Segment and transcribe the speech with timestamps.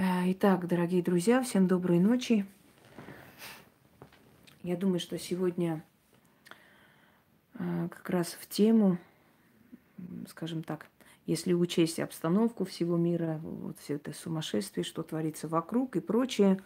[0.00, 2.46] Э, итак, дорогие друзья, всем доброй ночи.
[4.62, 5.82] Я думаю, что сегодня
[7.54, 8.98] э, как раз в тему,
[10.28, 10.86] скажем так,
[11.26, 16.60] если учесть обстановку всего мира, вот все это сумасшествие, что творится вокруг и прочее,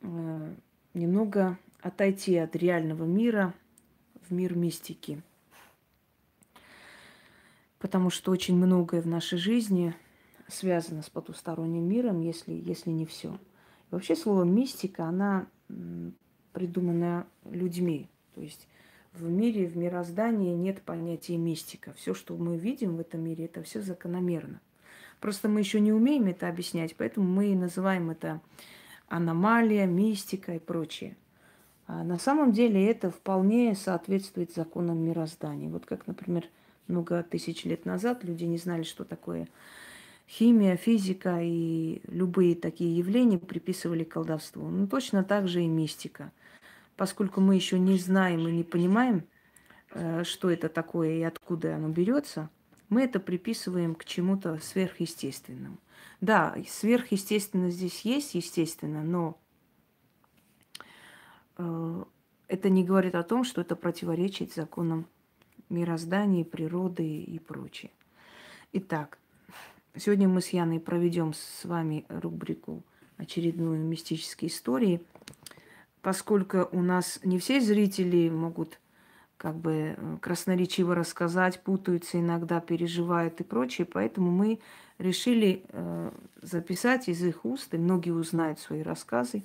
[0.00, 0.54] э,
[0.94, 3.54] немного отойти от реального мира
[4.28, 5.22] в мир мистики.
[7.78, 9.94] Потому что очень многое в нашей жизни–
[10.50, 13.38] связано с потусторонним миром, если, если не все.
[13.90, 15.46] Вообще слово мистика, она
[16.52, 18.08] придумана людьми.
[18.34, 18.68] То есть
[19.12, 21.92] в мире, в мироздании нет понятия мистика.
[21.94, 24.60] Все, что мы видим в этом мире, это все закономерно.
[25.20, 28.40] Просто мы еще не умеем это объяснять, поэтому мы называем это
[29.08, 31.16] аномалия, мистика и прочее.
[31.86, 35.68] А на самом деле это вполне соответствует законам мироздания.
[35.68, 36.44] Вот как, например,
[36.86, 39.48] много тысяч лет назад люди не знали, что такое
[40.30, 44.68] химия, физика и любые такие явления приписывали колдовству.
[44.68, 46.30] Ну, точно так же и мистика.
[46.96, 49.24] Поскольку мы еще не знаем и не понимаем,
[49.90, 52.48] э, что это такое и откуда оно берется,
[52.88, 55.78] мы это приписываем к чему-то сверхъестественному.
[56.20, 59.38] Да, сверхъестественно здесь есть, естественно, но
[61.56, 62.04] э,
[62.46, 65.06] это не говорит о том, что это противоречит законам
[65.68, 67.90] мироздания, природы и прочее.
[68.72, 69.18] Итак,
[69.96, 72.84] Сегодня мы с Яной проведем с вами рубрику
[73.16, 75.00] очередную мистические истории,
[76.00, 78.78] поскольку у нас не все зрители могут
[79.36, 84.60] как бы э, красноречиво рассказать, путаются иногда, переживают и прочее, поэтому мы
[84.98, 86.10] решили э,
[86.40, 89.42] записать из их уст, и многие узнают свои рассказы,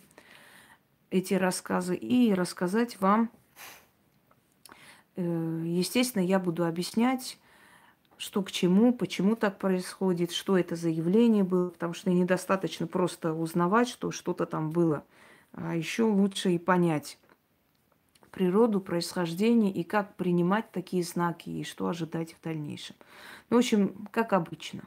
[1.09, 3.31] эти рассказы, и рассказать вам.
[5.15, 7.39] Э, естественно, я буду объяснять
[8.17, 13.33] что к чему, почему так происходит, что это за явление было, потому что недостаточно просто
[13.33, 15.03] узнавать, что что-то там было,
[15.51, 17.17] а еще лучше и понять
[18.35, 22.97] природу, происхождение и как принимать такие знаки и что ожидать в дальнейшем.
[23.49, 24.83] Ну, в общем, как обычно.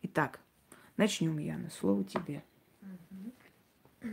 [0.00, 0.40] Итак,
[0.96, 1.68] начнем, Яна.
[1.68, 2.42] Слово тебе.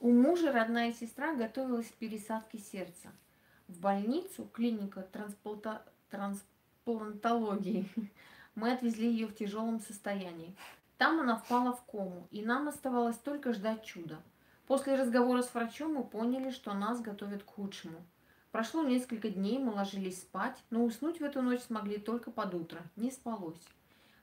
[0.00, 3.12] У мужа родная сестра готовилась к пересадке сердца.
[3.68, 5.84] В больницу, клиника транспланта...
[6.10, 6.44] трансп
[6.84, 7.88] плантологии.
[8.54, 10.54] Мы отвезли ее в тяжелом состоянии.
[10.98, 14.22] Там она впала в кому, и нам оставалось только ждать чуда.
[14.66, 18.04] После разговора с врачом мы поняли, что нас готовят к худшему.
[18.52, 22.82] Прошло несколько дней, мы ложились спать, но уснуть в эту ночь смогли только под утро.
[22.96, 23.60] Не спалось.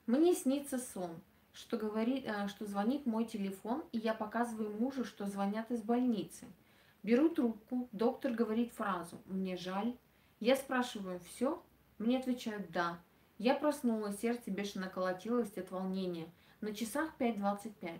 [0.06, 1.20] Мне снится сон,
[1.52, 6.46] что, говорит, э, что звонит мой телефон, и я показываю мужу, что звонят из больницы.
[7.04, 9.96] Беру трубку, доктор говорит фразу «Мне жаль».
[10.40, 11.62] Я спрашиваю «Все?»
[12.00, 12.98] Мне отвечают «да».
[13.38, 16.28] Я проснулась, сердце бешено колотилось от волнения.
[16.62, 18.00] На часах 5.25.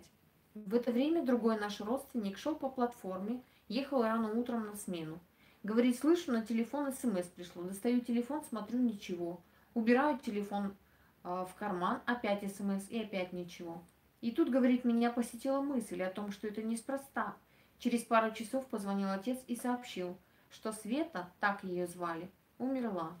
[0.54, 5.20] В это время другой наш родственник шел по платформе, ехал рано утром на смену.
[5.62, 7.62] Говорит, слышу, на телефон смс пришло.
[7.62, 9.40] Достаю телефон, смотрю, ничего.
[9.74, 10.74] Убираю телефон
[11.22, 13.82] э, в карман, опять смс и опять ничего.
[14.22, 17.36] И тут, говорит, меня посетила мысль о том, что это неспроста.
[17.78, 20.16] Через пару часов позвонил отец и сообщил,
[20.50, 23.12] что Света, так ее звали, умерла.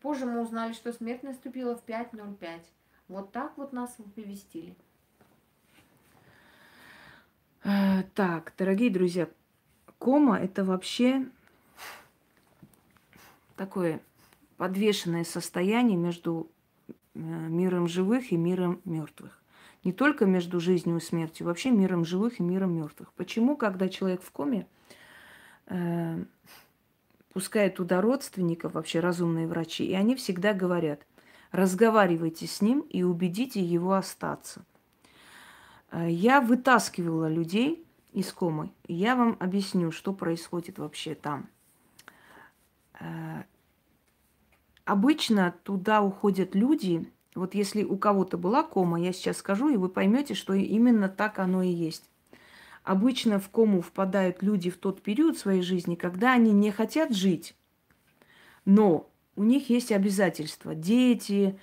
[0.00, 2.60] Позже мы узнали, что смерть наступила в 5.05.
[3.08, 4.74] Вот так вот нас оповестили.
[7.64, 9.28] Э, так, дорогие друзья,
[9.98, 11.26] кома это вообще
[13.56, 14.00] такое
[14.56, 16.50] подвешенное состояние между
[17.14, 19.42] э, миром живых и миром мертвых.
[19.82, 23.12] Не только между жизнью и смертью, вообще миром живых и миром мертвых.
[23.14, 24.66] Почему, когда человек в коме,
[27.36, 31.06] пускают туда родственников, вообще разумные врачи, и они всегда говорят,
[31.52, 34.64] разговаривайте с ним и убедите его остаться.
[35.90, 41.50] Э, я вытаскивала людей из комы, я вам объясню, что происходит вообще там.
[43.00, 43.42] Э,
[44.86, 49.90] обычно туда уходят люди, вот если у кого-то была кома, я сейчас скажу, и вы
[49.90, 52.08] поймете, что именно так оно и есть.
[52.86, 57.56] Обычно в кому впадают люди в тот период своей жизни, когда они не хотят жить,
[58.64, 60.72] но у них есть обязательства.
[60.76, 61.58] Дети,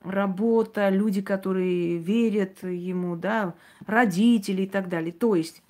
[0.00, 5.12] работа, люди, которые верят ему, да, родители и так далее.
[5.12, 5.62] То есть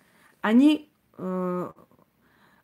[0.43, 0.89] они
[1.19, 1.73] э,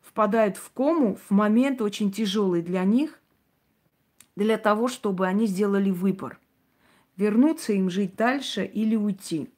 [0.01, 3.19] впадают в кому в момент очень тяжелый для них,
[4.37, 6.39] для того, чтобы они сделали выбор.
[7.17, 9.49] Вернуться им жить дальше или уйти.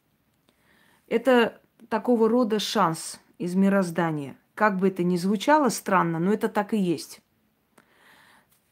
[1.07, 1.59] Это
[1.93, 4.35] такого рода шанс из мироздания.
[4.55, 7.21] Как бы это ни звучало странно, но это так и есть.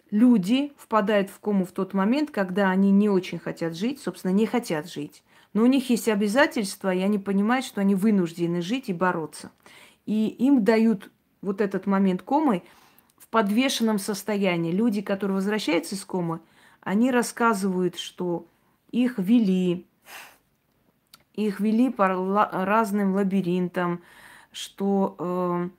[0.10, 4.48] Люди впадают в кому в тот момент, когда они не очень хотят жить, собственно, не
[4.48, 5.22] хотят жить.
[5.54, 9.52] Но у них есть обязательства, и они понимают, что они вынуждены жить и бороться.
[10.08, 11.12] И им дают
[11.44, 12.64] вот этот момент комы
[13.20, 14.72] в подвешенном состоянии.
[14.72, 16.40] Люди, которые возвращаются из комы,
[16.82, 18.48] они рассказывают, что
[18.90, 19.86] их вели,
[21.34, 24.02] их вели по разным лабиринтам,
[24.52, 25.70] что э,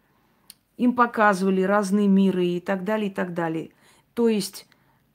[0.78, 3.70] им показывали разные миры и так далее, и так далее.
[4.14, 4.66] То есть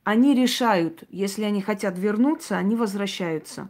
[0.03, 3.69] они решают, если они хотят вернуться, они возвращаются.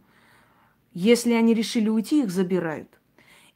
[0.93, 2.89] Если они решили уйти, их забирают.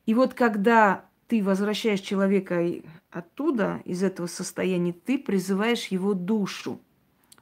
[0.06, 2.62] И вот когда ты возвращаешь человека
[3.10, 6.82] оттуда, из этого состояния, ты призываешь его душу.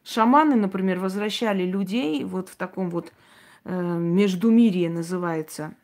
[0.03, 3.13] Шаманы, например, возвращали людей вот в таком вот
[3.65, 5.75] междумирье называется.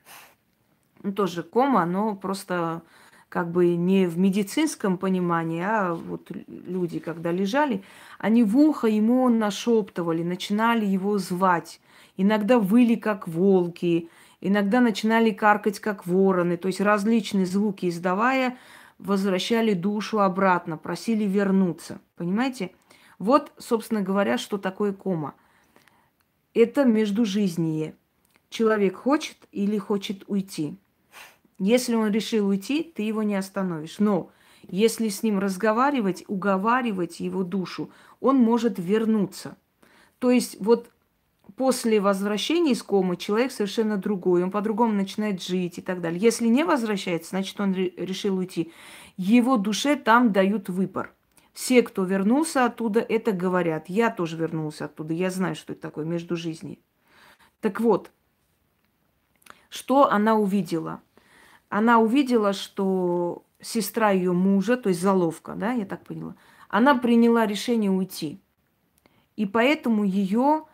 [1.03, 2.81] Ну, тоже кома, но просто
[3.29, 7.83] как бы не в медицинском понимании, а вот люди, когда лежали,
[8.17, 11.81] они в ухо ему нашептывали, начинали его звать.
[12.17, 16.55] Иногда выли, как волки, иногда начинали каркать, как вороны.
[16.55, 18.57] То есть различные звуки издавая,
[18.99, 21.99] возвращали душу обратно, просили вернуться.
[22.15, 22.71] Понимаете?
[23.19, 25.33] Вот, собственно говоря, что такое кома.
[26.55, 27.95] Это междужизние.
[28.49, 30.77] Человек хочет или хочет уйти.
[31.59, 33.99] Если он решил уйти, ты его не остановишь.
[33.99, 34.31] Но
[34.69, 37.91] если с ним разговаривать, уговаривать его душу,
[38.21, 39.57] он может вернуться.
[40.19, 40.89] То есть вот
[41.57, 46.21] после возвращения из комы человек совершенно другой, он по-другому начинает жить и так далее.
[46.21, 48.71] Если не возвращается, значит, он решил уйти.
[49.17, 51.13] Его душе там дают выбор.
[51.55, 53.87] Все, кто вернулся оттуда, это говорят.
[53.87, 55.13] Я тоже вернулся оттуда.
[55.13, 56.79] Я знаю, что это такое между жизнью.
[57.61, 58.11] Так вот,
[59.69, 61.01] что она увидела?
[61.69, 66.35] Она увидела, что сестра ее мужа, то есть заловка, да, я так поняла,
[66.67, 68.41] она приняла решение уйти.
[69.37, 70.65] И поэтому ее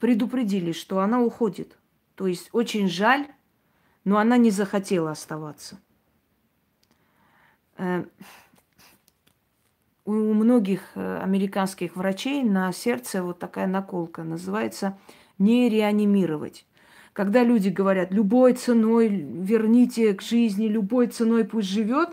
[0.00, 1.78] предупредили, что она уходит.
[2.16, 3.28] То есть очень жаль,
[4.02, 5.78] но она не захотела оставаться.
[10.06, 14.96] У многих э, американских врачей на сердце вот такая наколка называется
[15.36, 16.64] не реанимировать.
[17.12, 22.10] Когда люди говорят, любой ценой верните к жизни, любой ценой пусть живет,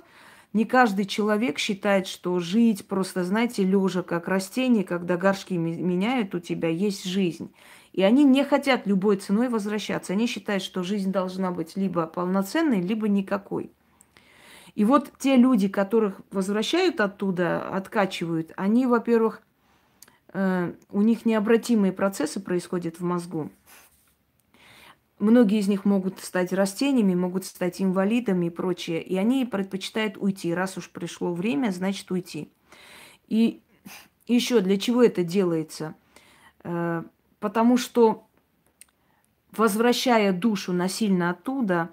[0.54, 6.40] не каждый человек считает, что жить просто, знаете, лежа как растение, когда горшки меняют у
[6.40, 7.54] тебя, есть жизнь.
[7.92, 10.14] И они не хотят любой ценой возвращаться.
[10.14, 13.70] Они считают, что жизнь должна быть либо полноценной, либо никакой.
[14.76, 19.42] И вот те люди, которых возвращают оттуда, откачивают, они, во-первых,
[20.34, 23.52] э, у них необратимые процессы происходят в мозгу.
[25.20, 29.02] Многие из них могут стать растениями, могут стать инвалидами и прочее.
[29.02, 30.54] И они предпочитают уйти.
[30.54, 32.52] Раз уж пришло время, значит уйти.
[33.28, 33.62] И
[34.28, 35.94] еще для чего это делается?
[36.64, 37.04] Э,
[37.40, 38.26] потому что,
[39.52, 41.92] возвращая душу насильно оттуда,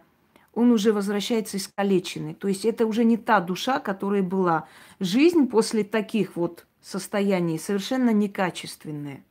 [0.55, 2.35] он уже возвращается искалеченный.
[2.35, 4.67] То есть это уже не та душа, которая была.
[4.99, 9.25] Жизнь после таких вот состояний совершенно некачественная.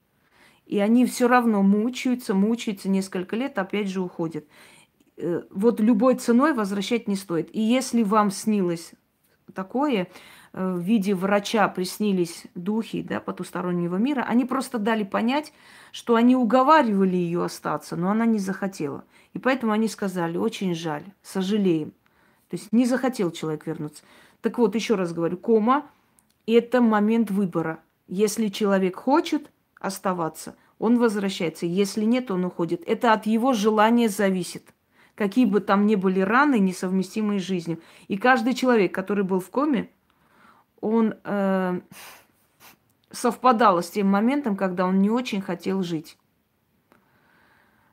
[0.65, 4.45] И они все равно мучаются, мучаются несколько лет, опять же уходят.
[5.17, 7.49] Э, вот любой ценой возвращать не стоит.
[7.53, 8.93] И если вам снилось
[9.53, 10.07] такое,
[10.53, 15.53] э, в виде врача приснились духи да, потустороннего мира, они просто дали понять,
[15.91, 19.03] что они уговаривали ее остаться, но она не захотела.
[19.33, 21.91] И поэтому они сказали, очень жаль, сожалеем.
[22.49, 24.03] То есть не захотел человек вернуться.
[24.41, 25.89] Так вот, еще раз говорю, кома–
[26.47, 27.79] это момент выбора.
[28.07, 30.55] Если человек хочет– оставаться.
[30.77, 31.65] Он возвращается.
[31.65, 32.83] Если нет, он уходит.
[32.85, 34.73] Это от его желания зависит.
[35.15, 37.81] Какие бы там ни были раны, несовместимые с жизнью.
[38.07, 39.89] И каждый человек, который был в коме,
[40.79, 41.81] он э,
[43.11, 46.17] совпадал с тем моментом, когда он не очень хотел жить.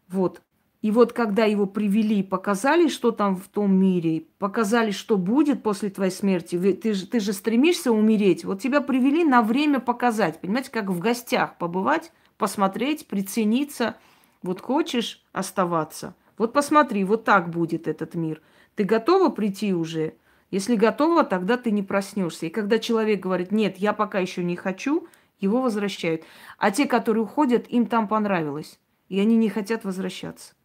[0.09, 0.41] Вот.
[0.87, 5.91] И вот когда его привели показали, что там в том мире, показали, что будет после
[5.91, 10.71] твоей смерти, ты же, ты же стремишься умереть, вот тебя привели на время показать, понимаете,
[10.71, 13.97] как в гостях побывать, посмотреть, прицениться.
[14.45, 18.41] Вот хочешь оставаться, вот посмотри, вот так будет этот мир.
[18.77, 20.15] Ты готова прийти уже?
[20.53, 22.47] Если готова, тогда ты не проснешься.
[22.47, 25.09] И когда человек говорит, нет, я пока еще не хочу,
[25.41, 26.23] его возвращают.
[26.59, 28.79] А те, которые уходят, им там понравилось.
[29.09, 30.56] И они не хотят возвращаться.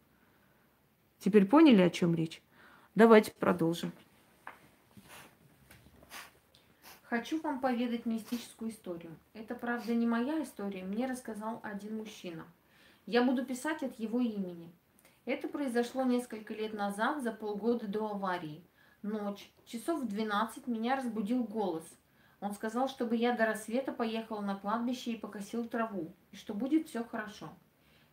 [1.22, 2.42] Теперь поняли, о чем речь?
[2.96, 3.92] Давайте продолжим.
[7.04, 9.16] Хочу вам поведать мистическую историю.
[9.32, 12.44] Это, правда, не моя история, мне рассказал один мужчина.
[13.06, 14.72] Я буду писать от его имени.
[15.24, 18.64] Это произошло несколько лет назад, за полгода до аварии.
[19.02, 21.86] Ночь, часов в 12, меня разбудил голос.
[22.40, 26.88] Он сказал, чтобы я до рассвета поехал на кладбище и покосил траву, и что будет
[26.88, 27.52] все хорошо.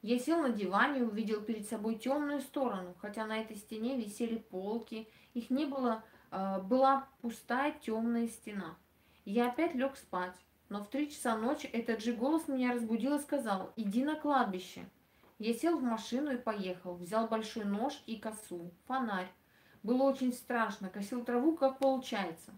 [0.01, 4.37] Я сел на диване и увидел перед собой темную сторону, хотя на этой стене висели
[4.37, 8.77] полки, их не было, э, была пустая темная стена.
[9.25, 10.35] Я опять лег спать,
[10.69, 14.87] но в три часа ночи этот же голос меня разбудил и сказал «Иди на кладбище».
[15.37, 19.31] Я сел в машину и поехал, взял большой нож и косу, фонарь.
[19.83, 22.51] Было очень страшно, косил траву, как получается.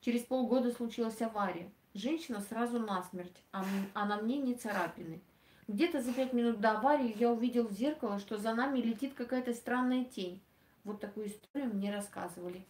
[0.00, 1.70] Через полгода случилась авария.
[1.94, 3.64] Женщина сразу насмерть, а,
[3.94, 5.20] а на мне не царапины.
[5.68, 9.52] Где-то за пять минут до аварии я увидел в зеркало, что за нами летит какая-то
[9.52, 10.40] странная тень.
[10.84, 12.64] Вот такую историю мне рассказывали.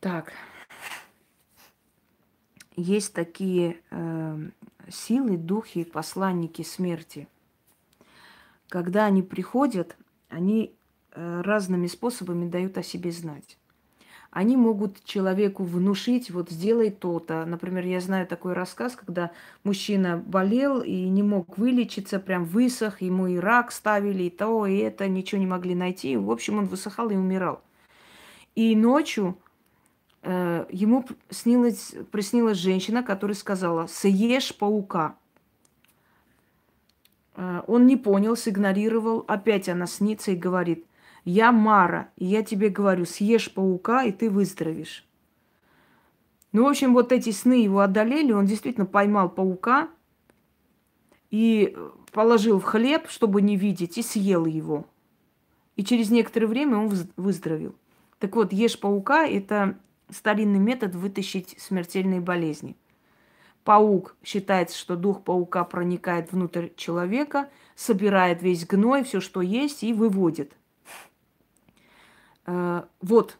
[0.00, 0.32] Так.
[2.76, 4.50] Есть такие э,
[4.88, 7.28] силы, духи, посланники смерти.
[8.68, 9.96] Когда они приходят,
[10.30, 10.74] они
[11.12, 13.58] э, разными способами дают о себе знать
[14.36, 17.46] они могут человеку внушить, вот сделай то-то.
[17.46, 19.30] Например, я знаю такой рассказ, когда
[19.64, 24.76] мужчина болел и не мог вылечиться, прям высох, ему и рак ставили, и то, и
[24.76, 26.18] это, ничего не могли найти.
[26.18, 27.62] В общем, он высыхал и умирал.
[28.54, 29.38] И ночью
[30.20, 35.16] э, ему снилась, приснилась женщина, которая сказала, съешь паука.
[37.36, 40.84] Э, он не понял, сигнорировал, опять она снится и говорит–
[41.26, 45.04] я Мара, и я тебе говорю, съешь паука, и ты выздоровеешь.
[46.52, 49.90] Ну, в общем, вот эти сны его одолели, он действительно поймал паука
[51.30, 51.76] и
[52.12, 54.86] положил в хлеб, чтобы не видеть, и съел его.
[55.74, 57.74] И через некоторое время он выздоровел.
[58.20, 59.76] Так вот, ешь паука– это
[60.08, 62.76] старинный метод вытащить смертельные болезни.
[63.64, 69.92] Паук считается, что дух паука проникает внутрь человека, собирает весь гной, все, что есть, и
[69.92, 70.52] выводит–
[72.46, 73.38] вот,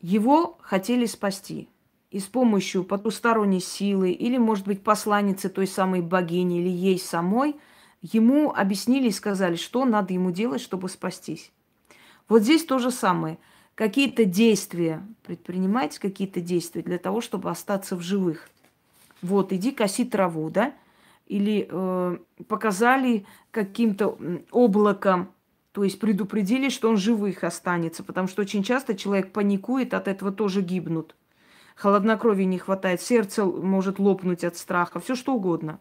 [0.00, 1.68] его хотели спасти.
[2.10, 7.56] И с помощью потусторонней силы или, может быть, посланницы той самой богини или ей самой,
[8.02, 11.52] ему объяснили и сказали, что надо ему делать, чтобы спастись.
[12.28, 13.38] Вот здесь то же самое.
[13.74, 18.48] Какие-то действия предпринимать, какие-то действия для того, чтобы остаться в живых.
[19.22, 20.74] Вот, иди коси траву, да?
[21.26, 22.18] Или э,
[22.48, 24.18] показали каким-то
[24.50, 25.32] облаком
[25.72, 30.32] то есть предупредили, что он живых останется, потому что очень часто человек паникует, от этого
[30.32, 31.14] тоже гибнут.
[31.76, 35.80] Холоднокровия не хватает, сердце может лопнуть от страха, все что угодно.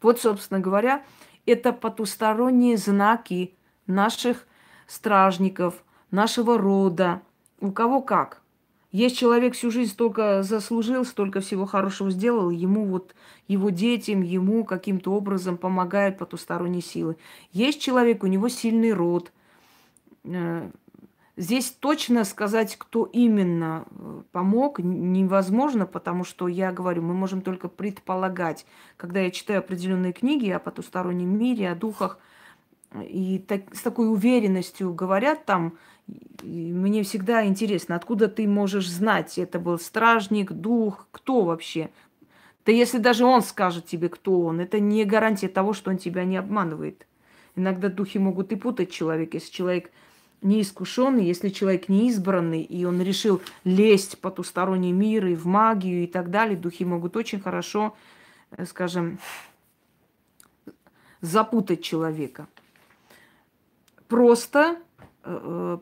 [0.00, 1.04] Вот, собственно говоря,
[1.44, 3.54] это потусторонние знаки
[3.86, 4.46] наших
[4.86, 7.22] стражников, нашего рода.
[7.60, 8.42] У кого как.
[8.96, 13.14] Есть человек всю жизнь столько заслужил, столько всего хорошего сделал, ему вот,
[13.46, 17.18] его детям, ему каким-то образом помогают потусторонние силы.
[17.52, 19.32] Есть человек, у него сильный род.
[20.24, 20.70] Э,
[21.36, 27.68] здесь точно сказать, кто именно э, помог, невозможно, потому что я говорю, мы можем только
[27.68, 28.64] предполагать.
[28.96, 32.18] Когда я читаю определенные книги о потустороннем мире, о духах,
[33.02, 35.76] и так, с такой уверенностью говорят там,
[36.42, 41.90] мне всегда интересно, откуда ты можешь знать, это был стражник, дух, кто вообще?
[42.64, 46.24] Да если даже он скажет тебе, кто он, это не гарантия того, что он тебя
[46.24, 47.06] не обманывает.
[47.54, 49.90] Иногда духи могут и путать человека, если человек
[50.42, 56.06] неискушенный, если человек неизбранный, и он решил лезть в потусторонний мир и в магию и
[56.06, 57.96] так далее, духи могут очень хорошо,
[58.50, 59.18] э, скажем,
[61.20, 62.46] запутать человека.
[64.08, 64.76] Просто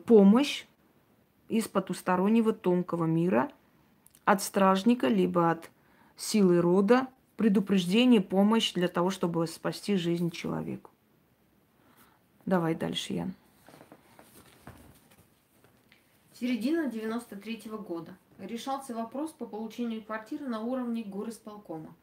[0.05, 0.65] помощь
[1.47, 3.51] из потустороннего тонкого мира
[4.25, 5.69] от стражника, либо от
[6.17, 10.91] силы рода, предупреждение, помощь для того, чтобы спасти жизнь человеку.
[12.45, 13.33] Давай дальше, Ян.
[16.39, 18.15] Середина 93 -го года.
[18.39, 21.95] Решался вопрос по получению квартиры на уровне горосполкома.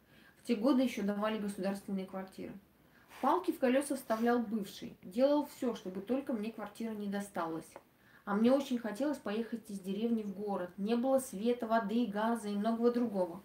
[0.42, 2.52] В те годы еще давали государственные квартиры.
[3.22, 4.96] Палки в колеса вставлял бывший.
[5.04, 7.72] Делал все, чтобы только мне квартира не досталась.
[8.24, 10.70] А мне очень хотелось поехать из деревни в город.
[10.76, 13.40] Не было света, воды, газа и многого другого.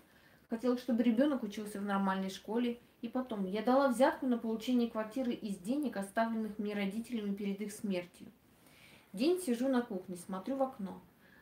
[0.50, 2.80] Хотелось, чтобы ребенок учился в нормальной школе.
[3.04, 7.72] И потом, я дала взятку на получение квартиры из денег, оставленных мне родителями перед их
[7.72, 8.26] смертью.
[9.14, 11.00] День сижу на кухне, смотрю в окно.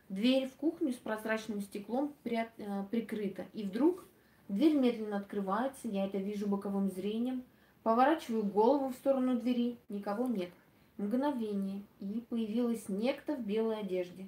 [0.10, 3.46] Дверь в кухню с прозрачным стеклом при, э, прикрыта.
[3.54, 4.04] И вдруг
[4.50, 7.46] дверь медленно открывается, я это вижу боковым зрением–
[7.86, 10.50] Поворачиваю голову в сторону двери, никого нет.
[10.98, 14.28] Мгновение, и появилась некто в белой одежде.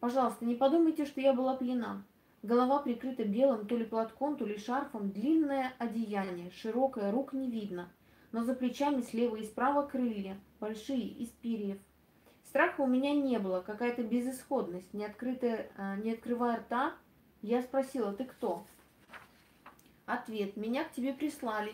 [0.00, 2.04] Пожалуйста, не подумайте, что я была пьяна.
[2.42, 7.92] Голова прикрыта белым то ли платком, то ли шарфом, длинное одеяние, широкое, рук не видно,
[8.32, 11.78] но за плечами слева и справа крылья, большие, из перьев.
[12.42, 16.92] Страха у меня не было, какая-то безысходность, не, открытая, а, не открывая рта,
[17.40, 18.66] я спросила, ты кто?
[20.06, 21.72] Ответ, меня к тебе прислали,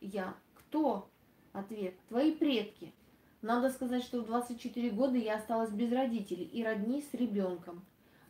[0.00, 0.34] я.
[0.76, 1.08] Кто?
[1.54, 1.94] Ответ.
[2.10, 2.92] Твои предки.
[3.40, 7.82] Надо сказать, что в 24 года я осталась без родителей и родни с ребенком.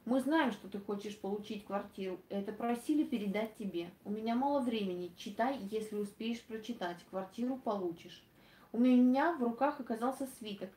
[0.04, 2.20] Мы знаем, что ты хочешь получить квартиру.
[2.28, 3.90] Это просили передать тебе.
[4.04, 5.10] У меня мало времени.
[5.16, 6.98] Читай, если успеешь прочитать.
[7.10, 8.24] Квартиру получишь.
[8.70, 10.70] У меня в руках оказался свиток,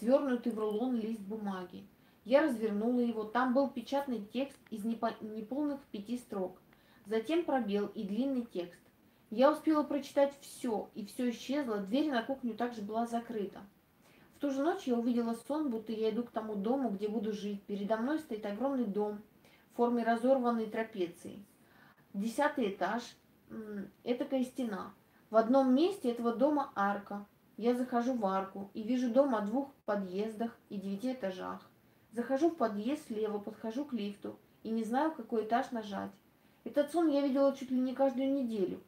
[0.00, 1.86] свернутый в рулон лист бумаги.
[2.24, 3.22] Я развернула его.
[3.22, 6.60] Там был печатный текст из неполных пяти строк.
[7.06, 8.81] Затем пробел и длинный текст.
[9.32, 11.78] Я успела прочитать все, и все исчезло.
[11.78, 13.60] Дверь на кухню также была закрыта
[14.42, 17.62] ту же ночь я увидела сон, будто я иду к тому дому, где буду жить.
[17.62, 19.22] Передо мной стоит огромный дом
[19.72, 21.44] в форме разорванной трапеции.
[22.12, 23.04] Десятый этаж,
[24.02, 24.94] этакая стена.
[25.30, 27.24] В одном месте этого дома арка.
[27.56, 31.60] Я захожу в арку и вижу дом о двух подъездах и девяти этажах.
[32.10, 36.10] Захожу в подъезд слева, подхожу к лифту и не знаю, какой этаж нажать.
[36.64, 38.80] Этот сон я видела чуть ли не каждую неделю.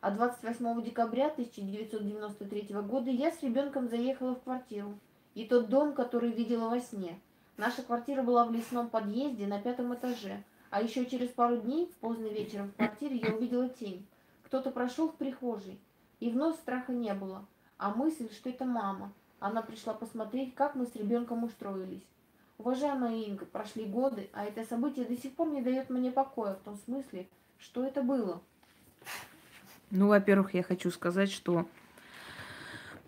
[0.00, 4.98] А 28 декабря 1993 года я с ребенком заехала в квартиру.
[5.34, 7.20] И тот дом, который видела во сне.
[7.58, 10.42] Наша квартира была в лесном подъезде на пятом этаже.
[10.70, 14.06] А еще через пару дней, поздно вечером в квартире, я увидела тень.
[14.44, 15.78] Кто-то прошел в прихожей.
[16.18, 17.44] И вновь страха не было.
[17.76, 19.12] А мысль, что это мама.
[19.38, 22.06] Она пришла посмотреть, как мы с ребенком устроились.
[22.56, 26.60] Уважаемая Инга, прошли годы, а это событие до сих пор не дает мне покоя в
[26.60, 27.28] том смысле,
[27.58, 28.40] что это было.
[29.90, 31.66] Ну, во-первых, я хочу сказать, что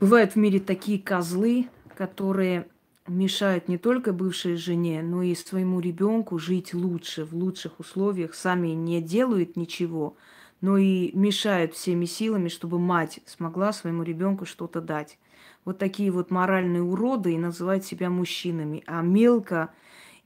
[0.01, 2.67] бывают в мире такие козлы, которые
[3.07, 8.69] мешают не только бывшей жене, но и своему ребенку жить лучше, в лучших условиях, сами
[8.69, 10.17] не делают ничего,
[10.61, 15.19] но и мешают всеми силами, чтобы мать смогла своему ребенку что-то дать.
[15.65, 19.71] Вот такие вот моральные уроды и называют себя мужчинами, а мелко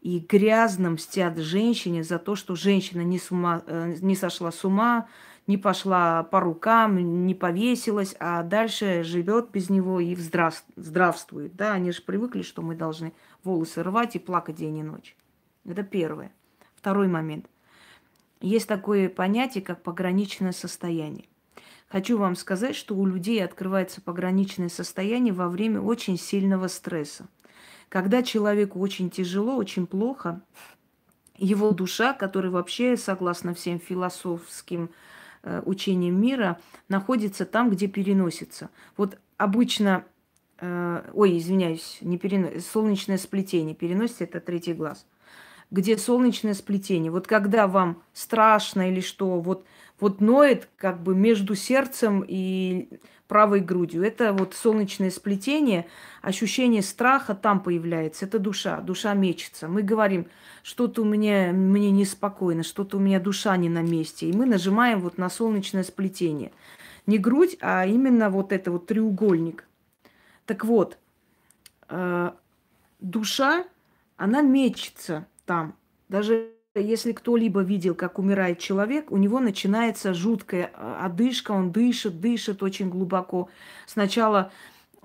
[0.00, 4.64] и грязно мстят женщине за то, что женщина не, с ума, э, не сошла с
[4.64, 5.08] ума,
[5.46, 11.54] не пошла по рукам, не повесилась, а дальше живет без него и здравствует.
[11.54, 13.12] Да, они же привыкли, что мы должны
[13.44, 15.16] волосы рвать и плакать день и ночь.
[15.64, 16.32] Это первое.
[16.74, 17.46] Второй момент.
[18.40, 21.26] Есть такое понятие, как пограничное состояние.
[21.88, 27.28] Хочу вам сказать, что у людей открывается пограничное состояние во время очень сильного стресса.
[27.88, 30.40] Когда человеку очень тяжело, очень плохо,
[31.38, 34.90] его душа, которая вообще, согласно всем философским
[35.64, 38.70] учением мира находится там, где переносится.
[38.96, 40.04] Вот обычно,
[40.59, 45.06] э, ой, извиняюсь, не перенос, солнечное сплетение, переносится это третий глаз.
[45.70, 47.11] Где солнечное сплетение.
[47.11, 49.66] Вот когда вам страшно или что, вот,
[49.98, 52.88] вот ноет как бы между сердцем и
[53.28, 54.04] правой грудью.
[54.04, 55.86] Это вот солнечное сплетение,
[56.22, 58.24] ощущение страха там появляется.
[58.24, 59.68] Это душа, душа мечется.
[59.68, 60.26] Мы говорим,
[60.62, 64.28] что-то у меня, мне неспокойно, что-то у меня душа не на месте.
[64.28, 66.52] И мы нажимаем вот на солнечное сплетение.
[67.06, 69.64] Не грудь, а именно вот это вот треугольник.
[70.44, 70.98] Так вот,
[71.88, 72.30] э,
[73.00, 73.64] душа,
[74.16, 75.74] она мечется там.
[76.08, 82.20] Даже если кто-либо видел, как умирает человек, у него начинается жуткая э, одышка, он дышит,
[82.20, 83.48] дышит очень глубоко.
[83.86, 84.50] Сначала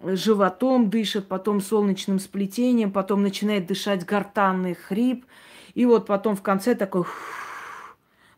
[0.03, 5.25] животом дышит, потом солнечным сплетением, потом начинает дышать гортанный хрип.
[5.73, 7.05] И вот потом в конце такой...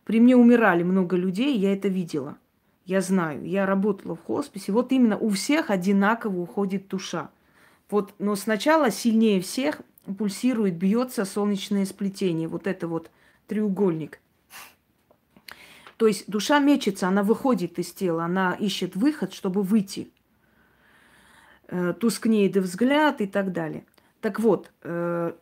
[0.03, 2.37] При мне умирали много людей, я это видела.
[2.85, 4.73] Я знаю, я работала в хосписе.
[4.73, 7.29] Вот именно у всех одинаково уходит душа.
[7.89, 9.81] Вот, но сначала сильнее всех
[10.17, 12.49] пульсирует, бьется солнечное сплетение.
[12.49, 13.09] Вот это вот
[13.47, 14.19] треугольник.
[15.97, 20.09] То есть душа мечется, она выходит из тела, она ищет выход, чтобы выйти.
[21.67, 23.85] Э, тускнеет взгляд и так далее.
[24.21, 25.33] Так вот, э,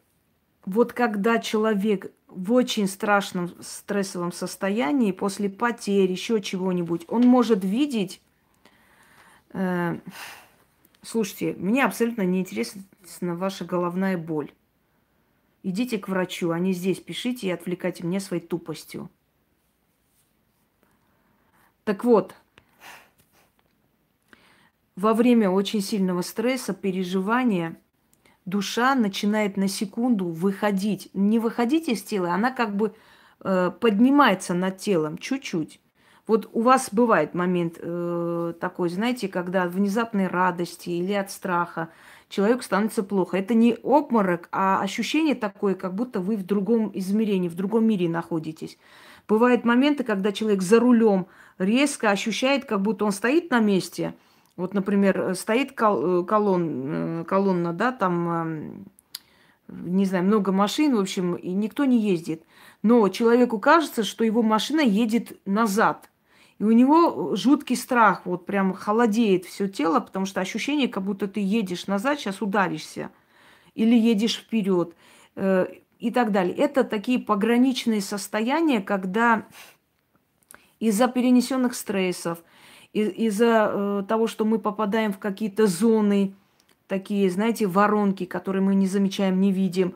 [0.65, 8.21] вот когда человек в очень страшном стрессовом состоянии, после потерь, еще чего-нибудь, он может видеть...
[9.53, 9.97] Э,
[11.01, 12.83] слушайте, мне абсолютно не интересна
[13.35, 14.51] ваша головная боль.
[15.63, 19.09] Идите к врачу, а не здесь пишите и отвлекайте меня своей тупостью.
[21.83, 22.35] Так вот,
[24.95, 27.77] во время очень сильного стресса, переживания,
[28.45, 31.09] душа начинает на секунду выходить.
[31.13, 32.93] Не выходить из тела, она как бы
[33.39, 35.79] э, поднимается над телом чуть-чуть.
[36.27, 41.89] Вот у вас бывает момент э, такой, знаете, когда от внезапной радости или от страха
[42.31, 43.37] человеку становится плохо.
[43.37, 48.09] Это не обморок, а ощущение такое, как будто вы в другом измерении, в другом мире
[48.09, 48.77] находитесь.
[49.27, 51.27] Бывают моменты, когда человек за рулем
[51.59, 54.15] резко ощущает, как будто он стоит на месте.
[54.57, 58.85] Вот, например, стоит кол- колонн, колонна, да, там,
[59.67, 62.43] не знаю, много машин, в общем, и никто не ездит.
[62.83, 66.09] Но человеку кажется, что его машина едет назад.
[66.61, 71.27] И у него жуткий страх, вот прям холодеет все тело, потому что ощущение, как будто
[71.27, 73.09] ты едешь назад, сейчас ударишься.
[73.73, 74.93] Или едешь вперед
[75.35, 75.65] э,
[75.97, 76.55] и так далее.
[76.55, 79.47] Это такие пограничные состояния, когда
[80.79, 82.37] из-за перенесенных стрессов,
[82.93, 86.35] из-за э, того, что мы попадаем в какие-то зоны,
[86.85, 89.95] такие, знаете, воронки, которые мы не замечаем, не видим,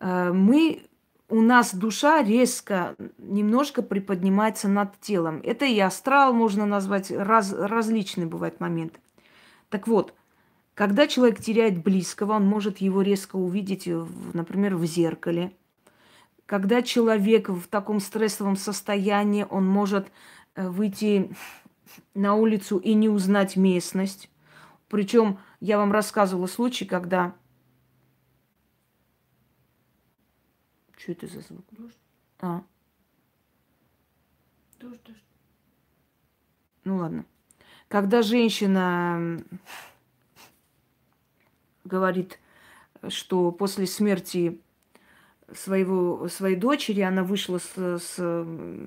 [0.00, 0.82] э, мы
[1.28, 5.40] у нас душа резко немножко приподнимается над телом.
[5.42, 9.00] Это и астрал можно назвать, раз, различные бывают моменты.
[9.70, 10.14] Так вот,
[10.74, 13.88] когда человек теряет близкого, он может его резко увидеть,
[14.32, 15.52] например, в зеркале–
[16.46, 20.08] когда человек в таком стрессовом состоянии, он может
[20.54, 21.30] э, выйти
[22.14, 24.30] на улицу и не узнать местность.
[24.88, 27.34] Причем я вам рассказывала случай, когда...
[31.04, 31.66] Что это за звук?
[31.72, 31.98] Дождь.
[32.40, 32.62] А.
[34.80, 35.22] Дождь, дождь.
[36.84, 37.26] Ну ладно.
[37.88, 39.44] Когда женщина
[41.84, 42.38] говорит,
[43.08, 44.58] что после смерти
[45.52, 48.18] своего, своей дочери, она вышла с, с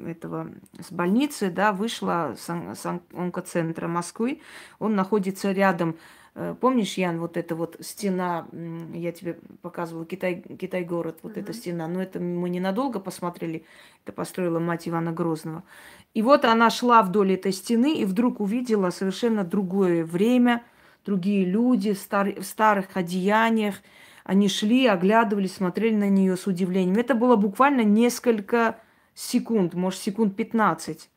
[0.08, 4.42] этого, с больницы, да, вышла с, с онкоцентра Москвы.
[4.80, 6.00] Он находится рядом.
[6.40, 8.48] Э, помнишь, Ян, вот эта вот стена,
[8.94, 11.42] я тебе показывала, Китай, Китай-город, вот uh-huh.
[11.42, 11.88] эта стена.
[11.88, 13.66] Но это мы ненадолго посмотрели.
[14.06, 15.64] Это построила мать Ивана Грозного.
[16.14, 20.64] И вот она шла вдоль этой стены и вдруг увидела совершенно другое время,
[21.06, 23.76] другие люди в, стар, в старых одеяниях–
[24.28, 26.98] они шли, оглядывались, смотрели на нее с удивлением.
[26.98, 28.78] Это было буквально несколько
[29.16, 31.10] секунд, может, секунд 15.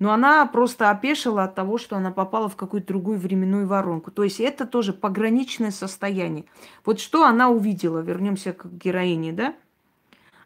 [0.00, 4.10] Но она просто опешила от того, что она попала в какую-то другую временную воронку.
[4.10, 6.46] То есть это тоже пограничное состояние.
[6.84, 9.54] Вот что она увидела, вернемся к героине, да?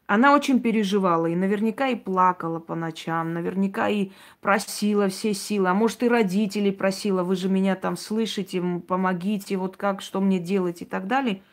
[0.06, 4.10] Она очень переживала и наверняка и плакала по ночам, наверняка и
[4.42, 9.78] просила все силы, а может и родителей просила, вы же меня там слышите, помогите, вот
[9.78, 11.40] как, что мне делать и так далее–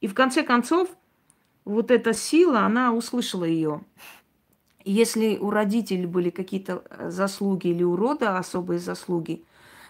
[0.00, 0.88] и в конце концов,
[1.64, 3.82] вот эта сила, она услышала ее.
[4.88, 9.44] Если у родителей были какие-то э, заслуги или у рода особые заслуги,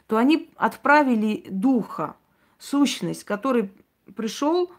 [0.06, 2.16] то они отправили духа,
[2.58, 3.70] сущность, который
[4.14, 4.72] пришел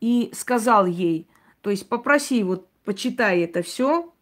[0.00, 1.28] и сказал ей,
[1.62, 4.12] то есть попроси, вот почитай это все.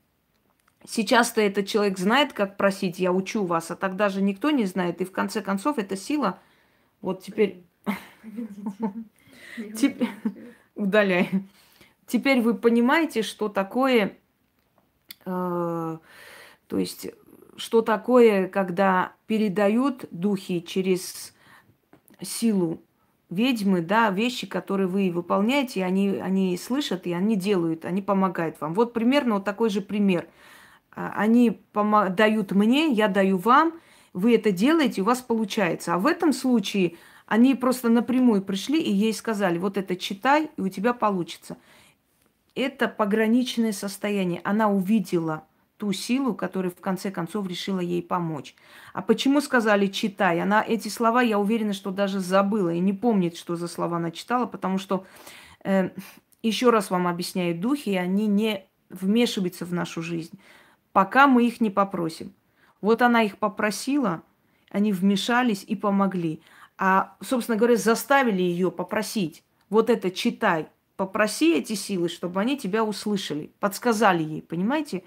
[0.87, 5.01] Сейчас-то этот человек знает, как просить, я учу вас, а тогда же никто не знает.
[5.01, 6.39] И в конце концов эта сила,
[7.01, 7.65] вот теперь...
[9.77, 10.09] Теперь
[10.77, 11.29] удаляй.
[12.07, 14.17] Теперь вы понимаете, что такое,
[15.25, 15.99] то
[16.71, 17.09] есть,
[17.57, 21.35] что такое, когда передают духи через
[22.21, 22.83] силу
[23.33, 28.75] ведьмы, да, вещи, которые вы выполняете, они, они слышат и они делают, они помогают вам.
[28.75, 30.29] Вот примерно вот такой же пример.
[30.95, 33.81] А, они дают мне, я даю вам,
[34.13, 35.95] вы это делаете, у вас получается.
[35.95, 36.97] А в этом случае
[37.27, 41.57] они просто напрямую пришли и ей сказали, вот это читай, и у тебя получится.
[42.55, 44.41] Это пограничное состояние.
[44.45, 45.45] Она увидела
[45.77, 48.55] ту силу, которая в конце концов решила ей помочь.
[48.93, 50.41] А почему сказали читай?
[50.41, 54.11] Она эти слова, я уверена, что даже забыла и не помнит, что за слова она
[54.11, 55.05] читала, потому что,
[55.65, 55.91] э,
[56.43, 60.39] еще раз вам объясняю, духи, они не вмешиваются в нашу жизнь,
[60.93, 62.33] пока мы их не попросим.
[62.81, 64.23] Вот она их попросила,
[64.71, 66.43] они вмешались и помогли
[66.85, 70.69] а, собственно говоря, заставили ее попросить, вот это читай,
[71.03, 75.03] попроси эти силы, чтобы они тебя услышали, подсказали ей, понимаете?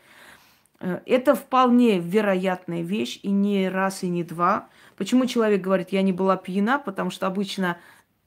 [0.81, 4.67] Э, это вполне вероятная вещь, и не раз, и не два.
[4.97, 6.79] Почему человек говорит, я не была пьяна?
[6.79, 7.77] Потому что обычно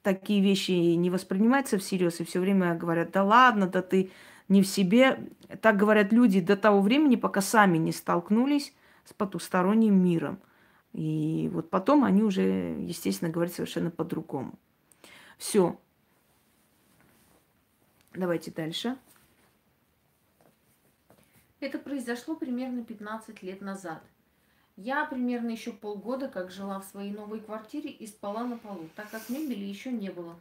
[0.02, 4.12] такие вещи не воспринимаются всерьез, и все время говорят, да ладно, да ты
[4.48, 5.28] не в себе.
[5.60, 8.72] Так говорят люди до того времени, пока сами не столкнулись
[9.04, 10.38] с потусторонним миром.
[10.94, 14.58] И вот потом они уже, естественно, говорят совершенно по-другому.
[15.36, 15.78] Все.
[18.18, 18.98] Давайте дальше.
[21.60, 24.02] Это произошло примерно 15 лет назад.
[24.74, 29.08] Я примерно еще полгода как жила в своей новой квартире и спала на полу, так
[29.10, 30.34] как мебели еще не было.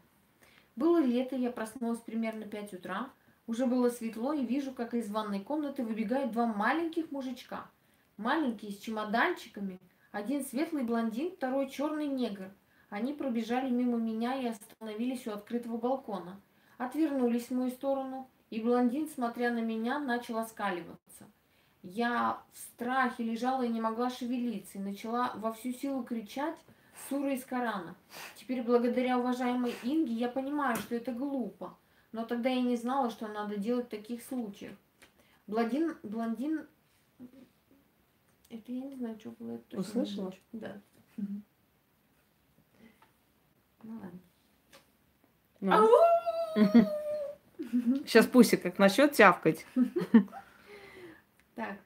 [0.76, 3.12] Было лето, я проснулась примерно 5 утра.
[3.46, 7.70] Уже было светло и вижу, как из ванной комнаты выбегают два маленьких мужичка.
[8.18, 9.78] Маленькие, с чемоданчиками–
[10.12, 12.50] один светлый блондин, второй черный негр.
[12.90, 16.42] Они пробежали мимо меня и остановились у открытого балкона.
[16.78, 21.26] Отвернулись в мою сторону, и блондин, смотря на меня, начал оскаливаться.
[21.82, 26.58] Я в страхе лежала и не могла шевелиться, и начала во всю силу кричать
[27.10, 27.96] суры из Корана.
[28.36, 31.78] Теперь, благодаря уважаемой Инге, я понимаю, что это глупо,
[32.12, 34.76] но тогда я не знала, что надо делать в таких случаях.
[35.48, 36.68] Блондин, блондин
[38.50, 39.54] Это я не знаю, что было.
[39.54, 40.34] Это Услышала?
[40.52, 40.82] Да.
[41.18, 41.42] Угу.
[43.84, 44.20] Ну ладно.
[45.62, 46.07] Ну.
[48.06, 49.66] Сейчас Пусик как начнет тявкать.
[51.56, 51.78] Так,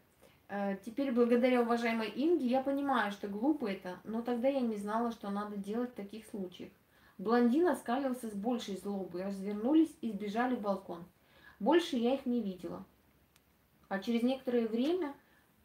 [0.49, 5.11] э, теперь благодаря уважаемой Инге я понимаю, что глупо это, но тогда я не знала,
[5.11, 6.71] что надо делать в таких случаях.
[7.17, 11.05] Блондин оскалился с большей злобой, развернулись и сбежали в балкон.
[11.59, 12.83] Больше я их не видела.
[13.87, 15.13] А через некоторое время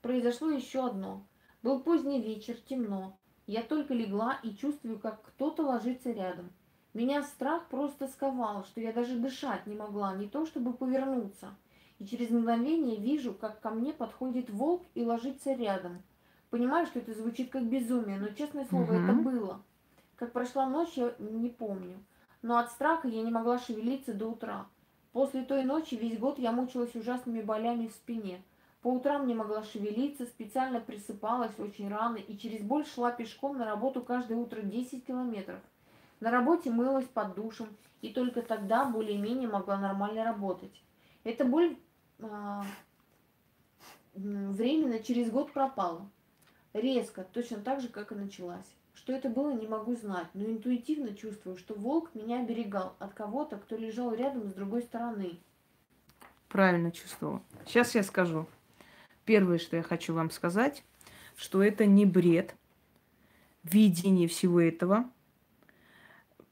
[0.02, 1.26] произошло еще одно.
[1.62, 3.18] Был поздний вечер, темно.
[3.46, 6.52] Я только легла и чувствую, как кто-то ложится рядом.
[6.96, 11.54] Меня страх просто сковал, что я даже дышать не могла, не то чтобы повернуться.
[11.98, 16.02] И через мгновение вижу, как ко мне подходит волк и ложится рядом.
[16.48, 18.92] Понимаю, что это звучит как безумие, но, честное слово, угу.
[18.94, 19.62] это было.
[20.16, 22.02] Как прошла ночь, я не помню.
[22.40, 24.66] Но от страха я не могла шевелиться до утра.
[25.12, 28.40] После той ночи весь год я мучилась ужасными болями в спине.
[28.80, 33.66] По утрам не могла шевелиться, специально присыпалась очень рано и через боль шла пешком на
[33.66, 35.60] работу каждое утро 10 километров.
[36.20, 37.68] На работе мылась под душем,
[38.00, 40.82] и только тогда более-менее могла нормально работать.
[41.24, 41.76] Эта боль
[42.20, 42.64] а,
[44.14, 46.08] временно через год пропала.
[46.72, 48.66] Резко, точно так же, как и началась.
[48.94, 53.56] Что это было, не могу знать, но интуитивно чувствую, что волк меня оберегал от кого-то,
[53.58, 55.38] кто лежал рядом с другой стороны.
[56.48, 57.42] Правильно чувствовала.
[57.66, 58.46] Сейчас я скажу.
[59.26, 60.82] Первое, что я хочу вам сказать,
[61.36, 62.54] что это не бред,
[63.64, 65.10] видение всего этого–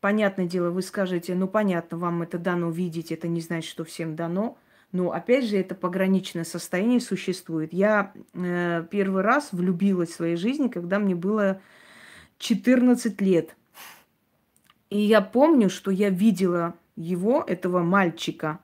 [0.05, 4.17] Понятное дело, вы скажете, ну понятно, вам это дано видеть, это не значит, что всем
[4.17, 4.59] дано.
[4.93, 7.73] Но опять же, это пограничное состояние существует.
[7.73, 11.63] Я э, первый раз влюбилась в своей жизни, когда мне было
[12.37, 13.57] 14 лет.
[14.91, 18.59] И я помню, что я видела его, этого мальчика.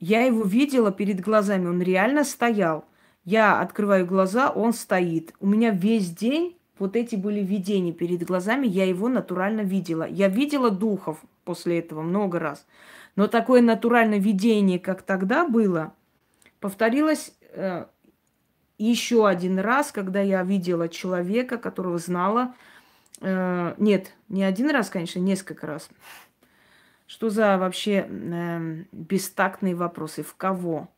[0.00, 2.86] Я его видела перед глазами, он реально стоял.
[3.22, 5.34] Я открываю глаза, он стоит.
[5.40, 10.04] У меня весь день вот эти были видения перед глазами, я его натурально видела.
[10.04, 12.66] Я видела духов после этого много раз.
[13.16, 15.92] Но такое натуральное видение, как тогда было,
[16.60, 17.86] повторилось э,
[18.78, 22.54] еще один раз, когда я видела человека, которого знала.
[23.20, 25.88] Э, нет, не один раз, конечно, несколько раз.
[27.06, 30.22] Что за вообще э, бестактные вопросы?
[30.22, 30.88] В кого?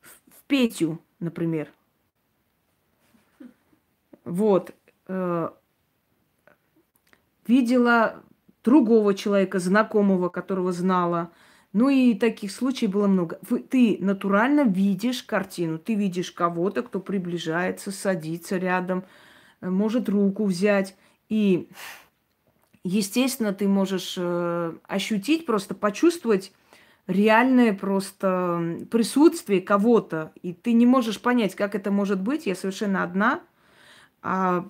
[0.00, 1.68] В, в Петю, например.
[4.24, 4.72] Вот.
[5.06, 5.50] Э,
[7.46, 8.22] видела
[8.64, 11.32] другого человека, знакомого, которого знала.
[11.72, 13.40] Ну и таких случаев было много.
[13.70, 19.04] Ты натурально видишь картину, ты видишь кого-то, кто приближается, садится рядом,
[19.60, 20.96] э, может руку взять.
[21.28, 21.68] И,
[22.84, 26.52] естественно, ты можешь э, ощутить, просто почувствовать
[27.06, 30.32] реальное просто присутствие кого-то.
[30.42, 32.46] И ты не можешь понять, как это может быть.
[32.46, 33.40] Я совершенно одна.
[34.22, 34.68] А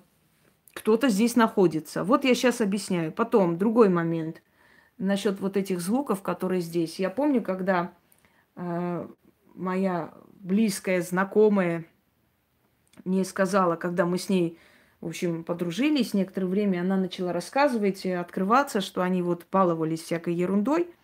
[0.75, 2.05] кто-то здесь находится.
[2.05, 3.13] Вот я сейчас объясняю.
[3.13, 4.43] Потом, другой момент
[4.99, 6.99] насчет вот этих звуков, которые здесь.
[6.99, 7.93] Я помню, когда
[8.57, 9.09] э,
[9.55, 11.85] моя близкая знакомая
[13.05, 14.59] мне сказала, когда мы с ней,
[15.01, 20.35] в общем, подружились некоторое время, она начала рассказывать и открываться, что они вот баловались всякой
[20.35, 20.89] ерундой–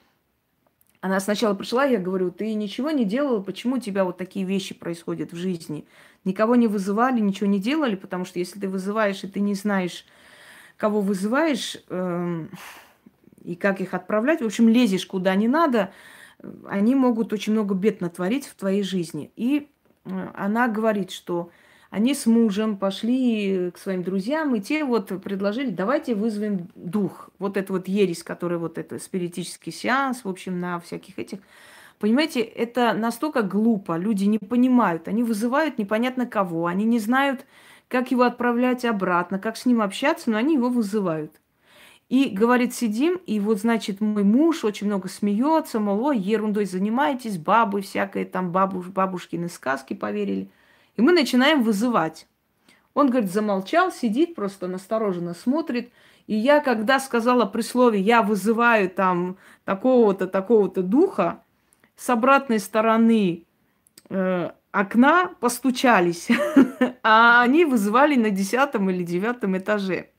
[1.00, 4.74] она сначала пришла, я говорю, ты ничего не делала, почему у тебя вот такие вещи
[4.74, 5.86] происходят в жизни?
[6.24, 10.04] Никого не вызывали, ничего не делали, потому что если ты вызываешь, и ты не знаешь,
[10.76, 12.46] кого вызываешь, э,
[13.44, 15.92] и как их отправлять, в общем, лезешь куда не надо,
[16.66, 19.30] они могут очень много бед натворить в твоей жизни.
[19.36, 19.68] И
[20.04, 21.50] э, она говорит, что
[21.90, 27.30] они с мужем пошли к своим друзьям, и те вот предложили, давайте вызовем дух.
[27.38, 31.38] Вот это вот ересь, который вот это спиритический сеанс, в общем, на всяких этих.
[31.98, 37.44] Понимаете, это настолько глупо, люди не понимают, они вызывают непонятно кого, они не знают,
[37.88, 41.32] как его отправлять обратно, как с ним общаться, но они его вызывают.
[42.08, 47.36] И говорит, сидим, и вот, значит, мой муж очень много смеется, мол, ой, ерундой занимаетесь,
[47.36, 50.48] бабы всякое, там бабуш, бабушкины сказки поверили.
[50.98, 52.26] И мы начинаем вызывать.
[52.92, 55.92] Он, говорит, замолчал, сидит, просто настороженно смотрит.
[56.26, 61.42] И я, когда сказала при слове «я вызываю там такого-то, такого-то духа»,
[61.94, 63.44] с обратной стороны
[64.08, 66.28] э, окна постучались,
[67.02, 70.10] а они вызывали на десятом или девятом этаже.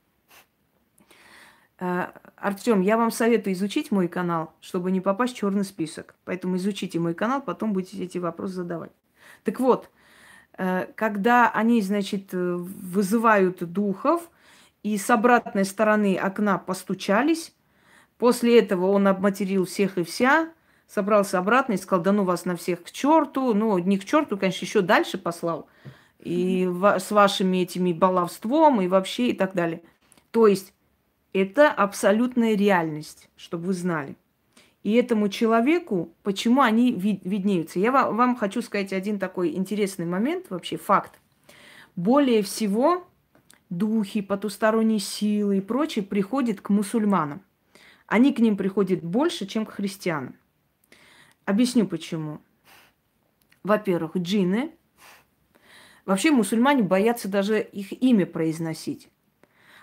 [1.78, 6.14] Э, Артем, я вам советую изучить мой канал, чтобы не попасть в черный список.
[6.24, 8.92] Поэтому изучите мой канал, потом будете эти вопросы задавать.
[9.44, 9.90] Так вот,
[10.94, 14.30] когда они, значит, э, вызывают духов,
[14.82, 17.54] и с обратной стороны окна постучались.
[18.18, 20.50] После этого он обматерил всех и вся,
[20.86, 23.54] собрался обратно и сказал, да ну вас на всех к черту.
[23.54, 25.68] Ну, не к черту, конечно, еще дальше послал.
[26.18, 29.82] и с вашими этими баловством, и вообще, и так далее.
[30.30, 30.74] То есть
[31.32, 34.16] это абсолютная реальность, чтобы вы знали.
[34.82, 37.78] И этому человеку, почему они виднеются.
[37.78, 41.20] Я вам хочу сказать один такой интересный момент, вообще факт.
[41.96, 43.06] Более всего
[43.68, 47.42] духи, потусторонние силы и прочее приходят к мусульманам.
[48.06, 50.34] Они к ним приходят больше, чем к христианам.
[51.44, 52.40] Объясню почему.
[53.62, 54.72] Во-первых, джинны.
[56.06, 59.10] Вообще мусульмане боятся даже их имя произносить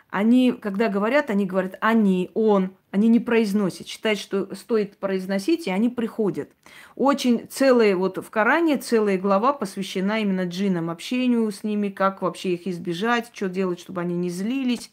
[0.09, 3.87] они, когда говорят, они говорят они, он, они не произносят.
[3.87, 6.49] Считают, что стоит произносить, и они приходят.
[6.95, 12.53] Очень целая, вот в Коране целая глава посвящена именно джинам, общению с ними, как вообще
[12.53, 14.91] их избежать, что делать, чтобы они не злились.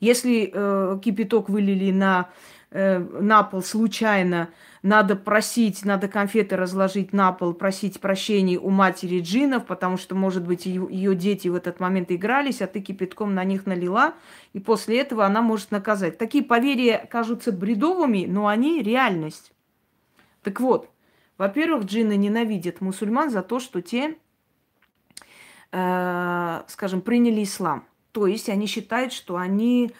[0.00, 2.30] Если э, кипяток вылили на,
[2.70, 4.48] э, на пол случайно,
[4.82, 10.44] надо просить, надо конфеты разложить на пол, просить прощения у матери джинов, потому что, может
[10.44, 14.14] быть, ее, дети в этот момент игрались, а ты кипятком на них налила,
[14.52, 16.18] и после этого она может наказать.
[16.18, 19.52] Такие поверья кажутся бредовыми, но они реальность.
[20.42, 20.90] Так вот,
[21.38, 24.16] во-первых, джинны ненавидят мусульман за то, что те,
[25.70, 27.86] э, скажем, приняли ислам.
[28.10, 29.92] То есть они считают, что они,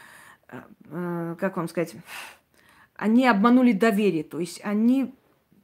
[0.49, 1.95] э, э, как вам сказать,
[3.03, 5.13] они обманули доверие, то есть они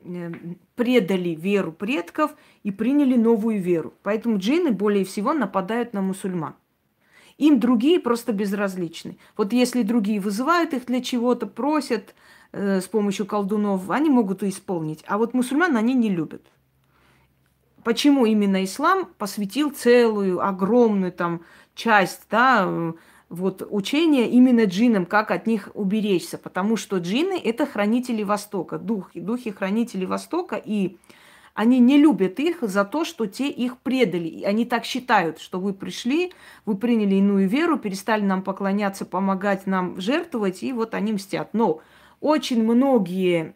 [0.01, 0.33] э,
[0.75, 2.33] предали веру предков
[2.65, 3.95] и приняли новую веру.
[4.03, 6.57] Поэтому джинны более всего нападают на мусульман.
[7.37, 9.19] Им другие просто безразличны.
[9.37, 12.17] Вот если другие вызывают их для чего-то, просят
[12.51, 15.05] э, с помощью колдунов, они могут и исполнить.
[15.07, 16.45] А вот мусульман они не любят.
[17.85, 21.43] Почему именно ислам посвятил целую огромную там
[21.77, 22.95] часть, да,
[23.29, 29.21] вот учение именно джинам, как от них уберечься, потому что джинны– это хранители Востока, духи,
[29.21, 30.97] духи хранители Востока, и
[31.53, 34.29] они не любят их за то, что те их предали.
[34.29, 36.33] И они так считают, что вы пришли,
[36.65, 41.53] вы приняли иную веру, перестали нам поклоняться, помогать нам жертвовать, и вот они мстят.
[41.53, 41.81] Но
[42.21, 43.55] очень многие,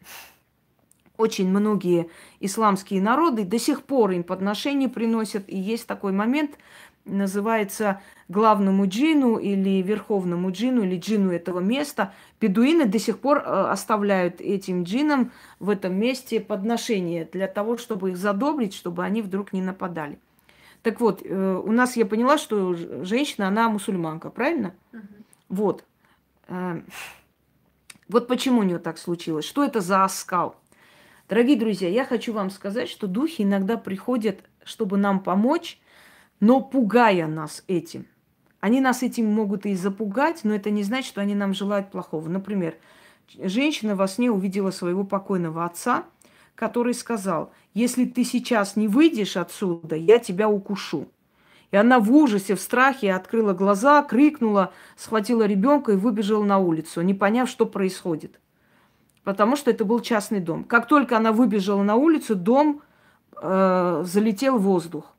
[1.17, 2.09] очень многие
[2.41, 6.57] исламские народы до сих пор им подношения приносят, и есть такой момент,
[7.05, 12.13] называется главному джину или верховному джину или джину этого места.
[12.39, 18.11] Бедуины до сих пор э, оставляют этим джинам в этом месте подношения для того, чтобы
[18.11, 20.17] их задобрить, чтобы они вдруг не нападали.
[20.81, 24.73] Так вот, э, у нас я поняла, что женщина, она мусульманка, правильно?
[24.91, 25.01] Угу.
[25.49, 25.83] Вот.
[26.47, 26.81] Э,
[28.09, 29.45] вот почему у нее так случилось.
[29.45, 30.55] Что это за оскал?
[31.29, 35.79] Дорогие друзья, я хочу вам сказать, что духи иногда приходят, чтобы нам помочь,
[36.43, 38.05] но пугая нас этим.
[38.59, 42.27] Они нас этим могут и запугать, но это не значит, что они нам желают плохого.
[42.27, 42.75] Например,
[43.41, 46.03] женщина во сне увидела своего покойного отца,
[46.55, 51.07] который сказал, если ты сейчас не выйдешь отсюда, я тебя укушу.
[51.71, 57.03] И она в ужасе, в страхе открыла глаза, крикнула, схватила ребенка и выбежала на улицу,
[57.03, 58.41] не поняв, что происходит.
[59.23, 60.65] Потому что это был частный дом.
[60.65, 62.81] Как только она выбежала на улицу, дом
[63.41, 65.13] э, залетел в воздух.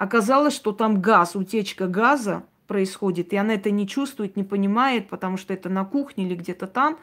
[0.00, 5.36] Оказалось, что там газ, утечка газа, происходит, и она это не чувствует, не понимает, потому
[5.36, 6.96] что это на кухне или где-то там,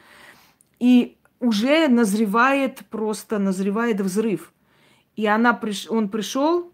[0.80, 4.52] и уже назревает просто, назревает взрыв.
[5.14, 5.86] И она приш...
[5.88, 6.72] он пришел,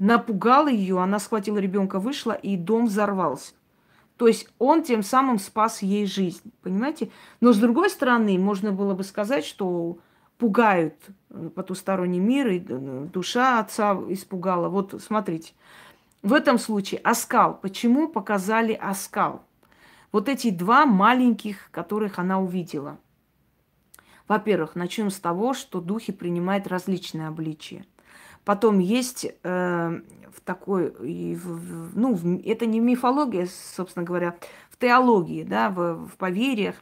[0.00, 3.52] напугал ее, она схватила ребенка, вышла, и дом взорвался.
[4.16, 7.12] То есть он тем самым спас ей жизнь, понимаете?
[7.40, 9.98] Но с другой стороны, можно было бы сказать, что
[10.40, 10.94] пугают
[11.28, 14.68] э, потусторонний мир, и э, душа отца испугала.
[14.68, 15.52] Вот смотрите,
[16.22, 17.54] в этом случае оскал.
[17.60, 19.44] Почему показали оскал?
[20.12, 22.98] Вот эти два маленьких, которых она увидела.
[24.26, 27.84] Во-первых, начнем с того, что духи принимают различные обличия.
[28.44, 30.00] Потом есть э,
[30.34, 34.36] в такой, в, ну, в, это не мифология, собственно говоря,
[34.70, 36.76] в теологии, да, в, в поверьях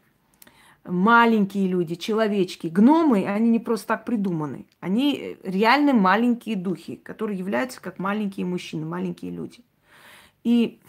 [0.89, 4.67] маленькие люди, человечки, гномы, они не просто так придуманы.
[4.81, 9.61] Они реально маленькие духи, которые являются как маленькие мужчины, маленькие люди.
[10.45, 10.81] И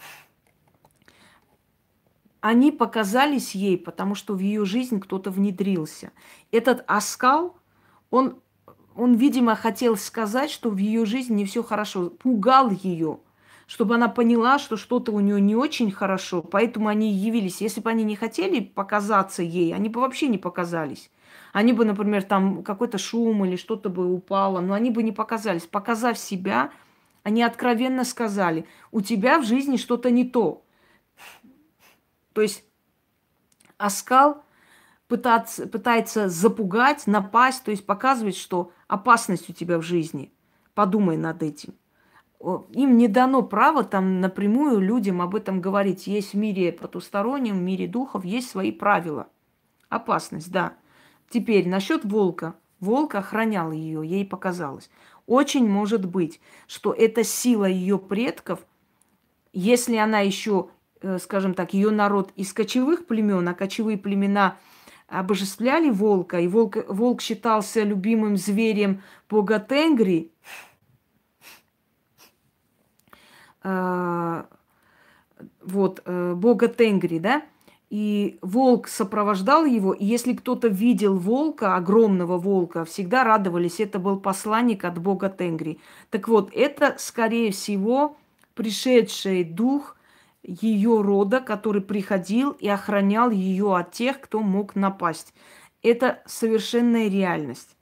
[2.40, 6.12] они показались ей, потому что в ее жизнь кто-то внедрился.
[6.50, 7.56] Этот оскал,
[8.10, 8.40] он,
[8.94, 13.20] он, видимо, хотел сказать, что в ее жизни не все хорошо, пугал ее–
[13.70, 17.60] чтобы она поняла, что что-то у нее не очень хорошо, поэтому они явились.
[17.60, 21.08] Если бы они не хотели показаться ей, они бы вообще не показались.
[21.52, 25.66] Они бы, например, там какой-то шум или что-то бы упало, но они бы не показались.
[25.66, 26.72] Показав себя,
[27.22, 30.64] они откровенно сказали, у тебя в жизни что-то не то.
[32.32, 32.64] То есть
[33.78, 34.42] оскал
[35.06, 40.32] пытаться, пытается запугать, напасть, то есть показывать, что опасность у тебя в жизни.
[40.74, 41.74] Подумай над этим
[42.40, 46.06] им не дано право там напрямую людям об этом говорить.
[46.06, 49.28] Есть в мире потустороннем, в мире духов, есть свои правила.
[49.88, 50.74] Опасность, да.
[51.28, 52.54] Теперь насчет волка.
[52.80, 54.90] Волк охранял ее, ей показалось.
[55.26, 58.60] Очень может быть, что это сила ее предков,
[59.52, 60.70] если она еще,
[61.02, 64.56] э, скажем так, ее народ из кочевых племен, а кочевые племена
[65.08, 70.70] обожествляли волка, и волк, волк считался любимым зверем бога Тенгри, э,
[75.62, 77.42] вот, э, бога Тенгри, да,
[77.90, 84.20] и волк сопровождал его, и если кто-то видел волка, огромного волка, всегда радовались, это был
[84.20, 85.80] посланник от бога Тенгри.
[86.10, 88.16] Так вот, это, скорее всего,
[88.54, 89.96] пришедший дух
[90.42, 95.34] ее рода, который приходил и охранял ее от тех, кто мог напасть.
[95.82, 97.76] Это совершенная реальность.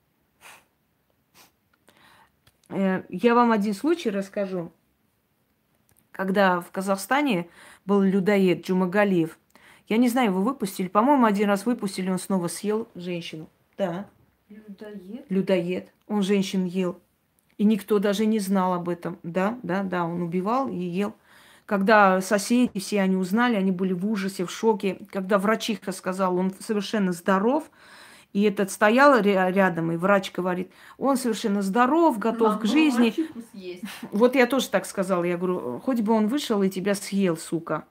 [2.71, 4.73] Э, я вам один случай расскажу.
[6.19, 7.49] Когда в Казахстане
[7.87, 9.39] был людоед Джумагалиев–
[9.89, 10.89] я не знаю, его выпустили.
[10.89, 13.49] По-моему, один раз выпустили, он снова съел женщину.
[13.79, 14.07] Да.
[14.51, 15.25] Людоед?
[15.31, 15.93] Людоед.
[16.07, 17.01] Он женщин ел.
[17.57, 19.19] И никто даже не знал об этом.
[19.23, 21.15] Да, да, да, он убивал и ел.
[21.65, 24.99] Когда соседи все они узнали, они были в ужасе, в шоке.
[25.11, 27.71] Когда врачиха сказала, он совершенно здоров,
[28.33, 33.15] и этот стоял рядом, и врач говорит, он совершенно здоров, готов Могу к жизни.
[34.13, 37.85] Вот я тоже так сказала, я говорю, хоть бы он вышел и тебя съел, сука.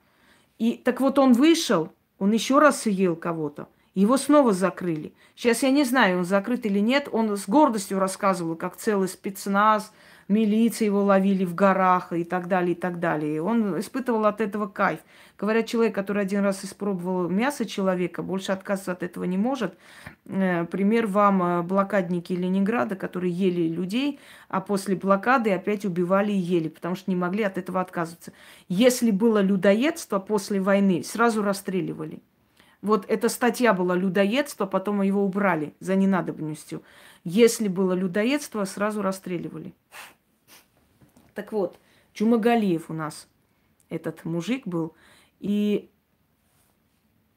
[0.60, 3.68] И так вот он вышел, он еще раз съел кого-то.
[3.96, 5.14] Его снова закрыли.
[5.36, 7.10] Сейчас я не знаю, он закрыт или нет.
[7.12, 9.92] Он с гордостью рассказывал, как целый спецназ,
[10.28, 13.42] милиция его ловили в горах и так далее, и так далее.
[13.42, 15.00] Он испытывал от этого кайф.
[15.38, 19.78] Говорят, человек, который один раз испробовал мясо человека, больше отказываться от этого не может.
[20.26, 24.20] Э, пример вам э, блокадники Ленинграда, которые ели людей,
[24.50, 28.34] а после блокады опять убивали и ели, потому что не могли от этого отказываться.
[28.68, 32.22] Если было людоедство после войны, сразу расстреливали.
[32.82, 36.84] Вот эта статья была людоедство, потом его убрали за ненадобностью.
[37.24, 39.74] Если было людоедство, сразу расстреливали.
[41.38, 41.80] Так вот,
[42.14, 43.28] Чумагалиев у нас
[43.90, 44.96] этот мужик был.
[45.40, 45.92] И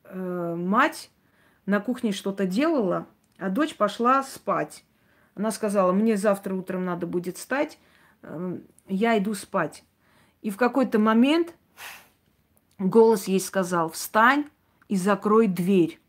[0.05, 1.11] э, мать
[1.66, 4.86] на кухне что-то делала, а дочь пошла спать.
[5.34, 7.78] Она сказала, мне завтра утром надо будет встать,
[8.22, 9.84] э, я иду спать.
[10.40, 11.55] И в какой-то момент
[12.78, 14.46] голос ей сказал, встань
[14.88, 16.01] и закрой дверь.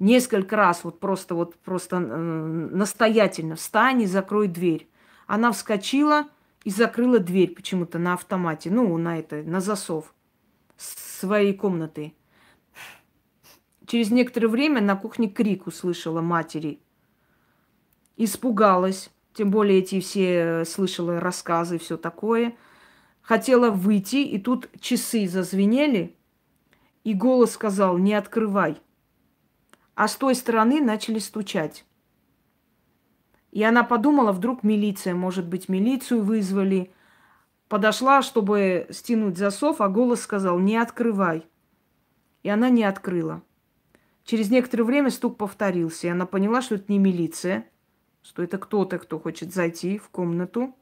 [0.00, 4.88] Несколько раз, вот просто, вот просто э, настоятельно, встань и закрой дверь.
[5.26, 6.28] Она вскочила
[6.64, 10.14] и закрыла дверь почему-то на автомате, ну, на это, на засов
[10.76, 12.14] своей комнаты.
[13.86, 16.80] Через некоторое время на кухне крик услышала матери.
[18.16, 22.56] Испугалась, тем более эти все слышала рассказы, все такое.
[23.20, 26.16] Хотела выйти, и тут часы зазвенели,
[27.04, 28.80] и голос сказал, не открывай.
[29.94, 31.84] А с той стороны начали стучать.
[33.52, 36.90] И она подумала, вдруг милиция, может быть, милицию вызвали.
[37.68, 41.46] Подошла, чтобы стянуть засов, а голос сказал, не открывай.
[42.42, 43.42] И она не открыла.
[44.24, 47.66] Через некоторое время стук повторился, и она поняла, что это не милиция,
[48.22, 50.74] что это кто-то, кто хочет зайти в комнату.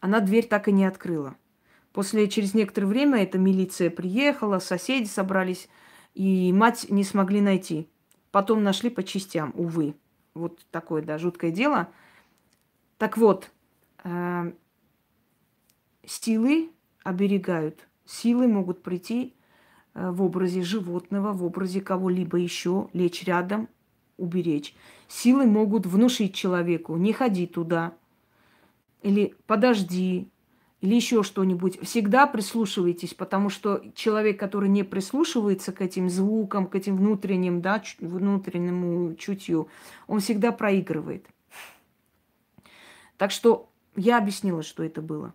[0.00, 1.36] Она дверь так и не открыла.
[1.92, 5.68] После, через некоторое время эта милиция приехала, соседи собрались,
[6.14, 7.88] и мать не смогли найти.
[8.30, 9.94] Потом нашли по частям, увы
[10.34, 11.88] вот такое, да, жуткое дело.
[12.98, 13.50] Так вот,
[14.02, 14.52] э,
[16.04, 16.70] силы
[17.02, 17.86] оберегают.
[18.04, 19.34] Силы могут прийти
[19.94, 23.68] э, в образе животного, в образе кого-либо еще, лечь рядом,
[24.16, 24.74] уберечь.
[25.08, 27.94] Силы могут внушить человеку, не ходи туда,
[29.02, 30.30] или подожди,
[30.84, 36.74] или еще что-нибудь, всегда прислушивайтесь, потому что человек, который не прислушивается к этим звукам, к
[36.74, 39.68] этим внутренним, да, внутреннему чутью,
[40.06, 41.26] он всегда проигрывает.
[43.16, 45.32] Так что я объяснила, что это было.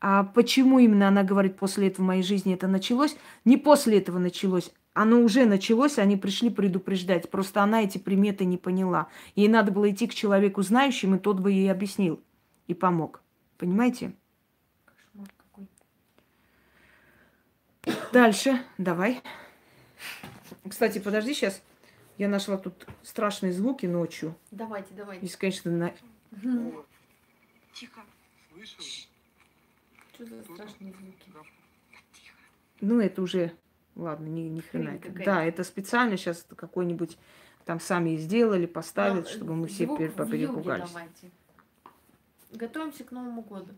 [0.00, 3.16] А почему именно она говорит, после этого в моей жизни это началось?
[3.44, 7.28] Не после этого началось, оно уже началось, они пришли предупреждать.
[7.28, 9.08] Просто она эти приметы не поняла.
[9.34, 12.20] Ей надо было идти к человеку знающему, и тот бы ей объяснил
[12.68, 13.20] и помог.
[13.56, 14.12] Понимаете?
[18.12, 19.22] Дальше, давай.
[20.68, 21.62] Кстати, подожди сейчас.
[22.16, 24.34] Я нашла тут страшные звуки ночью.
[24.50, 25.24] Давайте, давайте.
[25.24, 25.94] Здесь, конечно, на...
[27.72, 28.00] Тихо.
[28.52, 28.84] Слышал?
[30.14, 31.30] Что за страшные звуки?
[32.80, 33.52] Ну, это уже...
[33.94, 35.10] Ладно, ни, ни хрена это.
[35.10, 37.18] Да, это специально сейчас какой-нибудь
[37.64, 40.90] там сами сделали, поставят, ну, чтобы мы все перепугались.
[42.50, 43.74] Готовимся к Новому году.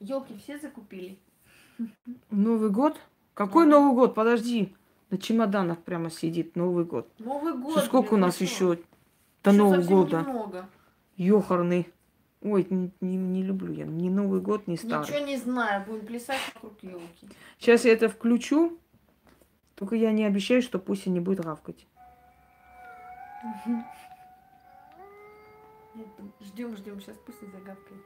[0.00, 1.18] Елки все закупили?
[2.30, 3.00] Новый год?
[3.34, 3.72] Какой Ну.
[3.72, 4.14] Новый год?
[4.14, 4.74] Подожди.
[5.10, 7.08] На чемоданах прямо сидит Новый год.
[7.18, 7.72] Новый год.
[7.72, 8.44] Что, сколько у нас что?
[8.44, 8.78] еще
[9.42, 10.20] до Нового года?
[10.20, 10.68] немного.
[11.16, 11.88] Ёхарный.
[12.42, 15.06] Ой, не, не- не люблю я ни Новый год, ни старый.
[15.06, 17.28] Ничего не знаю, будем плясать вокруг елки.
[17.58, 18.78] Сейчас я это включу.
[19.74, 21.86] Только я не обещаю, что Пуся не будет гавкать.
[26.40, 28.02] Ждем, ждем, сейчас пусть не загавкает.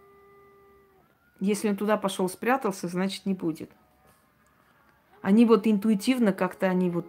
[1.43, 3.69] Если он туда пошел спрятался, значит не будет.
[5.23, 7.05] Они вот интуитивно как-то, они вот,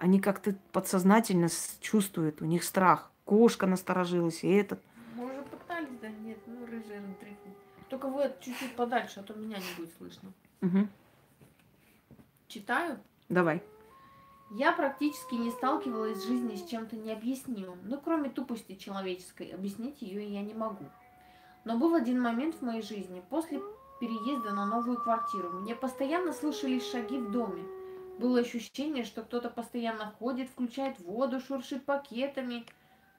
[0.00, 1.46] они как-то подсознательно
[1.80, 3.12] чувствуют, у них страх.
[3.24, 4.82] Кошка насторожилась, и этот.
[5.14, 6.08] Мы уже пытались, да?
[6.08, 7.56] Нет, ну рыжий дрыхнет.
[7.88, 10.32] Только вы чуть-чуть подальше, а то меня не будет слышно.
[10.60, 10.90] Мгм.
[12.48, 12.98] Читаю.
[13.28, 13.62] Давай.
[14.50, 17.78] Я практически не сталкивалась в жизни с чем-то необъяснимым.
[17.84, 20.84] Ну, кроме тупости человеческой, объяснить ее я не могу.
[21.68, 23.60] Но был один момент в моей жизни, после
[24.00, 25.50] переезда на новую квартиру.
[25.50, 27.62] Мне постоянно слышались шаги в доме.
[28.18, 32.64] Было ощущение, что кто-то постоянно ходит, включает воду, шуршит пакетами.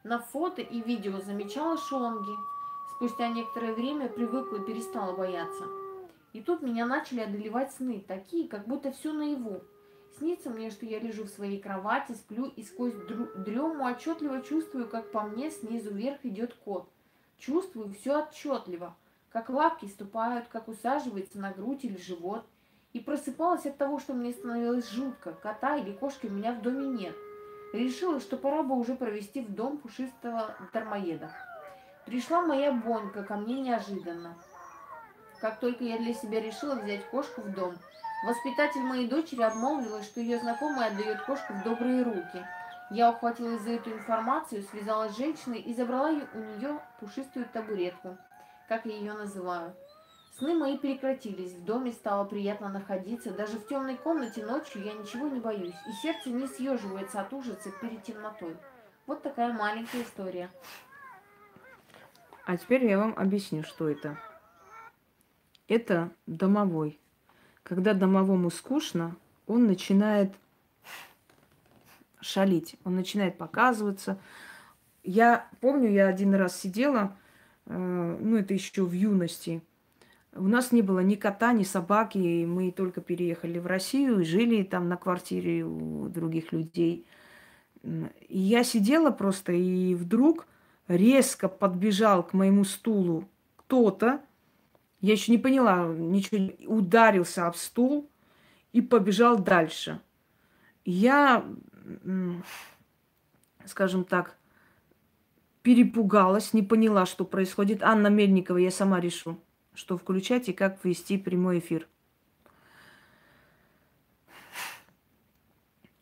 [0.03, 2.31] На фото и видео замечала шонги.
[2.95, 5.65] Спустя некоторое время привыкла и перестала бояться.
[6.33, 9.61] И тут меня начали одолевать сны, такие, как будто все наяву.
[10.17, 15.11] Снится мне, что я лежу в своей кровати, сплю и сквозь дрему отчетливо чувствую, как
[15.11, 16.89] по мне снизу вверх идет кот.
[17.39, 18.95] Чувствую все отчетливо,
[19.31, 22.45] как лапки ступают, как усаживается на грудь или живот.
[22.91, 25.33] И просыпалась от того, что мне становилось жутко.
[25.33, 27.15] Кота или кошки у меня в доме нет.
[27.71, 31.31] Решила, что пора бы уже провести в дом пушистого дармоеда.
[32.05, 34.35] Пришла моя Бонька ко мне неожиданно.
[35.39, 37.75] Как только я для себя решила взять кошку в дом,
[38.21, 42.45] Воспитатель моей дочери обмолвилась, что ее знакомая отдает кошку в добрые руки.
[42.91, 48.17] Я ухватилась за эту информацию, связалась с женщиной и забрала у нее пушистую табуретку,
[48.67, 49.75] как я ее называю.
[50.37, 55.27] Сны мои прекратились, в доме стало приятно находиться, даже в темной комнате ночью я ничего
[55.27, 58.55] не боюсь, и сердце не съеживается от ужаса перед темнотой.
[59.05, 60.49] Вот такая маленькая история.
[62.45, 64.17] А теперь я вам объясню, что это.
[65.67, 66.99] Это домовой.
[67.61, 69.15] Когда домовому скучно,
[69.45, 70.33] он начинает
[72.21, 74.19] шалить, он начинает показываться.
[75.03, 77.15] Я помню, я один раз сидела,
[77.65, 79.61] э, ну это еще в юности.
[80.33, 84.25] У нас не было ни кота, ни собаки, и мы только переехали в Россию и
[84.25, 87.07] жили там на квартире у других людей.
[87.83, 90.47] И я сидела просто, и вдруг
[90.87, 94.21] резко подбежал к моему стулу кто-то,
[95.01, 98.09] я еще не поняла, ничего, ударился об стул
[98.73, 100.01] и побежал дальше.
[100.83, 101.45] Я,
[103.65, 104.35] скажем так,
[105.61, 107.83] перепугалась, не поняла, что происходит.
[107.83, 109.39] Анна Мельникова, я сама решу,
[109.73, 111.87] что включать и как вести прямой эфир.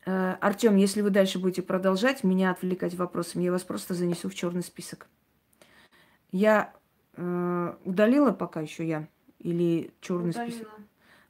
[0.05, 4.35] Э, Артем, если вы дальше будете продолжать меня отвлекать вопросами, я вас просто занесу в
[4.35, 5.07] черный список.
[6.31, 6.73] Я
[7.15, 9.07] э, удалила пока еще я
[9.39, 10.69] или черный список?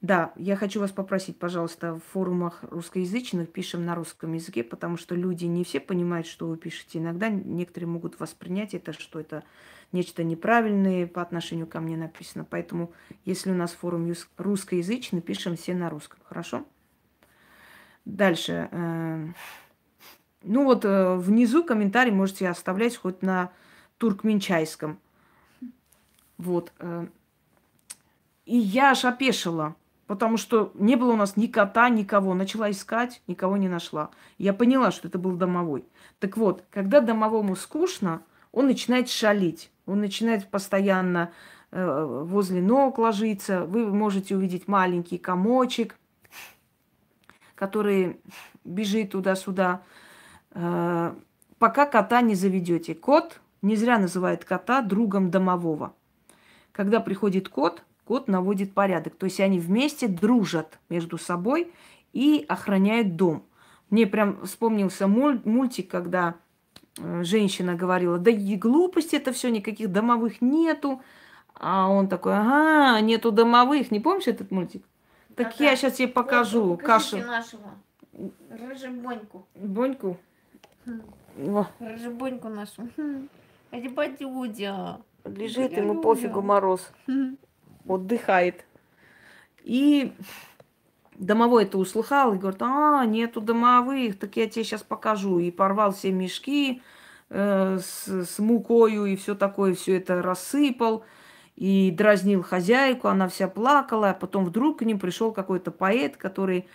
[0.02, 5.16] Да, я хочу вас попросить, пожалуйста, в форумах русскоязычных пишем на русском языке, потому что
[5.16, 7.00] люди не все понимают, что вы пишете.
[7.00, 9.44] Иногда некоторые могут воспринять это, что это
[9.92, 12.46] нечто неправильное по отношению ко мне написано.
[12.48, 12.92] Поэтому,
[13.26, 16.20] если у нас форум русскоязычный, пишем все на русском.
[16.24, 16.66] Хорошо?
[18.06, 18.70] Дальше.
[18.72, 19.28] э,
[20.44, 23.52] Ну вот э, внизу комментарий можете оставлять хоть на
[23.98, 25.00] туркменчайском.
[26.38, 26.72] Вот.
[26.78, 27.08] э,
[28.46, 29.76] И я аж опешила,
[30.08, 32.34] потому что не было у нас ни кота, никого.
[32.34, 34.10] Начала искать, никого не нашла.
[34.38, 35.86] Я поняла, что это был домовой.
[36.20, 39.70] Так вот, когда домовому скучно, он начинает шалить.
[39.86, 41.32] Он начинает постоянно
[41.72, 43.66] э, возле ног ложиться.
[43.66, 45.96] Вы можете увидеть маленький комочек,
[47.56, 48.20] который
[48.64, 49.82] бежит туда-сюда.
[50.52, 51.14] Э,
[51.60, 52.96] пока кота не заведете.
[52.96, 55.94] Кот не зря называет кота другом домового.
[56.72, 59.16] Когда приходит кот, кот наводит порядок.
[59.16, 61.72] То есть они вместе дружат между собой
[62.14, 63.44] и охраняют дом.
[63.90, 66.36] Мне прям вспомнился муль- мультик, когда
[66.98, 71.02] э, женщина говорила, да и глупости это все, никаких домовых нету.
[71.54, 73.92] А он такой, ага, нету домовых.
[73.92, 74.84] Не помнишь этот мультик?
[75.36, 75.64] Так Да-да.
[75.66, 77.28] я сейчас тебе покажу Вот, покажите кашу.
[77.28, 77.70] нашего.
[78.50, 79.46] Рыжебоньку.
[79.56, 80.18] Боньку.
[80.86, 81.02] Хм.
[81.80, 82.88] Рыжебоньку нашу.
[82.98, 83.28] Хм.
[83.72, 85.00] Ребятюдя.
[85.26, 86.90] лежит ему пофигу мороз.
[87.08, 87.38] Хм.
[87.88, 88.66] Отдыхает.
[89.64, 90.14] И
[91.16, 95.40] домовой это услыхал и говорит, а, нету домовых, так я тебе сейчас покажу.
[95.40, 96.82] И порвал все мешки,
[97.30, 101.04] э, с, с мукою и все такое, все это рассыпал
[101.56, 106.68] и дразнил хозяйку, она вся плакала, а потом вдруг к ним пришел какой-то поэт, который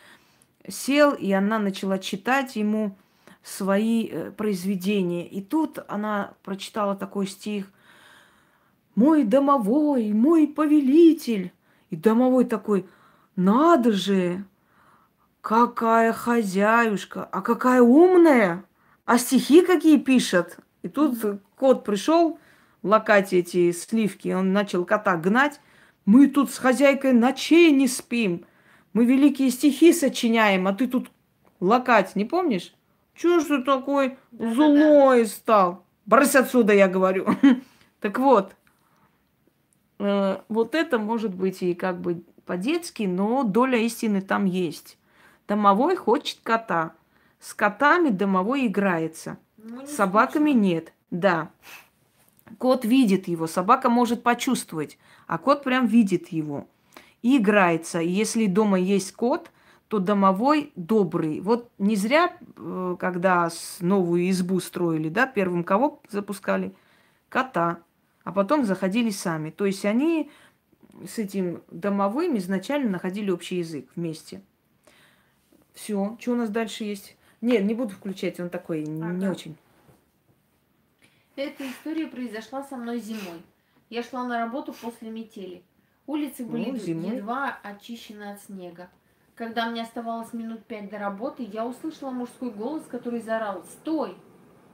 [0.69, 2.97] сел, и она начала читать ему
[3.45, 5.27] свои э, произведения.
[5.27, 7.71] И тут она прочитала такой стих
[8.95, 11.53] «Мой домовой, мой повелитель».
[11.91, 12.87] И домовой такой
[13.37, 14.45] «Надо же,
[15.41, 18.65] какая хозяюшка, а какая умная,
[19.05, 20.59] а стихи какие пишет».
[20.83, 21.19] И тут
[21.57, 22.39] кот пришел,
[22.83, 25.61] лакать эти сливки, он начал кота гнать.
[26.05, 28.45] Мы тут с хозяйкой ночей не спим.
[28.93, 31.11] Мы великие стихи сочиняем, а ты тут
[31.61, 32.75] лакать, не помнишь?
[33.15, 35.85] Чего ж ты такой злой стал?
[36.07, 37.27] Брось отсюда, я говорю.
[38.01, 38.57] Так вот,
[40.49, 44.99] вот это может быть и как бы по-детски, но доля истины там есть.
[45.47, 46.95] Домовой хочет кота.
[47.41, 49.39] С котами домовой играется.
[49.59, 50.61] Ну, С собаками слышно.
[50.61, 50.93] нет.
[51.11, 51.51] Да.
[52.59, 56.67] Кот видит его, собака может почувствовать, а кот прям видит его
[57.23, 58.01] и играется.
[58.01, 59.51] И если дома есть кот,
[59.89, 61.41] то домовой добрый.
[61.41, 63.51] Вот не зря, э, когда
[63.81, 66.75] новую избу строили, да, первым кого запускали?
[67.29, 67.79] Кота.
[68.25, 69.51] А потом заходили сами.
[69.51, 70.31] То есть они
[71.07, 74.43] с этим домовым изначально находили общий язык вместе.
[75.75, 76.17] Все.
[76.21, 77.17] Что у нас дальше есть?
[77.41, 79.13] Нет, не буду включать, он такой ага.
[79.13, 79.57] не очень.
[81.35, 83.43] Эта история произошла со мной зимой.
[83.89, 85.63] Я шла на работу после метели.
[86.07, 88.91] Улицы были ну, едва очищены от снега.
[89.35, 94.17] Когда мне оставалось минут пять до работы, я услышала мужской голос, который заорал «Стой!».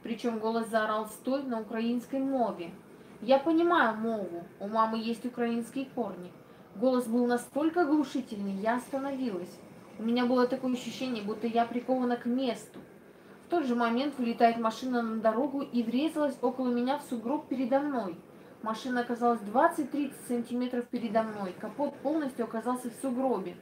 [0.03, 2.73] Причем голос заорал «Стой!» на украинской мове.
[3.21, 6.31] Я понимаю мову, у мамы есть украинские корни.
[6.77, 9.59] Голос был настолько оглушительный, я остановилась.
[9.99, 12.79] У меня было такое ощущение, будто я прикована к месту.
[13.45, 17.81] В тот же момент вылетает машина на дорогу и врезалась около меня в сугроб передо
[17.81, 18.17] мной.
[18.63, 21.57] Машина оказалась 20-30 сантиметров передо мной.
[21.59, 23.57] Капот полностью оказался в сугробе.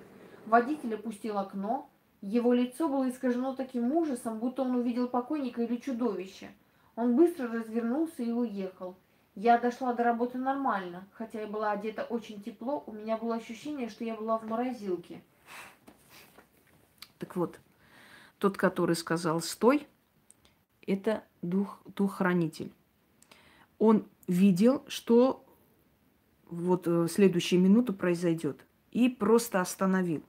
[0.45, 1.89] Водитель опустил окно.
[2.21, 6.51] Его лицо было искажено таким ужасом, будто он увидел покойника или чудовище.
[6.95, 8.97] Он быстро развернулся и уехал.
[9.37, 13.91] Я дошла до работы нормально, хотя я была одета очень тепло, у меня было ощущение,
[13.91, 15.23] что я была в морозилке.
[17.19, 17.61] Так вот,
[18.39, 19.87] тот, который сказал «стой»,
[20.87, 22.73] это дух, дух-хранитель.
[23.79, 25.45] Он видел, что
[26.49, 30.23] вот в э, следующую минуту произойдет, и просто остановил.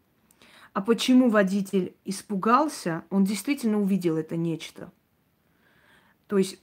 [0.73, 3.05] А почему водитель испугался?
[3.09, 4.91] Он действительно увидел это нечто.
[6.27, 6.61] То есть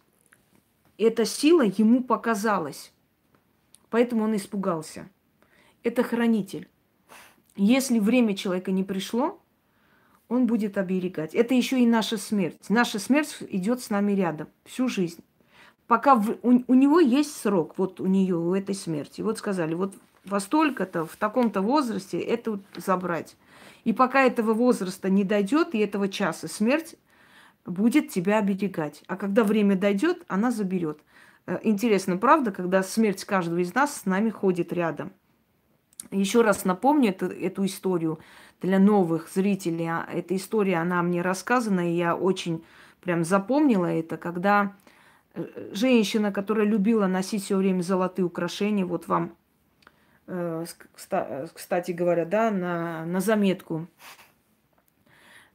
[0.98, 2.92] эта сила ему показалась,
[3.90, 5.08] поэтому он испугался.
[5.82, 6.68] Это хранитель.
[7.56, 9.40] Если время человека не пришло,
[10.28, 11.34] он будет оберегать.
[11.34, 12.68] Это еще и наша смерть.
[12.68, 15.22] Наша смерть идет с нами рядом всю жизнь.
[15.86, 19.20] Пока в, у, у него есть срок, вот у нее, у этой смерти.
[19.20, 23.36] Вот сказали, вот во столько-то, в таком-то возрасте это забрать.
[23.84, 26.96] И пока этого возраста не дойдет, и этого часа смерть
[27.66, 29.02] будет тебя оберегать.
[29.06, 31.00] А когда время дойдет, она заберет.
[31.46, 35.12] Э, интересно, правда, когда смерть каждого из нас с нами ходит рядом.
[36.10, 38.18] Еще раз напомню эту, эту историю
[38.60, 39.86] для новых зрителей.
[39.86, 42.64] А, эта история, она мне рассказана, и я очень
[43.00, 44.74] прям запомнила это, когда
[45.34, 49.36] э, женщина, которая любила носить все время золотые украшения, вот вам,
[50.26, 50.64] э,
[51.52, 53.86] кстати говоря, да, на, на заметку,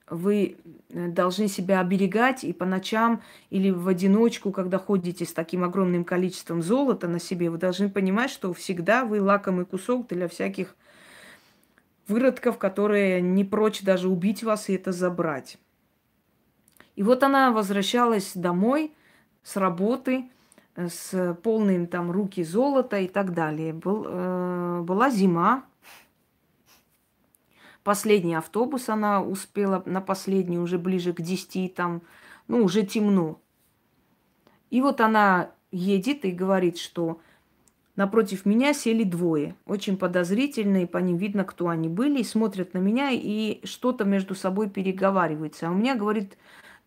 [0.09, 0.57] вы
[0.89, 6.61] должны себя оберегать и по ночам или в одиночку, когда ходите с таким огромным количеством
[6.61, 10.75] золота на себе, вы должны понимать, что всегда вы лакомый кусок для всяких
[12.07, 15.57] выродков, которые не прочь даже убить вас и это забрать.
[16.95, 18.91] И вот она возвращалась домой
[19.43, 20.25] с работы,
[20.75, 23.73] э, с полным там руки золота и так далее.
[23.73, 25.63] Был, э, была зима.
[27.83, 32.01] Последний автобус она успела на последний, уже ближе к 10, там,
[32.47, 33.39] ну, уже темно.
[34.69, 37.19] И вот она едет и говорит, что
[37.99, 42.77] Напротив меня сели двое, очень подозрительные, по ним видно, кто они были, и смотрят на
[42.77, 45.67] меня и что-то между собой переговариваются.
[45.67, 46.37] А у меня, говорит,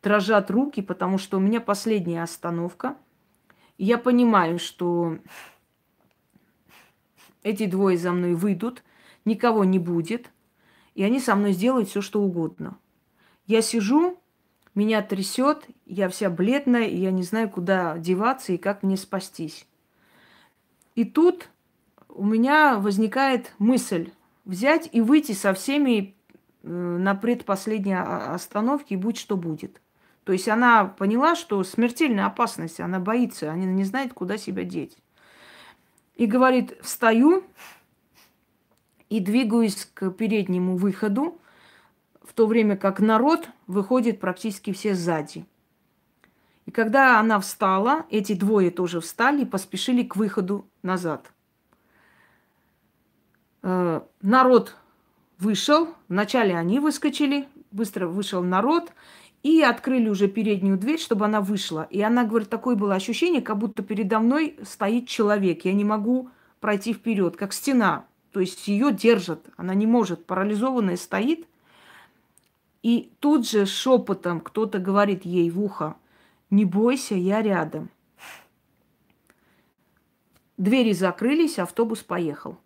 [0.02, 2.96] дрожат руки, потому что у меня последняя остановка.
[3.76, 5.18] И я понимаю, что
[7.42, 8.82] эти двое за мной выйдут,
[9.26, 10.30] никого не будет,
[10.94, 12.76] и они со мной сделают все, что угодно.
[13.46, 14.18] Я сижу,
[14.74, 19.66] меня трясет, я вся бледная, и я не знаю, куда деваться и как мне спастись.
[20.94, 21.48] И тут
[22.08, 24.10] у меня возникает мысль
[24.44, 26.14] взять и выйти со всеми
[26.62, 29.80] э, на предпоследней остановке, и будь что будет.
[30.24, 34.96] То есть она поняла, что смертельная опасность, она боится, она не знает, куда себя деть.
[36.14, 37.42] И говорит, встаю
[39.12, 41.38] и двигаюсь к переднему выходу,
[42.22, 45.44] в то время как народ выходит практически все сзади.
[46.64, 51.30] И когда она встала, эти двое тоже встали и поспешили к выходу назад.
[53.62, 54.76] Э, народ
[55.38, 58.94] вышел, вначале они выскочили, быстро вышел народ,
[59.42, 61.86] и открыли уже переднюю дверь, чтобы она вышла.
[61.90, 65.66] И она говорит, такое было ощущение, как будто передо мной стоит человек.
[65.66, 68.06] Я не могу пройти вперед, как стена.
[68.32, 71.46] То есть ее держат, она не может, парализованная стоит.
[72.82, 75.96] И тут же шепотом кто-то говорит ей в ухо,
[76.50, 77.90] не бойся, я рядом.
[80.56, 82.58] Двери закрылись, автобус поехал.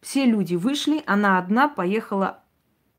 [0.00, 2.42] Все люди вышли, она одна поехала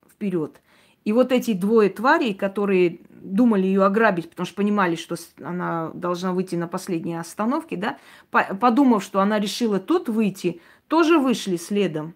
[0.09, 0.61] вперед.
[1.05, 6.33] И вот эти двое тварей, которые думали ее ограбить, потому что понимали, что она должна
[6.33, 7.97] выйти на последней остановке, да,
[8.29, 12.13] подумав, что она решила тут выйти, тоже вышли следом.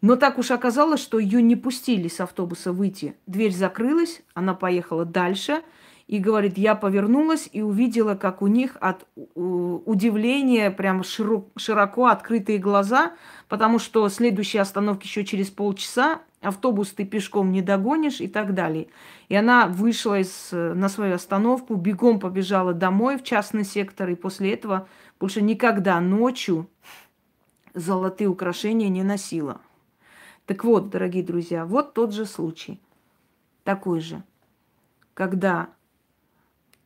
[0.00, 3.16] Но так уж оказалось, что ее не пустили с автобуса выйти.
[3.26, 5.62] Дверь закрылась, она поехала дальше
[6.06, 13.12] и говорит, я повернулась и увидела, как у них от удивления прям широко открытые глаза,
[13.48, 18.86] потому что следующая остановка еще через полчаса, автобус ты пешком не догонишь и так далее.
[19.28, 24.54] И она вышла из, на свою остановку, бегом побежала домой в частный сектор, и после
[24.54, 24.88] этого
[25.20, 26.70] больше никогда ночью
[27.74, 29.60] золотые украшения не носила.
[30.46, 32.80] Так вот, дорогие друзья, вот тот же случай.
[33.64, 34.22] Такой же.
[35.14, 35.68] Когда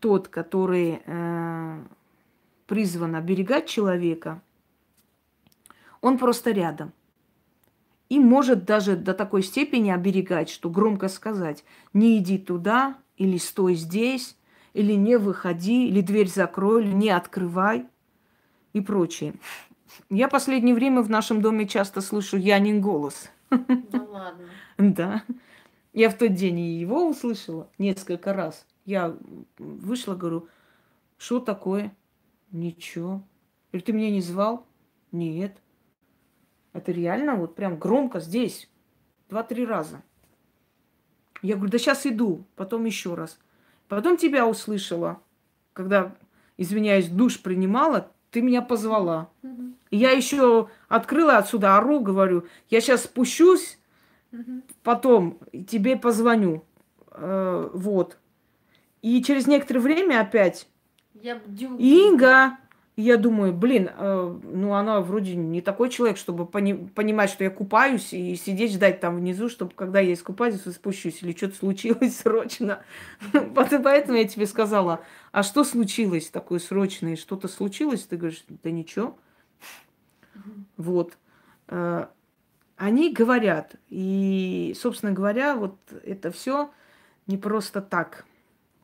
[0.00, 1.84] тот, который э,
[2.66, 4.42] призван оберегать человека,
[6.00, 6.92] он просто рядом–
[8.12, 11.64] и может даже до такой степени оберегать, что громко сказать,
[11.94, 14.36] не иди туда, или стой здесь,
[14.74, 17.86] или не выходи, или дверь закрой, или не открывай
[18.74, 19.32] и прочее.
[20.10, 23.30] Я последнее время в нашем доме часто слышу Янин голос.
[23.50, 24.48] Да ладно.
[24.78, 25.22] Да.
[25.92, 28.66] Я в тот день и его услышала несколько раз.
[28.86, 29.16] Я
[29.58, 30.48] вышла, говорю,
[31.18, 31.94] что такое?
[32.50, 33.22] Ничего.
[33.72, 34.66] Или ты меня не звал?
[35.12, 35.56] Нет.
[36.72, 38.70] Это реально вот прям громко здесь.
[39.28, 40.02] Два-три раза.
[41.42, 43.38] Я говорю, да сейчас иду, потом еще раз.
[43.88, 45.20] Потом тебя услышала,
[45.72, 46.14] когда,
[46.56, 49.30] извиняюсь, душ принимала, ты меня позвала.
[49.92, 53.78] И я еще открыла отсюда, ору, говорю, я сейчас спущусь,
[54.82, 55.38] потом
[55.68, 56.64] тебе позвоню.
[57.10, 58.16] Э, вот.
[59.02, 60.66] И через некоторое время опять.
[61.12, 61.76] Я бдю.
[61.76, 62.56] Инга,
[62.96, 67.50] я думаю, блин, э, ну она вроде не такой человек, чтобы пони- понимать, что я
[67.50, 72.82] купаюсь и сидеть ждать там внизу, чтобы когда я искупаюсь, спущусь или что-то случилось срочно.
[73.54, 77.14] Поэтому я тебе сказала, а что случилось такое срочное?
[77.16, 78.04] Что-то случилось?
[78.04, 79.18] Ты говоришь, да ничего.
[80.76, 81.16] Вот.
[81.68, 82.06] Э,
[82.76, 83.76] они говорят.
[83.88, 86.70] И, собственно говоря, вот это все
[87.26, 88.24] не просто так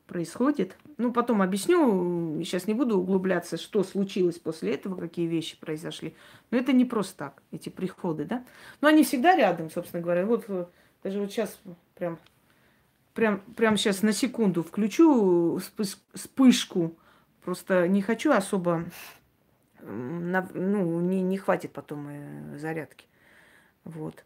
[0.09, 0.75] происходит.
[0.97, 6.15] Ну, потом объясню, сейчас не буду углубляться, что случилось после этого, какие вещи произошли.
[6.51, 8.43] Но это не просто так, эти приходы, да.
[8.81, 10.25] Но они всегда рядом, собственно говоря.
[10.25, 10.65] Вот э,
[11.03, 11.59] даже вот сейчас
[11.95, 12.17] прям,
[13.13, 15.59] прям, прям сейчас на секунду включу
[16.13, 16.97] вспышку.
[17.43, 18.85] Просто не хочу особо,
[19.83, 23.05] ну, не, не хватит потом э, зарядки.
[23.83, 24.23] Вот.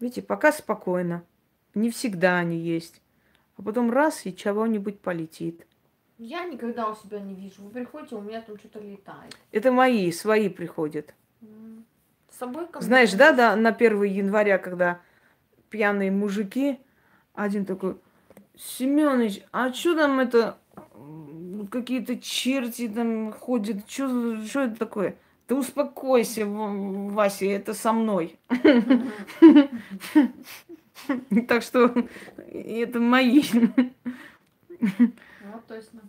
[0.00, 1.24] Видите, пока спокойно.
[1.74, 3.00] Не всегда они есть.
[3.56, 5.66] А потом раз, и чего-нибудь полетит.
[6.18, 7.62] Я никогда у себя не вижу.
[7.62, 9.36] Вы приходите, у меня там что-то летает.
[9.52, 11.14] Это мои, свои приходят.
[12.30, 15.00] С собой как Знаешь, да, да, на 1 января, когда
[15.70, 16.78] пьяные мужики,
[17.34, 17.98] один такой,
[18.56, 20.58] Семенович, а что там это,
[21.68, 25.16] какие-то черти там ходят, что это такое?
[25.46, 28.38] Ты успокойся, Вася, это со мной.
[31.48, 31.94] Так что
[32.48, 33.42] это мои.
[34.80, 36.00] Вот точно.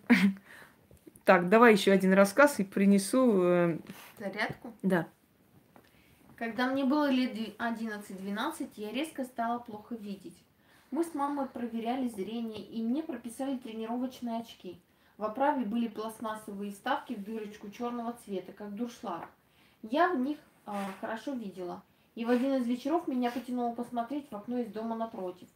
[1.23, 3.43] Так, давай еще один рассказ и принесу...
[3.43, 3.79] Э,
[4.17, 4.73] Зарядку?
[4.81, 5.07] Да.
[6.37, 10.37] Когда мне было лет 11-12, я резко стала плохо видеть.
[10.89, 14.79] Мы с мамой проверяли зрение, и мне прописали тренировочные очки.
[15.17, 19.27] В оправе были пластмассовые вставки в дырочку черного цвета, как дуршлаг.
[19.81, 21.81] Я в них э, хорошо видела.
[22.13, 25.47] И в один из вечеров меня потянуло посмотреть в окно из дома напротив.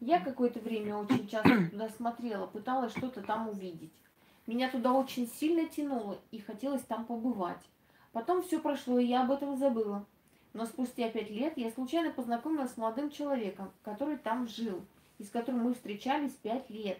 [0.00, 3.92] Я какое-то время очень часто туда смотрела, пыталась что-то там увидеть.
[4.46, 7.62] Меня туда очень сильно тянуло и хотелось там побывать.
[8.12, 10.04] Потом все прошло, и я об этом забыла.
[10.52, 14.84] Но спустя пять лет я случайно познакомилась с молодым человеком, который там жил,
[15.18, 16.98] и с которым мы встречались пять лет.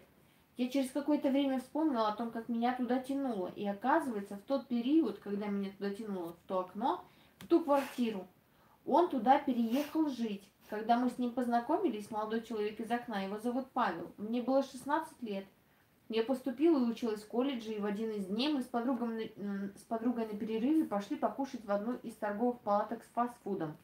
[0.56, 3.50] Я через какое-то время вспомнила о том, как меня туда тянуло.
[3.56, 7.04] И оказывается, в тот период, когда меня туда тянуло, в то окно,
[7.38, 8.26] в ту квартиру,
[8.84, 10.48] он туда переехал жить.
[10.68, 15.22] Когда мы с ним познакомились, молодой человек из окна, его зовут Павел, мне было 16
[15.22, 15.44] лет.
[16.08, 20.26] Я поступила и училась в колледже, и в один из дней мы с, с подругой
[20.26, 23.76] на перерыве пошли покушать в одну из торговых палаток с фастфудом.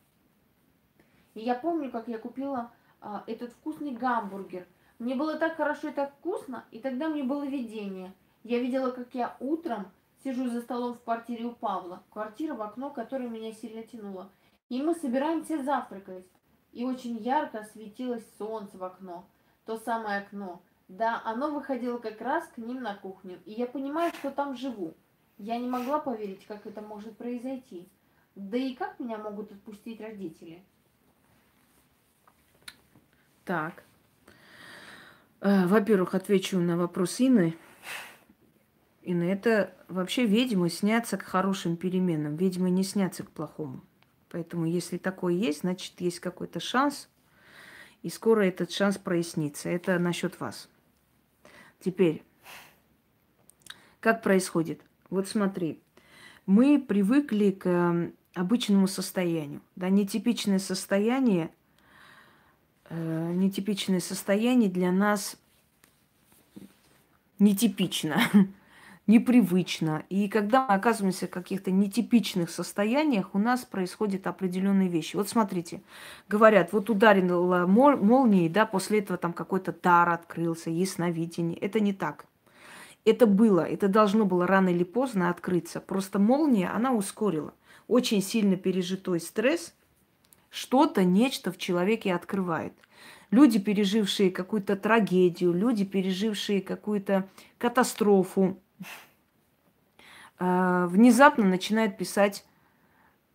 [1.34, 4.66] И я помню, как я купила а, этот вкусный гамбургер.
[4.98, 8.12] Мне было так хорошо и так вкусно, и тогда мне было видение.
[8.42, 9.90] Я видела, как я утром
[10.24, 14.30] сижу за столом в квартире у Павла, квартира в окно, которое меня сильно тянуло.
[14.68, 16.26] И мы собираемся завтракать.
[16.72, 19.24] И очень ярко светилось солнце в окно.
[19.64, 20.60] То самое окно.
[20.88, 23.40] Да, оно выходило как раз к ним на кухню.
[23.44, 24.94] И я понимаю, что там живу.
[25.38, 27.88] Я не могла поверить, как это может произойти.
[28.34, 30.62] Да и как меня могут отпустить родители?
[33.44, 33.84] Так.
[35.40, 37.56] Э, во-первых, отвечу на вопрос Инны.
[39.02, 42.36] Инна, это вообще ведьмы снятся к хорошим переменам.
[42.36, 43.82] Ведьмы не снятся к плохому.
[44.30, 47.08] Поэтому, если такое есть, значит, есть какой-то шанс,
[48.02, 49.68] и скоро этот шанс прояснится.
[49.68, 50.68] Это насчет вас.
[51.80, 52.22] Теперь,
[54.00, 54.82] как происходит?
[55.08, 55.80] Вот смотри,
[56.46, 59.62] мы привыкли к э, обычному состоянию.
[59.76, 61.50] Да, нетипичное состояние
[62.88, 65.36] э, нетипичное состояние для нас
[67.38, 68.20] нетипично,
[69.06, 70.04] непривычно.
[70.08, 75.16] И когда мы оказываемся в каких-то нетипичных состояниях, у нас происходят определенные вещи.
[75.16, 75.82] Вот смотрите,
[76.28, 81.58] говорят, вот ударила молнией, да, после этого там какой-то дар открылся, ясновидение.
[81.58, 82.26] Это не так.
[83.04, 85.80] Это было, это должно было рано или поздно открыться.
[85.80, 87.54] Просто молния, она ускорила.
[87.86, 89.74] Очень сильно пережитой стресс–
[90.50, 92.72] что-то, нечто в человеке открывает.
[93.30, 97.28] Люди, пережившие какую-то трагедию, люди, пережившие какую-то
[97.58, 98.58] катастрофу,
[100.38, 102.46] э, внезапно начинают писать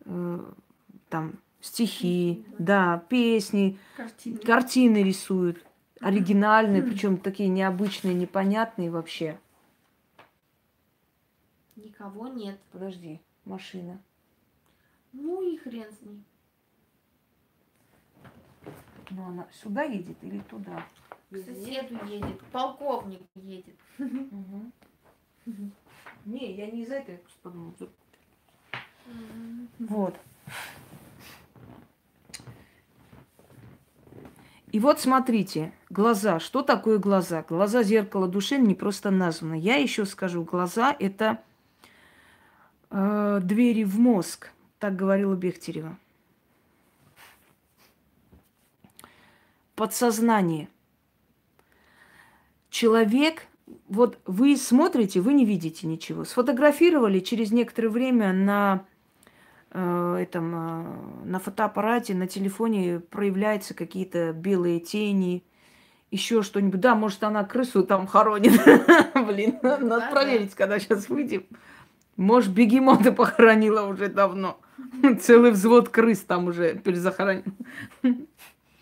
[0.04, 0.44] э,
[1.08, 5.64] там стихи, да, песни, картины, картины рисуют,
[6.00, 9.38] оригинальные, причем такие необычные, непонятные вообще.
[11.76, 12.58] Никого нет.
[12.72, 14.00] Подожди, машина.
[15.12, 16.24] Ну и хрен с ней.
[19.10, 20.84] Ну, она сюда едет или туда?
[21.30, 23.76] К соседу едет, полковник едет.
[26.24, 27.74] Не, я не из этой подумала.
[29.78, 30.18] Вот.
[34.72, 36.40] И вот смотрите, глаза.
[36.40, 37.44] Что такое глаза?
[37.48, 39.54] Глаза зеркало души не просто названо.
[39.54, 41.40] Я еще скажу, глаза это
[42.90, 44.50] э, двери в мозг.
[44.80, 45.96] Так говорила Бехтерева.
[49.74, 50.68] Подсознание.
[52.70, 53.46] Человек,
[53.88, 56.24] вот вы смотрите, вы не видите ничего.
[56.24, 58.84] Сфотографировали через некоторое время на
[59.70, 65.44] э, этом, э, на фотоаппарате, на телефоне проявляются какие-то белые тени,
[66.10, 66.80] еще что-нибудь.
[66.80, 68.52] Да, может, она крысу там хоронит.
[69.14, 71.44] Блин, надо проверить, когда сейчас выйдем.
[72.16, 74.60] Может, бегемота похоронила уже давно.
[75.20, 77.44] Целый взвод крыс там уже перезахоронил.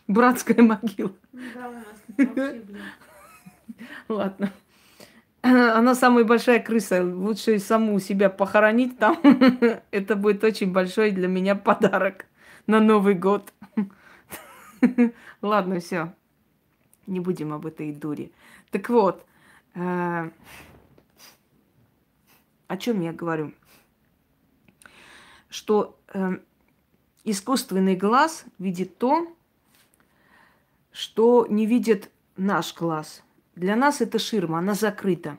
[0.08, 1.12] Братская могила.
[1.32, 2.82] Да, у нас вообще, блин.
[4.08, 4.52] Ладно.
[5.42, 7.02] Она самая большая крыса.
[7.02, 9.18] Лучше саму себя похоронить там.
[9.90, 12.26] Это будет очень большой для меня подарок
[12.66, 13.52] на Новый год.
[15.42, 16.14] Ладно, все.
[17.06, 18.30] Не будем об этой дуре.
[18.70, 19.26] Так вот,
[19.74, 20.30] э,
[22.68, 23.52] о чем я говорю?
[25.48, 26.38] Что э,
[27.24, 29.36] искусственный глаз видит то,
[30.92, 33.22] что не видит наш глаз.
[33.56, 35.38] Для нас это ширма, она закрыта.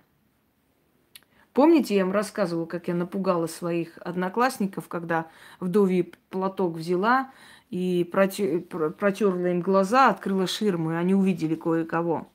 [1.54, 5.28] Помните, я вам рассказывала, как я напугала своих одноклассников, когда
[5.60, 7.32] вдовий платок взяла
[7.70, 12.28] и протерла им глаза, открыла ширму, и они увидели кое-кого.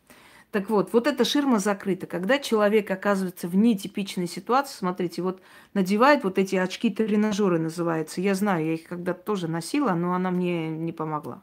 [0.52, 2.06] Так вот, вот эта ширма закрыта.
[2.06, 5.42] Когда человек оказывается в нетипичной ситуации, смотрите, вот
[5.74, 8.20] надевает вот эти очки-тренажеры называются.
[8.20, 11.42] Я знаю, я их когда-то тоже носила, но она мне не помогла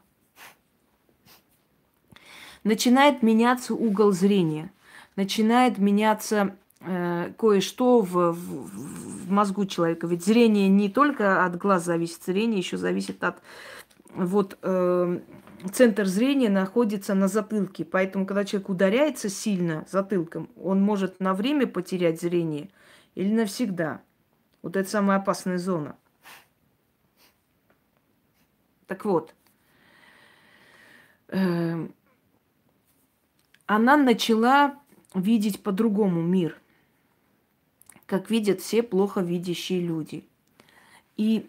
[2.66, 4.72] начинает меняться угол зрения,
[5.14, 10.08] начинает меняться э, кое-что в, в, в мозгу человека.
[10.08, 13.40] Ведь зрение не только от глаз зависит, зрение еще зависит от
[14.12, 15.20] вот э,
[15.72, 21.68] центр зрения находится на затылке, поэтому когда человек ударяется сильно затылком, он может на время
[21.68, 22.68] потерять зрение
[23.14, 24.00] или навсегда.
[24.62, 25.94] Вот это самая опасная зона.
[28.88, 29.34] Так вот,
[31.28, 31.86] э,
[33.66, 34.78] она начала
[35.14, 36.56] видеть по-другому мир,
[38.06, 40.26] как видят все плохо видящие люди.
[41.16, 41.48] И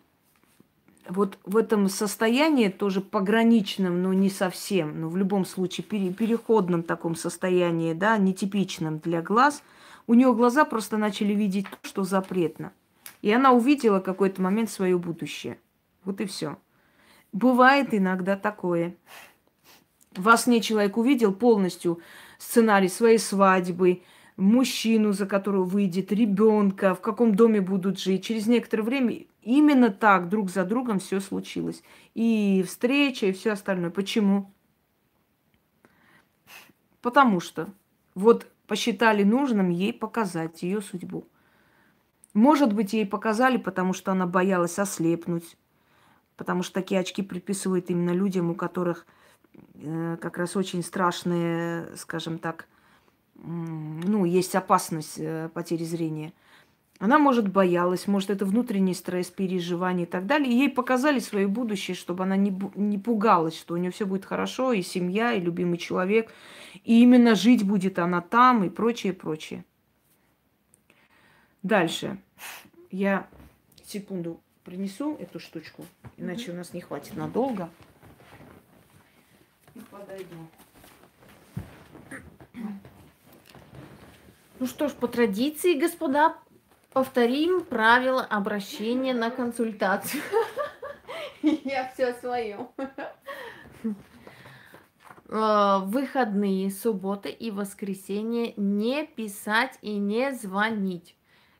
[1.07, 6.84] вот в этом состоянии, тоже пограничном, но не совсем, но в любом случае пере, переходном
[6.84, 9.63] таком состоянии, да, нетипичном для глаз,
[10.07, 12.72] у нее глаза просто начали видеть то, что запретно.
[13.22, 15.59] И она увидела какой-то момент свое будущее.
[16.03, 16.57] Вот и все.
[17.34, 18.95] Бывает иногда такое.
[20.16, 21.99] Во сне человек увидел полностью
[22.38, 24.01] сценарий своей свадьбы,
[24.38, 28.24] мужчину, за которого выйдет, ребенка, в каком доме будут жить.
[28.24, 31.84] Через некоторое время именно так друг за другом все случилось.
[32.14, 33.89] И встреча, и все остальное.
[33.89, 34.51] Почему?
[37.01, 37.68] Потому что
[38.16, 41.26] вот посчитали нужным ей показать ее судьбу.
[42.34, 45.58] Может быть, ей показали, потому что она боялась ослепнуть,
[46.36, 49.08] потому что такие очки приписывают именно людям, у которых
[50.20, 52.68] как раз очень страшные, скажем так,
[53.36, 56.34] ну, есть опасность э, потери зрения.
[56.99, 60.51] Она, может, боялась, может, это внутренний стресс, переживания и так далее.
[60.51, 64.26] И ей показали свое будущее, чтобы она не, не пугалась, что у нее все будет
[64.26, 66.34] хорошо, и семья, и любимый человек.
[66.84, 69.64] И именно жить будет она там, и прочее, прочее.
[71.62, 72.18] Дальше.
[72.89, 73.28] Я
[73.86, 75.86] секунду принесу эту штучку,
[76.18, 77.70] иначе у нас не хватит надолго.
[79.78, 80.36] И подойду.
[84.59, 86.36] Ну что ж, по традиции, господа,
[86.93, 90.23] повторим правила обращения на консультацию.
[91.43, 92.67] Я все свое.
[95.30, 101.16] Э, выходные, субботы и воскресенье не писать и не звонить.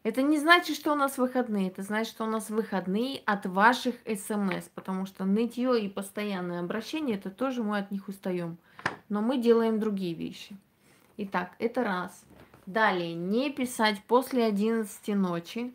[0.08, 3.95] Это не значит, что у нас выходные, это значит, что у нас выходные от ваших
[4.05, 8.58] смс, потому что нытье и постоянное обращение, это тоже мы от них устаем.
[9.10, 10.55] Но мы делаем другие вещи.
[11.18, 12.24] Итак, это раз.
[12.66, 15.74] Далее, не писать после 11 ночи.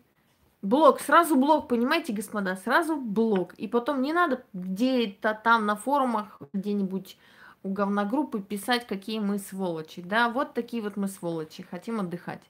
[0.63, 3.53] Блок, сразу блок, понимаете, господа, сразу блок.
[3.59, 7.19] И потом не надо где-то там на форумах, где-нибудь
[7.61, 10.01] у говногруппы писать, какие мы сволочи.
[10.01, 12.41] Да, вот такие вот мы сволочи, хотим отдыхать.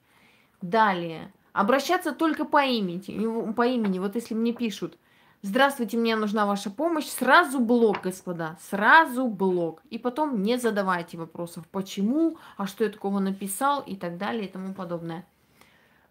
[0.61, 3.53] Далее, обращаться только по имени.
[3.53, 4.97] По имени, вот если мне пишут,
[5.45, 7.07] Здравствуйте, мне нужна ваша помощь.
[7.07, 9.81] Сразу блок, господа, сразу блок.
[9.89, 14.49] И потом не задавайте вопросов, почему, а что я такого написал и так далее и
[14.49, 15.25] тому подобное.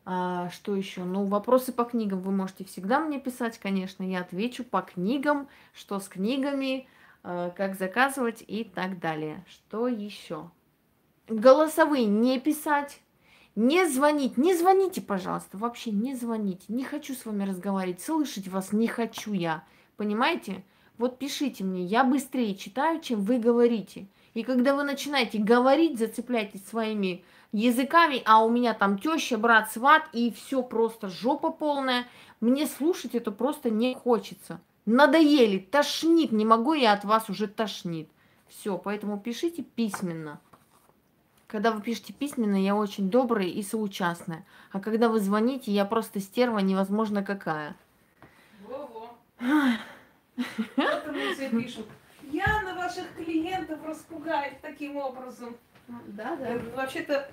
[0.05, 1.05] А, что еще?
[1.05, 4.03] Ну, вопросы по книгам вы можете всегда мне писать, конечно.
[4.03, 6.87] Я отвечу по книгам, что с книгами,
[7.23, 9.43] а, как заказывать и так далее.
[9.49, 10.51] Что еще?
[11.27, 13.01] Голосовые не писать.
[13.55, 16.65] Не звонить, не звоните, пожалуйста, вообще не звоните.
[16.69, 19.65] Не хочу с вами разговаривать, слышать вас не хочу я.
[19.97, 20.65] Понимаете?
[20.97, 24.07] Вот пишите мне, я быстрее читаю, чем вы говорите.
[24.35, 30.05] И когда вы начинаете говорить, зацепляйтесь своими языками, а у меня там теща, брат, сват,
[30.13, 32.07] и все просто жопа полная,
[32.41, 34.61] мне слушать это просто не хочется.
[34.87, 38.09] Надоели, тошнит, не могу я от вас уже тошнит.
[38.49, 40.41] Все, поэтому пишите письменно.
[41.53, 44.43] Когда вы пишете письменно, я очень добрая и соучастная.
[44.71, 47.77] А когда вы звоните, я просто стерва невозможно какая.
[48.67, 49.11] Во-во.
[51.35, 51.87] все пишут.
[52.31, 55.55] Я на ваших клиентов распугаю таким образом.
[56.07, 56.59] Да, да.
[56.75, 57.31] Вообще-то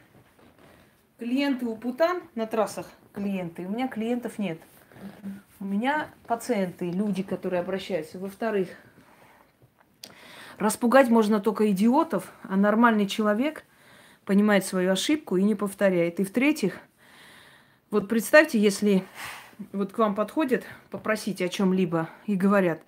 [1.18, 3.68] клиенты у Путан на трассах клиенты.
[3.68, 4.60] У меня клиентов нет.
[5.62, 8.20] У меня пациенты, люди, которые обращаются.
[8.20, 8.68] Во-вторых,
[10.58, 13.64] распугать можно только идиотов, а нормальный человек
[14.30, 16.20] понимает свою ошибку и не повторяет.
[16.20, 16.78] И в-третьих,
[17.90, 19.04] вот представьте, если
[19.74, 22.84] вот к вам подходят попросить о чем-либо и говорят,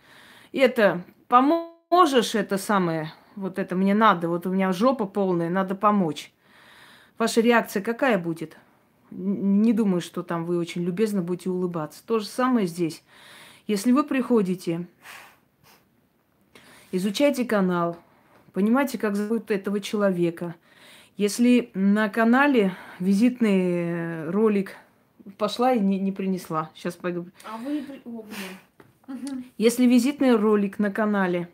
[0.51, 6.31] это поможешь это самое, вот это мне надо, вот у меня жопа полная, надо помочь.
[7.17, 8.55] Ваша реакция какая будет?
[9.09, 12.05] Не думаю, что там вы очень любезно будете улыбаться.
[12.05, 13.03] То же самое здесь.
[13.65, 14.85] Если вы приходите,
[16.91, 17.97] изучайте канал,
[18.53, 20.53] понимаете, как зовут этого человека–
[21.21, 24.75] если на канале визитный ролик
[25.37, 26.71] пошла и не, не принесла.
[26.73, 27.27] Сейчас пойду.
[27.45, 27.83] А вы...
[28.05, 28.25] О,
[29.59, 31.47] Если визитный ролик на канале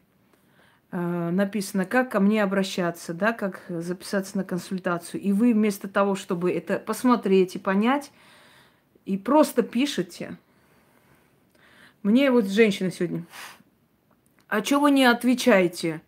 [0.92, 6.16] э, написано, как ко мне обращаться, да, как записаться на консультацию, и вы вместо того,
[6.16, 8.14] чтобы это посмотреть и понять,
[9.04, 10.38] и просто пишете.
[12.04, 13.26] Мне вот женщина сегодня.
[14.48, 16.02] А что вы не отвечаете?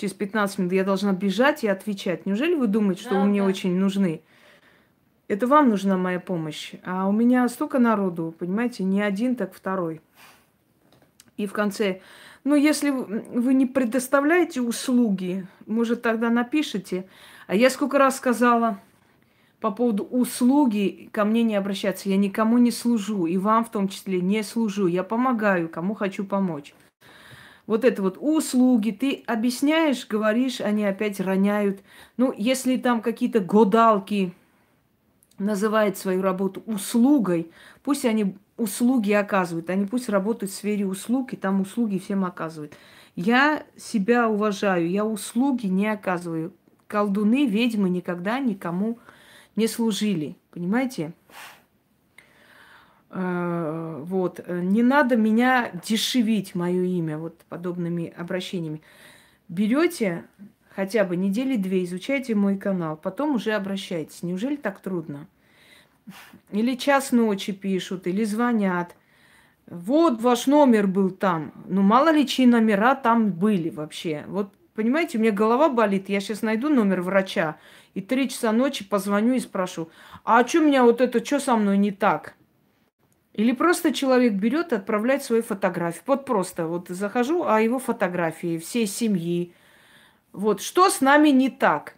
[0.00, 2.24] Через 15 минут я должна бежать и отвечать.
[2.24, 3.46] Неужели вы думаете, что да, вы мне да.
[3.46, 4.22] очень нужны?
[5.28, 6.72] Это вам нужна моя помощь.
[6.84, 10.00] А у меня столько народу, понимаете, не один, так второй.
[11.36, 12.00] И в конце,
[12.44, 17.06] ну, если вы не предоставляете услуги, может, тогда напишите.
[17.46, 18.80] А я сколько раз сказала,
[19.60, 22.08] по поводу услуги ко мне не обращаться.
[22.08, 24.86] Я никому не служу, и вам в том числе не служу.
[24.86, 26.74] Я помогаю, кому хочу помочь.
[27.70, 31.78] Вот это вот услуги, ты объясняешь, говоришь, они опять роняют.
[32.16, 34.34] Ну, если там какие-то годалки
[35.38, 37.52] называют свою работу услугой,
[37.84, 42.74] пусть они услуги оказывают, они пусть работают в сфере услуг, и там услуги всем оказывают.
[43.14, 46.52] Я себя уважаю, я услуги не оказываю.
[46.88, 48.98] Колдуны, ведьмы никогда никому
[49.54, 51.12] не служили, понимаете?
[53.10, 58.82] Э, вот, не надо меня дешевить, мое имя, вот подобными обращениями.
[59.48, 60.24] Берете
[60.74, 64.22] хотя бы недели две, изучайте мой канал, потом уже обращайтесь.
[64.22, 65.26] Неужели так трудно?
[66.50, 68.94] Или час ночи пишут, или звонят.
[69.66, 71.52] Вот ваш номер был там.
[71.66, 74.24] Ну, мало ли чьи номера там были вообще.
[74.26, 76.08] Вот, понимаете, у меня голова болит.
[76.08, 77.56] Я сейчас найду номер врача.
[77.94, 79.90] И три часа ночи позвоню и спрошу,
[80.24, 82.34] а что у меня вот это, что со мной не так?
[83.32, 86.02] Или просто человек берет и отправляет свои фотографии.
[86.06, 89.52] Вот просто вот захожу, а его фотографии всей семьи.
[90.32, 91.94] Вот, что с нами не так?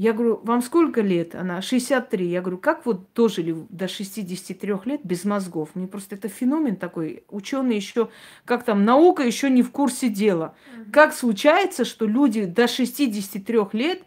[0.00, 1.34] Я говорю, вам сколько лет?
[1.34, 2.26] Она 63.
[2.26, 5.68] Я говорю, как вот дожили до 63 лет без мозгов?
[5.74, 7.24] Мне просто это феномен такой.
[7.28, 8.08] Ученые еще,
[8.46, 10.54] как там, наука еще не в курсе дела.
[10.90, 14.02] Как случается, что люди до 63 лет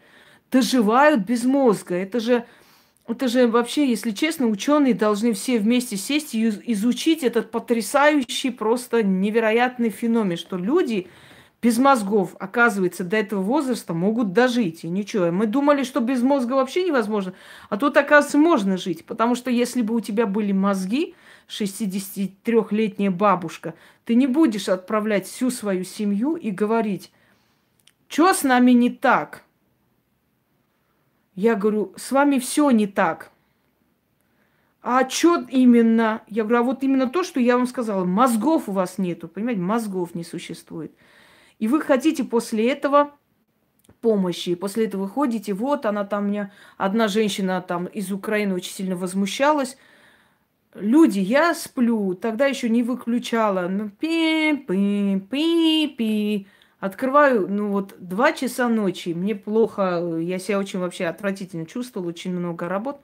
[0.52, 1.94] доживают без мозга?
[1.94, 2.44] Это же,
[3.08, 9.04] это же вообще, если честно, ученые должны все вместе сесть и изучить этот потрясающий, просто
[9.04, 11.08] невероятный феномен, что люди
[11.62, 14.84] без мозгов, оказывается, до этого возраста могут дожить.
[14.84, 15.32] И ничего.
[15.32, 17.34] Мы думали, что без мозга вообще невозможно.
[17.70, 19.06] А тут, оказывается, можно жить.
[19.06, 21.16] Потому что если бы у тебя были мозги,
[21.48, 27.12] 63-летняя бабушка, ты не будешь отправлять всю свою семью и говорить,
[28.10, 29.43] что с нами не так?
[31.36, 33.32] Я говорю, с вами все не так.
[34.82, 36.22] А что именно?
[36.28, 38.04] Я говорю, а вот именно то, что я вам сказала.
[38.06, 39.62] Мозгов у вас нету, понимаете?
[39.62, 40.92] Мозгов не существует.
[41.60, 43.12] И вы хотите после этого
[44.02, 44.56] помощи.
[44.56, 49.78] После этого ходите, вот она там, меня одна женщина там из Украины очень сильно возмущалась.
[50.76, 53.68] Люди, я сплю, тогда еще не выключала.
[53.70, 54.68] Ну, пи-пи-пи-пи.
[56.84, 62.36] Открываю, ну вот, два часа ночи, мне плохо, я себя очень вообще отвратительно чувствовала, очень
[62.36, 63.00] много работ.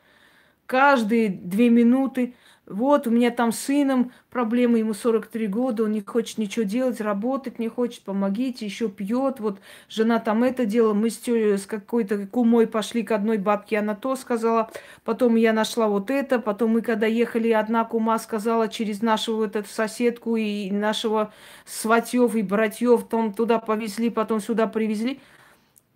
[0.66, 2.36] Каждые две минуты
[2.70, 7.02] вот у меня там с сыном проблемы, ему 43 года, он не хочет ничего делать,
[7.02, 9.40] работать не хочет, помогите, еще пьет.
[9.40, 9.60] Вот
[9.90, 14.16] жена там это делала, мы с, с какой-то кумой пошли к одной бабке, она то
[14.16, 14.70] сказала,
[15.04, 19.56] потом я нашла вот это, потом мы когда ехали, одна кума сказала через нашу вот
[19.56, 21.34] эту соседку и нашего
[21.66, 25.20] сватьев и братьев, там туда повезли, потом сюда привезли.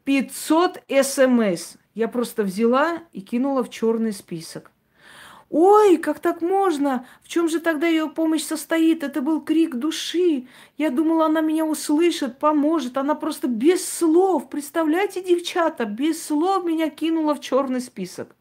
[0.05, 4.72] 500 смс я просто взяла и кинула в черный список.
[5.55, 7.05] Ой, как так можно?
[7.21, 9.03] В чем же тогда ее помощь состоит?
[9.03, 10.47] Это был крик души.
[10.79, 12.97] Я думала, она меня услышит, поможет.
[12.97, 14.49] Она просто без слов.
[14.49, 18.35] Представляете, девчата, без слов меня кинула в черный список.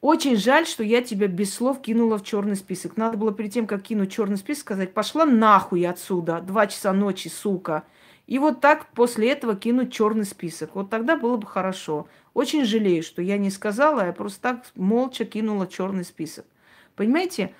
[0.00, 2.96] Очень жаль, что я тебя без слов кинула в черный список.
[2.96, 7.28] Надо было перед тем, как кинуть черный список, сказать, пошла нахуй отсюда, два часа ночи,
[7.28, 7.84] сука.
[8.26, 10.74] И вот так после этого кинуть черный список.
[10.74, 12.06] Вот тогда было бы хорошо.
[12.34, 16.46] Очень жалею, что я не сказала, я просто так молча кинула черный список.
[16.94, 17.54] Понимаете?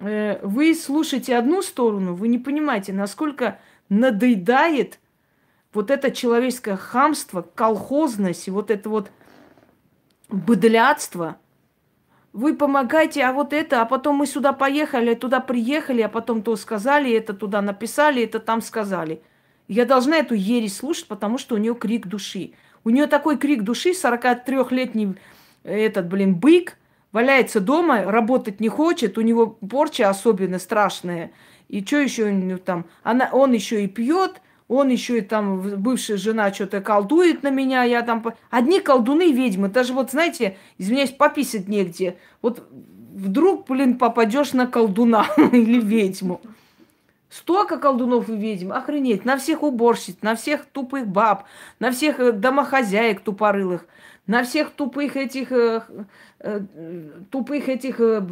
[0.00, 3.58] Э, вы слушаете одну сторону, вы не понимаете, насколько
[3.88, 5.00] надоедает
[5.72, 9.10] вот это человеческое хамство, колхозность и вот это вот
[10.28, 11.36] быдляцтво.
[12.32, 16.54] Вы помогаете, а вот это, а потом мы сюда поехали, туда приехали, а потом то
[16.56, 19.22] сказали, это туда написали, это там сказали.
[19.66, 22.52] Я должна эту ересь слушать, потому что у нее крик души.
[22.88, 25.16] У нее такой крик души, 43-летний
[25.62, 26.78] этот, блин, бык,
[27.12, 31.30] валяется дома, работать не хочет, у него порча особенно страшная.
[31.68, 32.86] И что еще там?
[33.02, 37.82] Она, он еще и пьет, он еще и там, бывшая жена что-то колдует на меня,
[37.82, 38.24] я там...
[38.48, 42.16] Одни колдуны ведьмы, даже вот, знаете, извиняюсь, пописать негде.
[42.40, 42.66] Вот
[43.12, 46.40] вдруг, блин, попадешь на колдуна или ведьму.
[47.30, 51.44] Столько колдунов и ведьм, охренеть, на всех уборщиц, на всех тупых баб,
[51.78, 53.86] на всех э, домохозяек тупорылых,
[54.26, 55.82] на всех тупых этих, э,
[56.38, 56.60] э,
[57.30, 58.22] тупых этих э,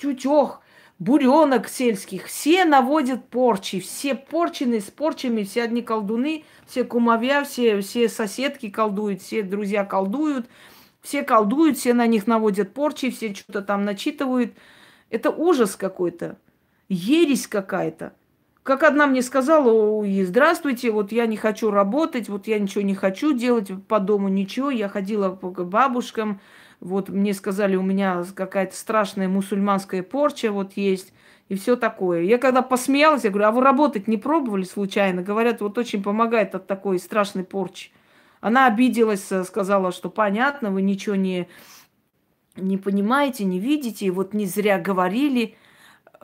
[0.00, 0.60] тютех,
[0.98, 2.26] буренок сельских.
[2.26, 8.68] Все наводят порчи, все порчены с порчами, все одни колдуны, все кумовья, все, все соседки
[8.70, 10.48] колдуют, все друзья колдуют,
[11.00, 14.54] все колдуют, все на них наводят порчи, все что-то там начитывают.
[15.10, 16.38] Это ужас какой-то,
[16.88, 18.12] ересь какая-то.
[18.68, 22.94] Как одна мне сказала, ой, здравствуйте, вот я не хочу работать, вот я ничего не
[22.94, 24.68] хочу делать по дому, ничего.
[24.68, 26.38] Я ходила к бабушкам,
[26.78, 31.14] вот мне сказали, у меня какая-то страшная мусульманская порча вот есть
[31.48, 32.24] и все такое.
[32.24, 35.22] Я когда посмеялась, я говорю, а вы работать не пробовали случайно?
[35.22, 37.90] Говорят, вот очень помогает от такой страшной порчи.
[38.42, 41.48] Она обиделась, э, сказала, что понятно, вы ничего не,
[42.54, 45.56] не понимаете, не видите, вот не зря говорили.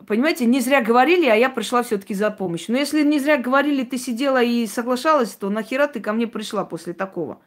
[0.06, 2.72] Понимаете, не зря говорили, а я пришла все-таки за помощью.
[2.72, 6.64] Но если не зря говорили, ты сидела и соглашалась, то нахера ты ко мне пришла
[6.64, 7.40] после такого?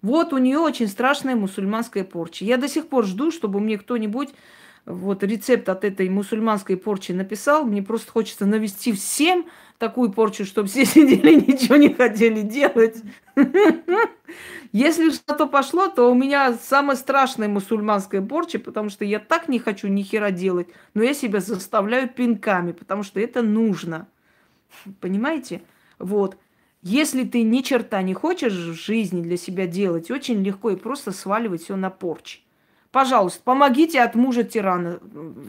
[0.00, 2.44] Вот у нее очень страшная мусульманская порча.
[2.44, 4.30] Я до сих пор жду, чтобы мне кто-нибудь
[4.86, 7.64] вот рецепт от этой мусульманской порчи написал.
[7.64, 9.46] Мне просто хочется навести всем
[9.78, 12.96] такую порчу, чтобы все сидели, ничего не хотели делать.
[14.72, 19.58] Если что-то пошло, то у меня самая страшная мусульманская порча, потому что я так не
[19.58, 24.08] хочу ни хера делать, но я себя заставляю пинками, потому что это нужно.
[25.00, 25.62] Понимаете?
[25.98, 26.36] Вот.
[26.82, 31.12] Если ты ни черта не хочешь в жизни для себя делать, очень легко и просто
[31.12, 32.40] сваливать все на порчи.
[32.90, 34.98] Пожалуйста, помогите от мужа тирана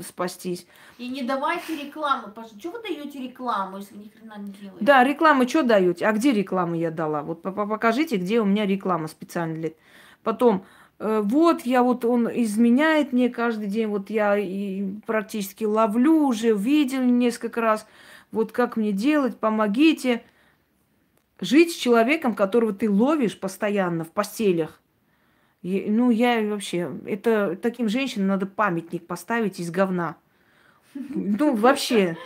[0.06, 0.68] спастись.
[0.98, 2.34] И не давайте рекламу.
[2.60, 4.84] Что вы даете рекламу, если ни хрена не делаете?
[4.84, 6.06] Да, рекламы что даете?
[6.06, 7.22] А где рекламу я дала?
[7.22, 9.70] Вот покажите, где у меня реклама специально
[10.22, 10.66] Потом,
[11.00, 16.54] э, вот я вот, он изменяет мне каждый день, вот я и практически ловлю уже,
[16.54, 17.88] видел несколько раз.
[18.34, 20.24] Вот как мне делать, помогите.
[21.40, 24.79] Жить с человеком, которого ты ловишь постоянно в постелях,
[25.62, 30.16] ну, я вообще, это таким женщинам надо памятник поставить из говна.
[30.94, 32.18] Ну, вообще,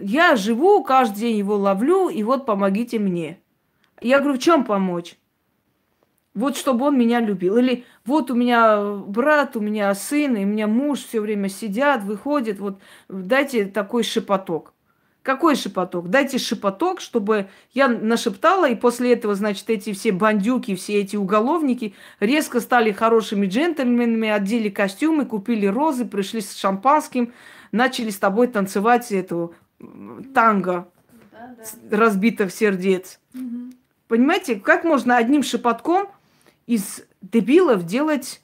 [0.00, 3.40] я живу, каждый день его ловлю, и вот помогите мне.
[4.00, 5.16] Я говорю, в чем помочь?
[6.34, 7.56] Вот чтобы он меня любил.
[7.56, 12.02] Или вот у меня брат, у меня сын, и у меня муж все время сидят,
[12.04, 14.72] выходят, вот дайте такой шепоток.
[15.22, 16.08] Какой шепоток?
[16.08, 21.94] Дайте шепоток, чтобы я нашептала, и после этого, значит, эти все бандюки, все эти уголовники
[22.20, 27.34] резко стали хорошими джентльменами, одели костюмы, купили розы, пришли с шампанским,
[27.70, 29.54] начали с тобой танцевать эту
[30.34, 30.88] танго
[31.32, 31.54] да,
[31.90, 31.96] да.
[31.96, 33.20] разбитых сердец.
[33.34, 33.72] Угу.
[34.08, 36.08] Понимаете, как можно одним шепотком
[36.66, 38.40] из дебилов делать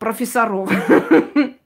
[0.00, 0.68] профессоров?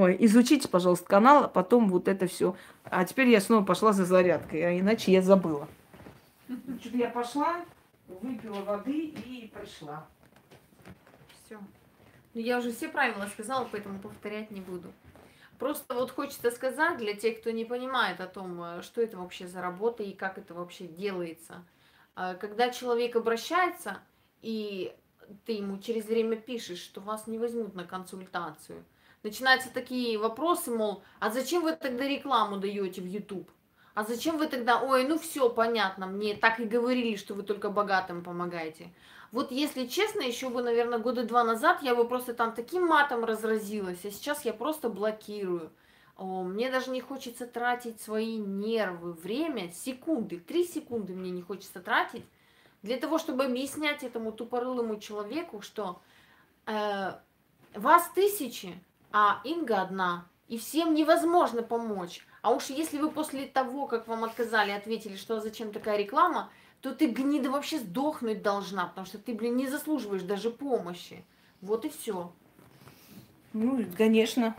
[0.00, 2.56] Ой, изучите, пожалуйста, канал, а потом вот это все.
[2.84, 5.68] А теперь я снова пошла за зарядкой, а иначе я забыла.
[6.80, 7.56] Что-то я пошла,
[8.08, 10.06] выпила воды и пришла.
[11.44, 11.58] Все.
[12.32, 14.90] Ну, я уже все правила сказала, поэтому повторять не буду.
[15.58, 19.46] Просто вот хочется сказать для тех, кто не понимает о том, э, что это вообще
[19.46, 21.62] за работа и как это вообще делается.
[22.14, 23.98] А, когда человек обращается,
[24.40, 24.96] и
[25.44, 28.82] ты ему через время пишешь, что вас не возьмут на консультацию–
[29.22, 33.50] начинаются такие вопросы, мол, а зачем вы тогда рекламу даете в YouTube?
[33.94, 37.70] А зачем вы тогда, ой, ну все понятно, мне так и говорили, что вы только
[37.70, 38.92] богатым помогаете.
[39.32, 43.24] Вот если честно, еще бы, наверное, года два назад я бы просто там таким матом
[43.24, 45.70] разразилась, а сейчас я просто блокирую.
[46.16, 51.80] О, мне даже не хочется тратить свои нервы, время, секунды, три секунды мне не хочется
[51.80, 52.24] тратить
[52.82, 56.00] для того, чтобы объяснять этому тупорылому человеку, что
[56.66, 57.12] э,
[57.74, 62.26] вас тысячи, а Инга одна, и всем невозможно помочь.
[62.42, 66.50] А уж если вы после того, как вам отказали, ответили, что «А зачем такая реклама,
[66.80, 71.24] то ты, гнида, вообще сдохнуть должна, потому что ты, блин, не заслуживаешь даже помощи.
[71.60, 72.32] Вот и все.
[73.52, 74.56] Ну, конечно.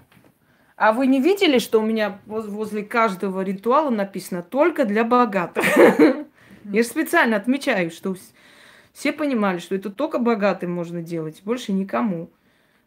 [0.76, 5.65] А вы не видели, что у меня возле каждого ритуала написано «только для богатых»?
[6.64, 8.15] Я же специально отмечаю, что
[8.94, 12.30] все понимали, что это только богатым можно делать, больше никому.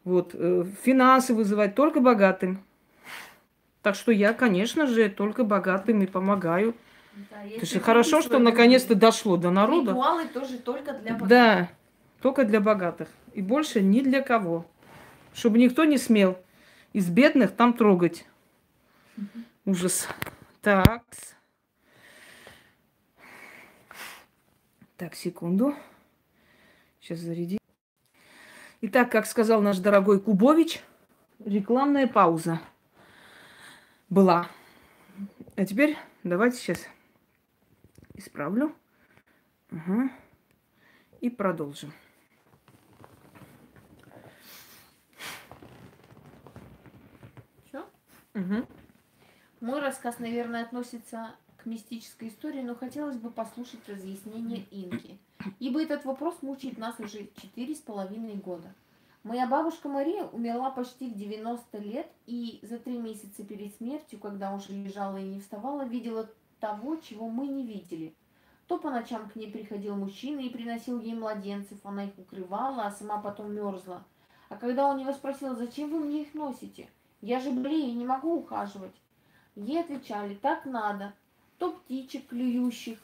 [0.04, 2.62] Вот, э, финансы вызывать только богатым.
[3.82, 6.74] Так что я, конечно же, только богатым и помогаю.
[7.30, 9.92] Да, Это же хорошо, что наконец-то дошло до народа.
[9.92, 11.28] Ритуалы тоже только для богатых.
[11.28, 11.70] Да,
[12.20, 13.08] только для богатых.
[13.32, 14.66] И больше ни для кого.
[15.32, 16.38] Чтобы никто не смел
[16.92, 18.24] из бедных там трогать.
[19.16, 19.72] Угу.
[19.72, 20.08] Ужас.
[20.60, 21.02] Так.
[24.96, 25.74] Так, секунду.
[27.00, 27.58] Сейчас заряди.
[28.86, 30.82] Итак, как сказал наш дорогой Кубович,
[31.42, 32.60] рекламная пауза
[34.10, 34.46] была.
[35.56, 36.86] А теперь давайте сейчас
[38.12, 38.76] исправлю.
[39.70, 40.10] Угу.
[41.22, 41.94] И продолжим.
[47.68, 47.88] Все?
[48.34, 48.68] Угу.
[49.60, 51.34] Мой рассказ, наверное, относится
[51.66, 55.18] мистической истории, но хотелось бы послушать разъяснение Инки
[55.58, 58.74] ибо этот вопрос мучает нас уже четыре с половиной года.
[59.22, 64.54] Моя бабушка Мария умерла почти в 90 лет, и за три месяца перед смертью, когда
[64.54, 66.28] уже лежала и не вставала, видела
[66.60, 68.14] того, чего мы не видели.
[68.66, 72.90] То по ночам к ней приходил мужчина и приносил ей младенцев, она их укрывала, а
[72.90, 74.04] сама потом мерзла.
[74.48, 76.90] А когда он его спросил, зачем вы мне их носите?
[77.20, 78.94] Я же болею и не могу ухаживать.
[79.54, 81.14] Ей отвечали, так надо.
[81.58, 82.98] То птичек клюющих,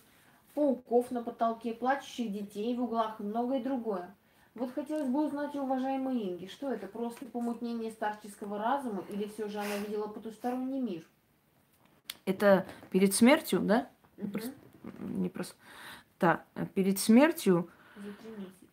[0.55, 4.14] пауков на потолке, плачущих детей в углах и многое другое.
[4.55, 9.48] Вот хотелось бы узнать у уважаемой Инги, что это, просто помутнение старческого разума или все
[9.48, 11.02] же она видела потусторонний мир?
[12.24, 13.89] Это перед смертью, да?
[14.32, 14.52] Просто-
[14.98, 15.55] Не просто.
[16.18, 16.44] Так,
[16.74, 17.70] перед смертью,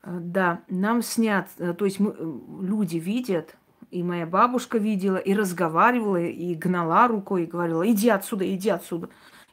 [0.03, 3.55] э, да, нам снят, э, то есть мы, э, люди видят,
[3.91, 9.09] и моя бабушка видела, и разговаривала, и гнала рукой, и говорила, иди отсюда, иди отсюда.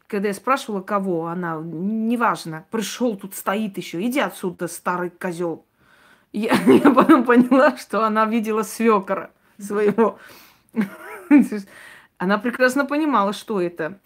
[0.06, 5.64] Когда я спрашивала, кого, она, неважно, пришел, тут стоит еще, иди отсюда, старый козел.
[6.32, 10.18] Я, я потом поняла, что она видела свекора своего.
[12.18, 13.98] Она прекрасно понимала, что это.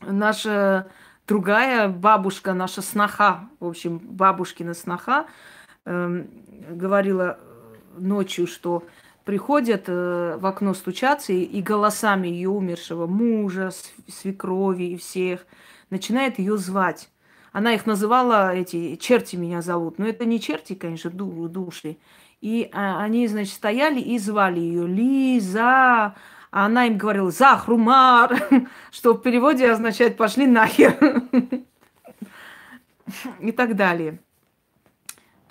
[0.00, 0.88] Наша
[1.26, 5.26] другая бабушка, наша сноха, в общем, бабушкина сноха,
[5.84, 6.28] эм,
[6.70, 8.84] говорила э, ночью, что
[9.24, 13.70] приходят э, в окно стучаться и, голосами ее умершего мужа,
[14.08, 15.46] свекрови и всех
[15.90, 17.08] начинает ее звать.
[17.52, 19.98] Она их называла, эти черти меня зовут.
[19.98, 21.98] Но это не черти, конечно, ду- души.
[22.40, 26.14] И а, они, значит, стояли и звали ее Лиза.
[26.50, 28.42] А она им говорила Захрумар,
[28.90, 30.96] что в переводе означает пошли нахер.
[33.40, 34.18] И так далее.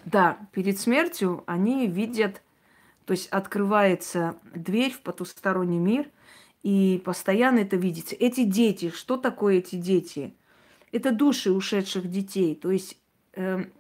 [0.06, 2.42] Да, перед смертью они видят,
[3.06, 6.10] то есть открывается дверь в потусторонний мир,
[6.64, 8.16] и постоянно это видите.
[8.16, 10.36] Эти дети, что такое эти дети?
[10.92, 12.54] Это души ушедших детей.
[12.56, 12.98] То есть,
[13.34, 13.72] эм,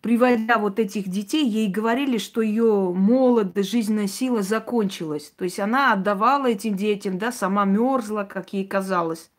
[0.00, 5.32] приводя вот этих детей, ей говорили, что ее молодость, жизненная сила закончилась.
[5.36, 9.30] То есть она отдавала этим детям, да, сама мерзла, как ей казалось.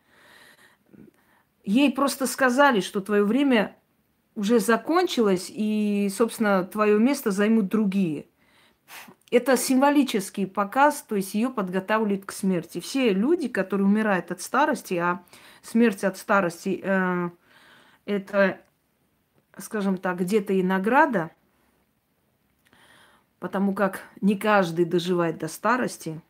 [1.64, 3.76] Ей просто сказали, что твое время
[4.34, 8.26] уже закончилось, и, собственно, твое место займут другие.
[9.32, 12.80] Это символический показ, то есть ее подготавливают к смерти.
[12.80, 15.24] Все люди, которые умирают от старости, а
[15.62, 17.30] смерть от старости э,
[18.04, 18.60] это,
[19.56, 21.30] скажем так, где-то и награда,
[23.38, 26.20] потому как не каждый доживает до старости.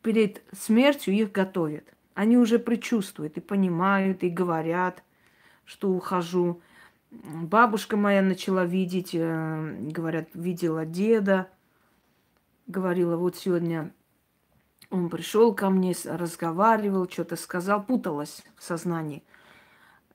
[0.00, 1.92] Перед смертью их готовят.
[2.14, 5.02] Они уже предчувствуют и понимают, и говорят,
[5.64, 6.62] что ухожу.
[7.10, 11.48] Бабушка моя начала видеть, э, говорят, видела деда,
[12.66, 13.94] говорила, вот сегодня
[14.90, 19.24] он пришел ко мне, разговаривал, что-то сказал, путалась в сознании.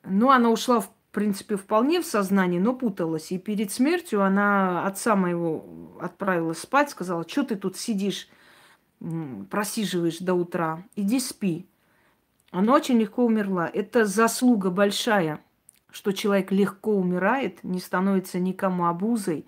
[0.03, 3.31] Ну, она ушла, в принципе, вполне в сознание, но путалась.
[3.31, 8.27] И перед смертью она отца моего отправила спать, сказала, что ты тут сидишь,
[9.49, 11.67] просиживаешь до утра, иди спи.
[12.51, 13.67] Она очень легко умерла.
[13.71, 15.43] Это заслуга большая,
[15.93, 19.45] что человек легко умирает, не становится никому обузой,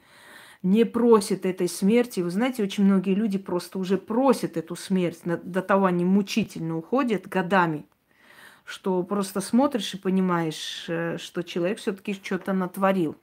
[0.62, 2.20] не просит этой смерти.
[2.20, 5.22] Вы знаете, очень многие люди просто уже просят эту смерть.
[5.24, 7.88] До того они мучительно уходят годами,
[8.64, 13.16] что просто смотришь и понимаешь, э, что человек все-таки что-то натворил.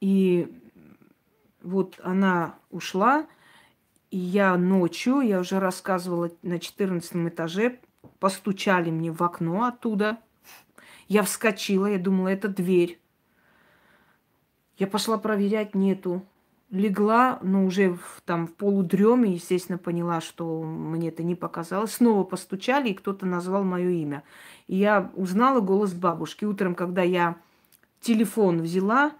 [0.00, 0.50] И
[1.62, 3.26] вот она ушла,
[4.10, 7.78] и я ночью, я уже рассказывала, на 14 этаже
[8.20, 10.18] постучали мне в окно оттуда.
[11.10, 13.00] Я вскочила, я думала, это дверь.
[14.78, 16.24] Я пошла проверять, нету.
[16.70, 21.94] Легла, но уже в, там в полудреме, естественно, поняла, что мне это не показалось.
[21.94, 24.22] Снова постучали, и кто-то назвал мое имя.
[24.68, 26.44] И я узнала голос бабушки.
[26.44, 27.34] Утром, когда я
[28.00, 29.10] телефон взяла,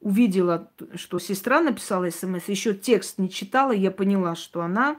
[0.00, 4.96] увидела, что сестра написала смс, еще текст не читала, я поняла, что она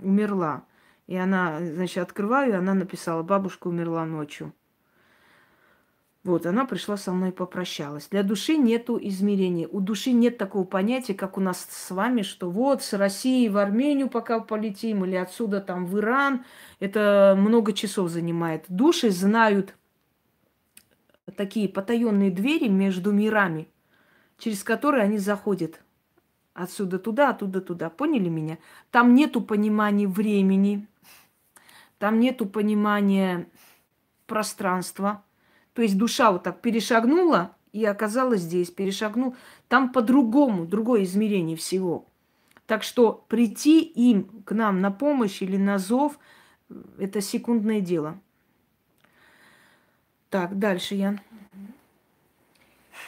[0.00, 0.64] умерла.
[1.08, 4.54] И она, значит, открываю, и она написала, бабушка умерла ночью.
[6.24, 8.08] Вот, она пришла со мной и попрощалась.
[8.08, 9.68] Для души нету измерения.
[9.68, 13.58] У души нет такого понятия, как у нас с вами, что вот с России в
[13.58, 16.46] Армению пока полетим, или отсюда там в Иран.
[16.80, 18.64] Это много часов занимает.
[18.68, 19.74] Души знают
[21.36, 23.68] такие потаенные двери между мирами,
[24.38, 25.82] через которые они заходят.
[26.54, 27.90] Отсюда туда, оттуда туда.
[27.90, 28.56] Поняли меня?
[28.90, 30.86] Там нету понимания времени,
[31.98, 33.46] там нету понимания
[34.26, 35.22] пространства.
[35.74, 39.36] То есть душа вот так перешагнула и оказалась здесь, перешагнул.
[39.68, 42.06] Там по-другому, другое измерение всего.
[42.66, 46.18] Так что прийти им к нам на помощь или на зов–
[46.98, 48.18] это секундное дело.
[50.30, 51.20] Так, дальше, Ян.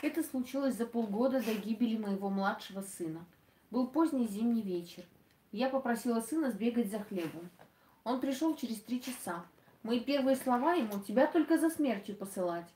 [0.03, 3.25] Это случилось за полгода до гибели моего младшего сына.
[3.71, 5.05] Был поздний зимний вечер.
[5.53, 7.49] Я попросила сына сбегать за хлебом.
[8.05, 9.45] Он пришел через три часа.
[9.87, 12.67] Мои первые слова ему «тебя только за смертью посылать».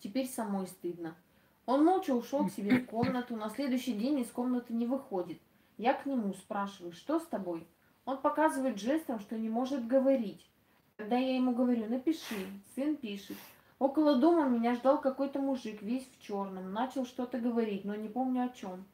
[0.00, 1.14] Теперь самой стыдно.
[1.64, 5.40] Он молча ушел к себе в комнату, на следующий день из комнаты не выходит.
[5.78, 7.66] Я к нему спрашиваю, что с тобой?
[8.04, 10.46] Он показывает жестом, что не может говорить.
[10.98, 13.38] Когда я ему говорю, напиши, сын пишет.
[13.78, 16.74] Около дома меня ждал какой-то мужик, весь в черном.
[16.74, 18.84] Начал что-то говорить, но не помню о чем.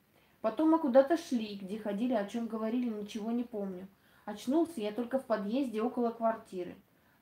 [0.42, 3.88] Потом мы куда-то шли, где ходили, о чем говорили, ничего не помню.
[4.26, 6.76] Очнулся я только в подъезде около квартиры.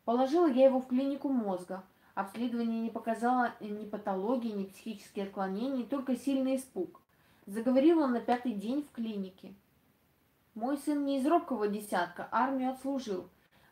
[0.04, 1.84] Положила я его в клинику мозга.
[2.14, 7.00] Обследование не показало ни патологии, ни психических отклонений, только сильный испуг.
[7.46, 9.54] Заговорил он на пятый день в клинике.
[10.54, 13.28] Мой сын не из робкого десятка, армию отслужил.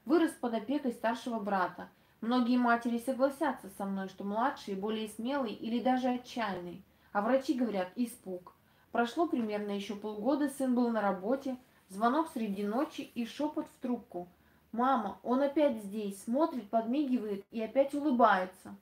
[0.07, 1.89] Вырос под опекой старшего брата.
[2.21, 6.83] Многие матери согласятся со мной, что младший более смелый или даже отчаянный.
[7.13, 8.55] А врачи говорят «испуг».
[8.93, 11.57] Прошло примерно еще полгода, сын был на работе,
[11.89, 14.29] звонок среди ночи и шепот в трубку.
[14.73, 18.77] «Мама, он опять здесь, смотрит, подмигивает и опять улыбается.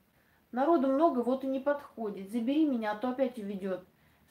[0.51, 2.31] Народу много, вот и не подходит.
[2.31, 3.83] Забери меня, а то опять уведет».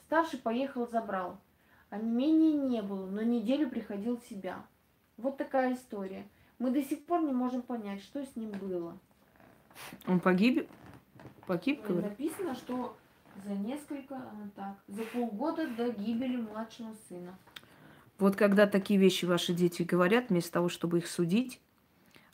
[0.05, 1.37] Старший поехал, забрал.
[1.89, 4.65] А не менее не было, но неделю приходил в себя.
[5.17, 6.27] Вот такая история.
[6.59, 8.97] Мы до сих пор не можем понять, что с ним было.
[10.07, 10.69] Он погиб?
[11.45, 11.87] Погиб?
[11.89, 12.95] Написано, что
[13.45, 17.35] за несколько, а, так, за полгода до гибели младшего сына.
[18.19, 21.59] Вот когда такие вещи ваши дети говорят, вместо того, чтобы их судить,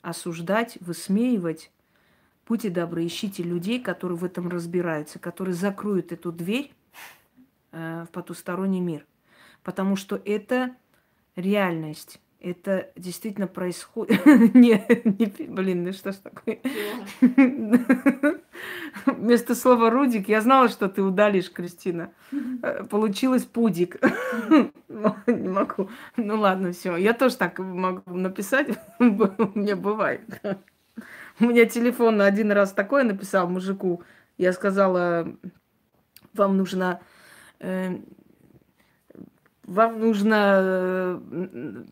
[0.02, 1.70] осуждать, высмеивать,
[2.46, 6.72] будьте добры, ищите людей, которые в этом разбираются, которые закроют эту дверь
[7.72, 9.06] э, в потусторонний мир.
[9.62, 10.74] Потому что это
[11.36, 14.24] реальность это действительно происходит.
[14.54, 16.60] не, не, блин, ну что ж такое?
[19.16, 22.12] Вместо слова Рудик я знала, что ты удалишь, Кристина.
[22.62, 23.96] Э, получилось пудик.
[25.26, 25.90] не могу.
[26.16, 26.96] Ну ладно, все.
[26.96, 28.78] Я тоже так могу написать.
[28.98, 30.22] У меня бывает.
[31.40, 34.02] У меня телефон один раз такое написал мужику.
[34.38, 35.28] Я сказала,
[36.34, 37.00] вам нужно
[37.60, 37.98] э,
[39.64, 41.84] вам нужно э,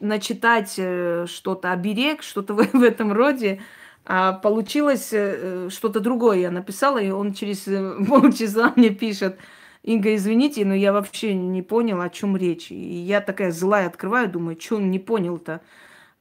[0.00, 3.60] начитать что-то, оберег, что-то в этом роде.
[4.06, 6.38] А получилось э, что-то другое.
[6.38, 7.64] Я написала, и он через
[8.08, 9.38] полчаса мне пишет,
[9.82, 12.70] Инга, извините, но я вообще не понял, о чем речь.
[12.70, 15.60] И я такая злая открываю, думаю, что он не понял-то.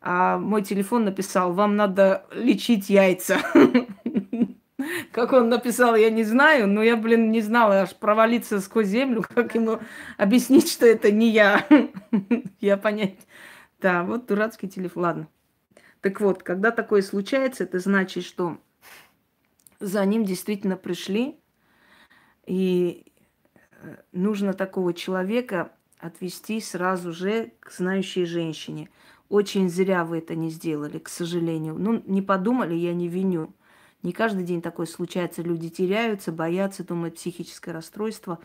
[0.02, 3.40] А мой телефон написал, вам надо лечить яйца.
[5.12, 9.24] Как он написал, я не знаю, но я, блин, не знала, аж провалиться сквозь землю,
[9.34, 9.80] как ему
[10.18, 11.66] объяснить, что это не я.
[12.60, 13.20] Я понять.
[13.80, 15.04] Да, вот дурацкий телефон.
[15.04, 15.28] Ладно.
[16.04, 18.58] Так вот, когда такое случается, это значит, что
[19.80, 21.40] за ним действительно пришли,
[22.46, 23.06] и
[23.82, 28.90] э, нужно такого человека отвести сразу же к знающей женщине.
[29.30, 31.76] Очень зря вы это не сделали, к сожалению.
[31.80, 33.56] Ну, не подумали, я не виню.
[34.02, 35.42] Не каждый день такое случается.
[35.42, 38.40] Люди теряются, боятся, думают, психическое расстройство.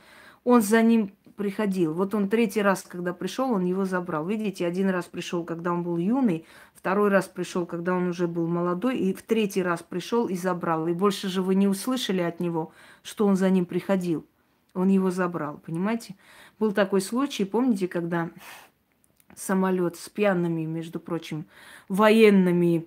[0.44, 1.94] Он за ним приходил.
[1.94, 4.26] Вот он третий раз, когда пришел, он его забрал.
[4.26, 6.44] Видите, один раз пришел, когда он был юный,
[6.74, 10.86] второй раз пришел, когда он уже был молодой, и в третий раз пришел и забрал.
[10.88, 14.26] И больше же вы не услышали от него, что он за ним приходил.
[14.74, 16.14] Он его забрал, понимаете?
[16.58, 18.28] Был такой случай, помните, когда
[19.34, 21.46] самолет с пьяными, между прочим,
[21.88, 22.86] военными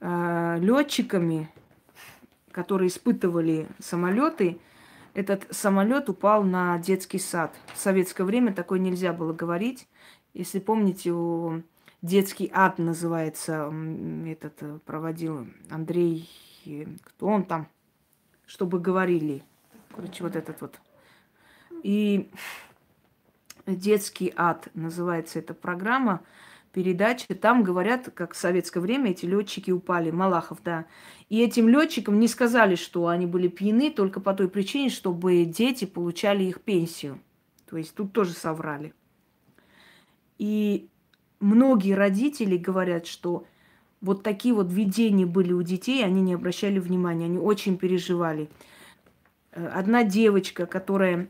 [0.00, 1.50] э, летчиками
[2.52, 4.58] которые испытывали самолеты,
[5.14, 7.54] этот самолет упал на детский сад.
[7.74, 9.88] В советское время такое нельзя было говорить.
[10.34, 11.62] Если помните, у
[12.00, 13.72] детский ад называется,
[14.26, 16.28] этот э, проводил Андрей,
[16.64, 17.68] э, кто он там,
[18.46, 19.42] чтобы говорили.
[19.94, 20.80] Короче, вот этот вот.
[21.82, 22.30] И
[23.66, 26.22] детский ад называется эта программа
[26.72, 30.86] передачи, там говорят, как в советское время эти летчики упали, Малахов, да.
[31.28, 35.84] И этим летчикам не сказали, что они были пьяны только по той причине, чтобы дети
[35.84, 37.20] получали их пенсию.
[37.68, 38.94] То есть тут тоже соврали.
[40.38, 40.88] И
[41.40, 43.46] многие родители говорят, что
[44.00, 48.50] вот такие вот видения были у детей, они не обращали внимания, они очень переживали.
[49.52, 51.28] Э, одна девочка, которая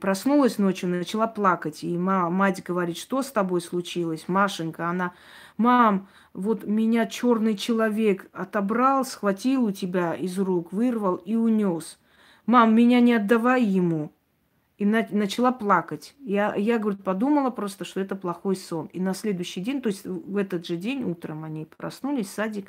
[0.00, 1.84] проснулась ночью, начала плакать.
[1.84, 4.88] И мать говорит, что с тобой случилось, Машенька?
[4.88, 5.12] Она,
[5.56, 11.98] мам, вот меня черный человек отобрал, схватил у тебя из рук, вырвал и унес.
[12.46, 14.12] Мам, меня не отдавай ему.
[14.78, 16.14] И на, начала плакать.
[16.18, 18.86] Я, я, говорит, подумала просто, что это плохой сон.
[18.86, 22.68] И на следующий день, то есть в этот же день утром они проснулись, садик,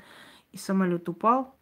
[0.52, 1.56] и самолет упал,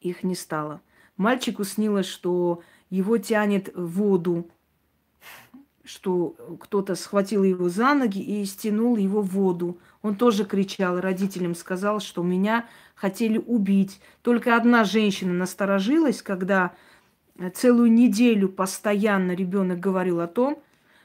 [0.00, 0.82] их не стало.
[1.16, 4.48] Мальчику снилось, что его тянет в воду,
[5.84, 9.78] что кто-то схватил его за ноги и стянул его в воду.
[10.02, 14.00] Он тоже кричал, родителям сказал, что меня хотели убить.
[14.22, 16.72] Только одна женщина насторожилась, когда
[17.54, 20.62] целую неделю постоянно ребенок говорил о том,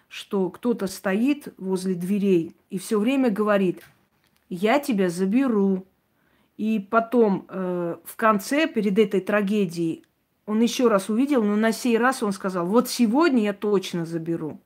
[0.08, 3.82] что кто-то стоит возле дверей и все время говорит,
[4.50, 5.86] я тебя заберу.
[6.58, 10.06] И потом э, в конце, перед этой трагедией,
[10.46, 14.62] он еще раз увидел, но на сей раз он сказал, вот сегодня я точно заберу.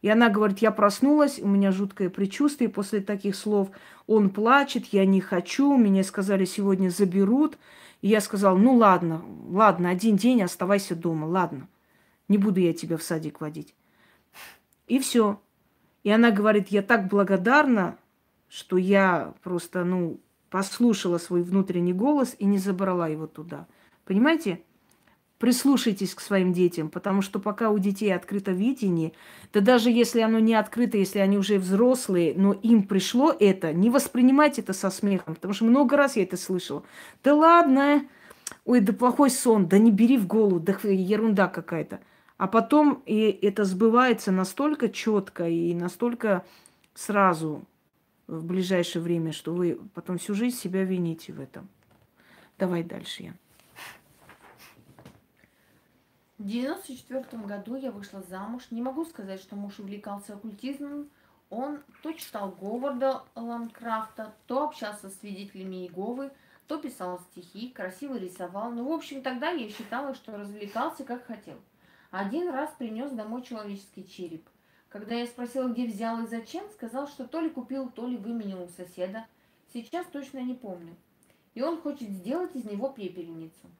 [0.00, 3.70] И она говорит, я проснулась, у меня жуткое предчувствие после таких слов.
[4.06, 7.56] Он плачет, я не хочу, мне сказали, сегодня заберут.
[8.02, 11.68] И я сказал, ну ладно, ладно, один день оставайся дома, ладно.
[12.28, 13.74] Не буду я тебя в садик водить.
[14.86, 15.40] И все.
[16.02, 17.96] И она говорит, я так благодарна,
[18.48, 20.20] что я просто, ну,
[20.50, 23.66] послушала свой внутренний голос и не забрала его туда.
[24.04, 24.60] Понимаете?
[25.44, 29.12] Прислушайтесь к своим детям, потому что пока у детей открыто видение,
[29.52, 33.90] да даже если оно не открыто, если они уже взрослые, но им пришло это, не
[33.90, 36.82] воспринимайте это со смехом, потому что много раз я это слышала.
[37.22, 38.06] Да ладно,
[38.64, 42.00] ой, да плохой сон, да не бери в голову, да ерунда какая-то.
[42.38, 46.46] А потом и это сбывается настолько четко и настолько
[46.94, 47.66] сразу
[48.28, 51.68] в ближайшее время, что вы потом всю жизнь себя вините в этом.
[52.58, 53.34] Давай дальше, я.
[56.36, 58.64] В 94 году я вышла замуж.
[58.72, 61.08] Не могу сказать, что муж увлекался оккультизмом.
[61.48, 66.32] Он то читал Говарда Ланкрафта, то общался с свидетелями Иеговы,
[66.66, 68.72] то писал стихи, красиво рисовал.
[68.72, 71.60] Ну, в общем, тогда я считала, что развлекался как хотел.
[72.10, 74.48] Один раз принес домой человеческий череп.
[74.88, 78.64] Когда я спросила, где взял и зачем, сказал, что то ли купил, то ли выменил
[78.64, 79.24] у соседа.
[79.72, 80.96] Сейчас точно не помню.
[81.54, 83.70] И он хочет сделать из него пепельницу.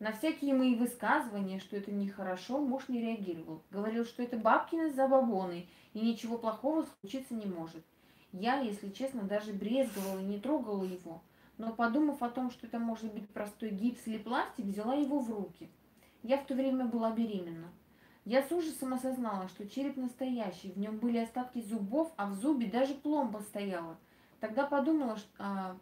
[0.00, 3.62] На всякие мои высказывания, что это нехорошо, муж не реагировал.
[3.70, 7.84] Говорил, что это бабкины забабоны, и ничего плохого случиться не может.
[8.32, 11.20] Я, если честно, даже брезговала и не трогала его.
[11.58, 15.30] Но подумав о том, что это может быть простой гипс или пластик, взяла его в
[15.30, 15.68] руки.
[16.22, 17.68] Я в то время была беременна.
[18.24, 22.68] Я с ужасом осознала, что череп настоящий, в нем были остатки зубов, а в зубе
[22.68, 23.98] даже пломба стояла.
[24.40, 25.28] Тогда подумала, что...
[25.38, 25.76] А,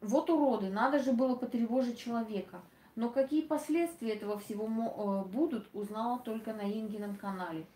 [0.00, 2.60] вот уроды, надо же было потревожить человека.
[2.94, 7.66] Но какие последствия этого всего э, будут, узнала только на Ингином канале.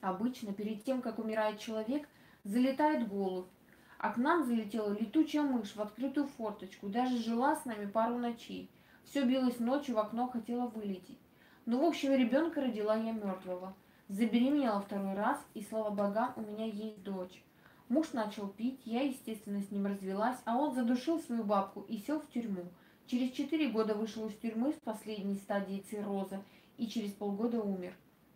[0.00, 2.08] Обычно перед тем, как умирает человек,
[2.44, 3.46] залетает голубь.
[3.98, 8.70] А к нам залетела летучая мышь в открытую форточку, даже жила с нами пару ночей.
[9.04, 11.18] Все билось ночью, в окно хотела вылететь.
[11.64, 13.74] Ну, в общем, ребенка родила я мертвого.
[14.08, 17.42] Забеременела второй раз, и, слава богам, у меня есть дочь.
[17.88, 22.20] Муж начал пить, я, естественно, с ним развелась, а он задушил свою бабку и сел
[22.20, 22.64] в тюрьму.
[23.06, 26.42] Через четыре года вышел из тюрьмы с последней стадией цирроза
[26.78, 27.92] и через полгода умер.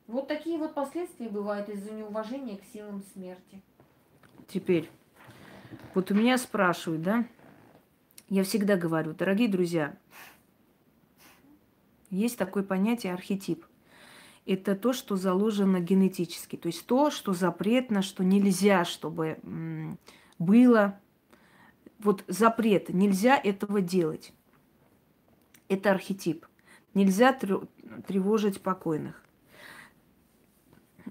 [0.06, 3.60] Вот такие вот последствия бывают из-за неуважения к силам смерти.
[4.46, 4.88] Теперь,
[5.94, 7.26] вот у меня спрашивают, да?
[8.28, 9.96] Я всегда говорю, дорогие друзья,
[12.10, 13.64] есть такое понятие архетип
[14.50, 16.56] это то, что заложено генетически.
[16.56, 19.38] То есть то, что запретно, что нельзя, чтобы
[20.38, 20.98] было.
[22.00, 24.32] Вот запрет, нельзя этого делать.
[25.68, 26.46] Это архетип.
[26.94, 29.24] Нельзя тревожить покойных.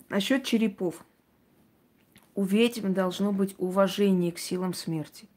[0.10, 1.06] Насчет черепов.
[2.36, 5.29] У ведьм должно быть уважение к силам смерти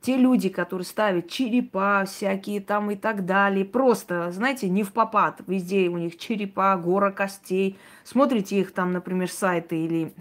[0.00, 5.40] те люди, которые ставят черепа всякие там и так далее, просто, знаете, не в попад,
[5.46, 7.78] везде у них черепа, гора костей.
[8.04, 10.14] Смотрите их там, например, сайты или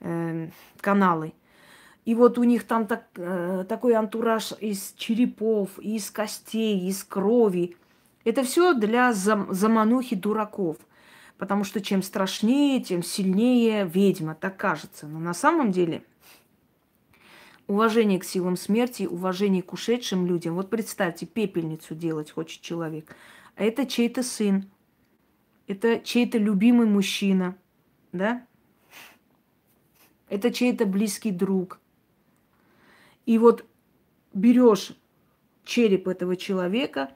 [0.00, 0.48] э,
[0.80, 1.32] каналы.
[2.04, 7.76] И вот у них там так, э, такой антураж из черепов, из костей, из крови.
[8.24, 10.76] Это все для зам, заманухи дураков.
[11.38, 15.06] Потому что чем страшнее, тем сильнее ведьма, так кажется.
[15.06, 16.04] Но на самом деле–
[17.72, 20.54] уважение к силам смерти, уважение к ушедшим людям.
[20.54, 23.16] Вот представьте, пепельницу делать хочет человек.
[23.56, 24.70] А это чей-то сын,
[25.66, 27.56] это чей-то любимый мужчина,
[28.12, 28.46] да?
[30.28, 31.80] Это чей-то близкий друг.
[33.24, 33.64] И вот
[34.34, 34.92] берешь
[35.64, 37.10] череп этого человека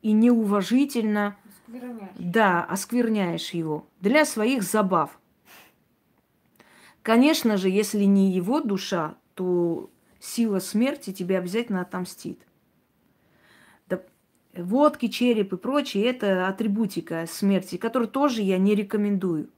[0.00, 1.36] и неуважительно,
[1.66, 2.10] оскверняешь.
[2.18, 5.18] да, оскверняешь его для своих забав.
[7.02, 9.90] Конечно же, если не его душа, то
[10.20, 12.40] сила смерти тебе обязательно отомстит.
[13.88, 14.00] Да,
[14.56, 19.50] водки, череп и прочее– это атрибутика смерти, которую тоже я не рекомендую.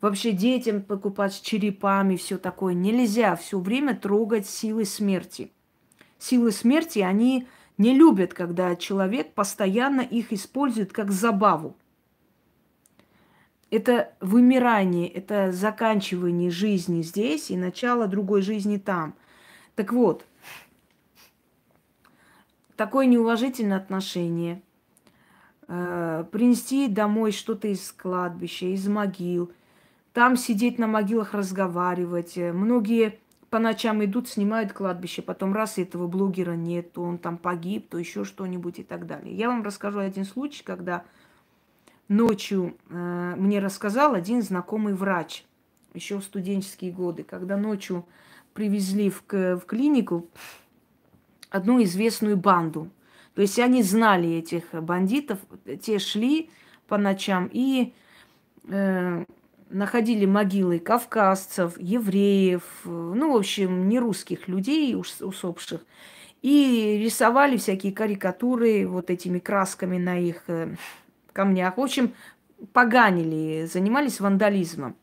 [0.00, 5.52] Вообще детям покупать с черепами, все такое нельзя все время трогать силы смерти.
[6.18, 7.46] Силы смерти, они
[7.76, 11.76] не любят, когда человек постоянно их использует как забаву.
[13.70, 19.14] Это вымирание, это заканчивание жизни здесь и начало другой жизни там.
[19.76, 20.26] Так вот,
[22.74, 24.60] такое неуважительное отношение,
[25.68, 29.52] э, принести домой что-то из кладбища, из могил,
[30.12, 32.36] там сидеть на могилах, разговаривать.
[32.36, 33.20] Многие
[33.50, 37.98] по ночам идут, снимают кладбище, потом раз этого блогера нет, то он там погиб, то
[37.98, 39.34] еще что-нибудь и так далее.
[39.34, 41.04] Я вам расскажу один случай, когда
[42.10, 45.44] ночью э, мне рассказал один знакомый врач,
[45.94, 48.04] еще в студенческие годы, когда ночью
[48.52, 50.28] привезли в, в клинику
[51.48, 52.90] одну известную банду.
[53.34, 55.38] То есть они знали этих бандитов,
[55.80, 56.50] те шли
[56.88, 57.94] по ночам и
[58.68, 59.24] э,
[59.70, 65.80] находили могилы кавказцев, евреев, ну, в общем, не русских людей усопших.
[66.42, 70.74] И рисовали всякие карикатуры вот этими красками на их э,
[71.32, 71.76] камнях.
[71.76, 72.14] В общем,
[72.72, 74.96] поганили, занимались вандализмом.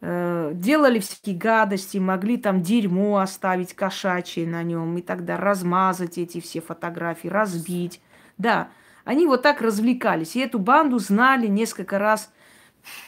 [0.00, 6.40] Э, делали всякие гадости, могли там дерьмо оставить кошачье на нем и тогда размазать эти
[6.40, 8.00] все фотографии, разбить.
[8.38, 8.68] Да,
[9.04, 10.36] они вот так развлекались.
[10.36, 12.30] И эту банду знали несколько раз–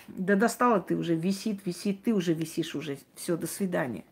[0.08, 2.98] да достала ты уже, висит, висит, ты уже висишь уже.
[3.14, 4.04] Все, до свидания.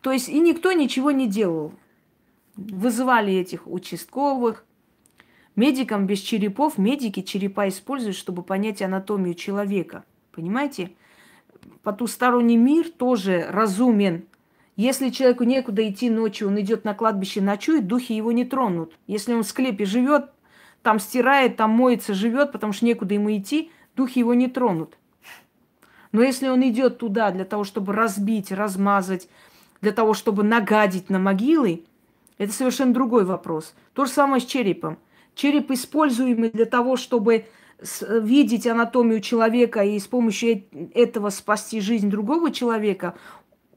[0.00, 1.74] То есть и никто ничего не делал.
[2.56, 4.64] Вызывали этих участковых.
[5.60, 10.04] Медикам без черепов, медики черепа используют, чтобы понять анатомию человека.
[10.32, 10.92] Понимаете?
[11.82, 14.24] Потусторонний мир тоже разумен.
[14.76, 18.96] Если человеку некуда идти ночью, он идет на кладбище, ночует, духи его не тронут.
[19.06, 20.30] Если он в склепе живет,
[20.80, 24.96] там стирает, там моется, живет, потому что некуда ему идти, духи его не тронут.
[26.10, 29.28] Но если он идет туда для того, чтобы разбить, размазать,
[29.82, 31.84] для того, чтобы нагадить на могилы,
[32.38, 33.74] это совершенно другой вопрос.
[33.92, 34.96] То же самое с черепом.
[35.40, 37.46] Череп, используемый для того, чтобы
[38.00, 43.16] видеть анатомию человека и с помощью этого спасти жизнь другого человека,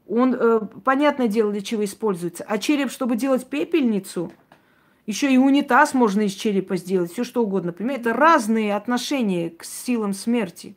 [0.06, 2.44] он, э, понятное дело, для чего используется.
[2.46, 4.30] А череп, чтобы делать пепельницу–
[5.06, 7.72] еще и унитаз можно из черепа сделать, все что угодно.
[7.72, 10.76] Понимаете, это разные отношения к силам смерти.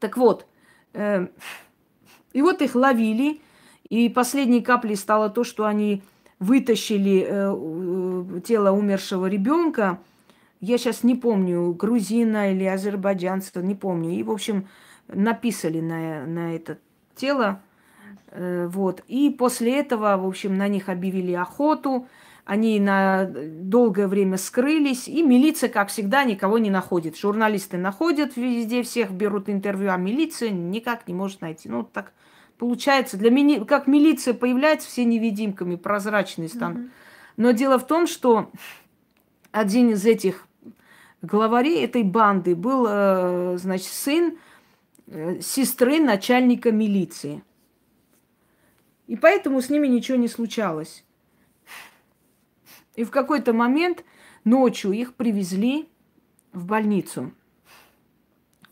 [0.00, 0.46] Так вот,
[0.94, 1.28] э,
[2.32, 3.40] и вот их ловили,
[3.88, 6.02] и последней каплей стало то, что они
[6.38, 9.98] вытащили э, тело умершего ребенка.
[10.60, 14.10] Я сейчас не помню, грузина или азербайджанца, не помню.
[14.10, 14.66] И, в общем,
[15.08, 16.78] написали на, на это
[17.14, 17.60] тело.
[18.30, 19.02] Э, вот.
[19.08, 22.08] И после этого, в общем, на них объявили охоту.
[22.44, 27.16] Они на долгое время скрылись, и милиция, как всегда, никого не находит.
[27.16, 31.70] Журналисты находят везде, всех берут интервью, а милиция никак не может найти.
[31.70, 32.12] Ну, так
[32.64, 33.18] получается.
[33.18, 33.62] Для мини...
[33.62, 36.78] Как милиция появляется, все невидимками, прозрачные станут.
[36.78, 36.90] Mm-hmm.
[37.36, 38.50] Но дело в том, что
[39.52, 40.48] один из этих
[41.20, 44.38] главарей этой банды был, э, значит, сын
[45.08, 47.42] э, сестры начальника милиции.
[49.08, 51.04] И поэтому с ними ничего не случалось.
[52.96, 54.04] И в какой-то момент
[54.44, 55.86] ночью их привезли
[56.54, 57.30] в больницу.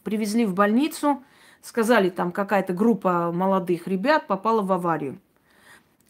[0.02, 1.23] Привезли в больницу,
[1.62, 5.18] сказали, там какая-то группа молодых ребят попала в аварию.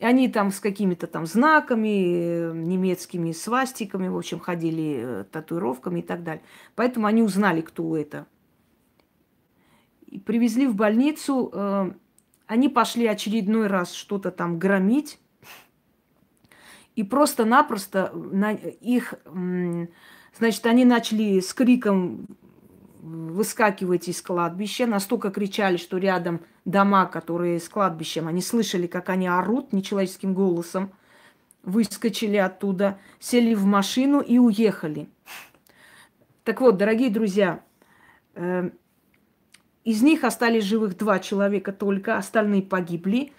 [0.01, 6.01] И они там с какими-то там знаками, э, немецкими свастиками, в общем, ходили э, татуировками
[6.01, 6.43] и так далее.
[6.75, 8.27] Поэтому они узнали, кто это.
[10.07, 11.51] И привезли в больницу.
[11.53, 11.93] Э,
[12.49, 15.21] они пошли очередной раз что-то там громить.
[16.97, 19.15] И просто-напросто на их,
[20.37, 22.27] значит, они начали с криком
[23.03, 24.87] выскакивать из кладбища.
[24.87, 30.93] Настолько кричали, что рядом дома, которые с кладбищем, они слышали, как они орут нечеловеческим голосом.
[31.65, 35.09] Выскочили оттуда, сели в машину и уехали.
[36.45, 37.63] Так вот, дорогие друзья,
[38.35, 38.71] э,
[39.85, 43.33] из них остались живых два человека только, остальные погибли.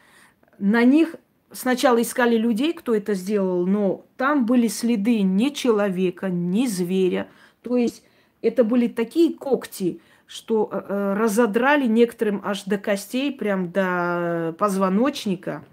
[0.57, 1.15] На них
[1.52, 7.27] сначала искали людей, кто это сделал, но там были следы ни человека, ни зверя.
[7.61, 8.03] То есть
[8.44, 15.64] это были такие когти, что э, э разодрали некоторым аж до костей, прям до позвоночника.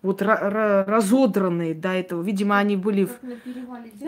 [0.00, 2.22] Вот разодранные до этого.
[2.22, 3.06] Видимо, они были...
[3.06, 3.18] В...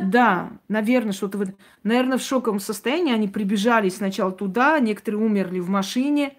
[0.04, 1.38] Да, наверное, что-то...
[1.38, 1.52] В...
[1.82, 6.34] Наверное, в шоковом состоянии они прибежали сначала туда, некоторые умерли в машине,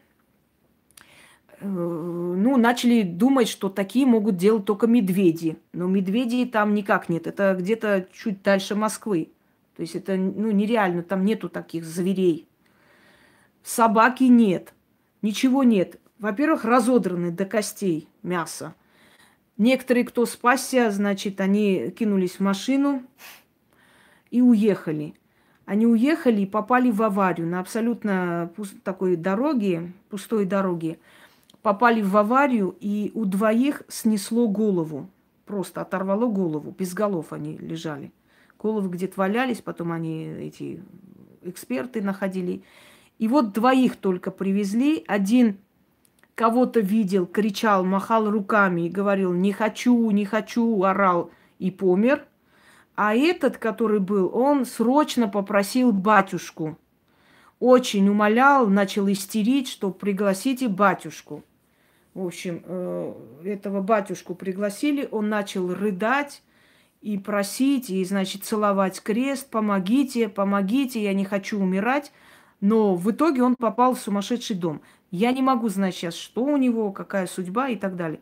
[1.61, 5.57] Э, ну, начали думать, что такие могут делать только медведи.
[5.73, 7.27] Но медведей там никак нет.
[7.27, 9.29] Это где-то чуть дальше Москвы.
[9.75, 12.47] То есть это ну, нереально, там нету таких зверей.
[13.63, 14.73] Собаки нет.
[15.21, 15.99] Ничего нет.
[16.19, 18.75] Во-первых, разодраны до костей мясо.
[19.57, 23.03] Некоторые, кто спасся, значит, они кинулись в машину
[24.31, 25.13] и уехали.
[25.65, 30.99] Они уехали и попали в аварию на абсолютно пуст- такой дороге, пустой дороге.
[31.61, 35.09] Попали в аварию, и у двоих снесло голову.
[35.45, 36.75] Просто оторвало голову.
[36.77, 38.11] Без голов они лежали.
[38.61, 40.83] Головы где-то валялись, потом они, эти
[41.41, 42.63] эксперты находили.
[43.17, 45.03] И вот двоих только привезли.
[45.07, 45.57] Один
[46.35, 52.25] кого-то видел, кричал, махал руками и говорил, не хочу, не хочу, орал и помер.
[52.95, 56.77] А этот, который был, он срочно попросил батюшку.
[57.59, 61.43] Очень умолял, начал истерить, что пригласите батюшку.
[62.13, 63.13] В общем, э,
[63.45, 66.43] этого батюшку пригласили, он начал рыдать
[67.01, 72.11] и просить, и, значит, целовать крест, помогите, помогите, я не хочу умирать.
[72.59, 74.81] Но в итоге он попал в сумасшедший дом.
[75.09, 78.21] Я не могу знать сейчас, что у него, какая судьба и так далее.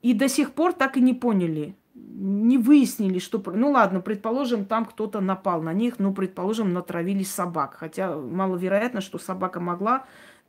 [0.00, 3.42] И до сих пор так и не поняли, не выяснили, что...
[3.46, 7.76] Ну ладно, предположим, там кто-то напал на них, ну, предположим, натравили собак.
[7.78, 10.04] Хотя маловероятно, что собака могла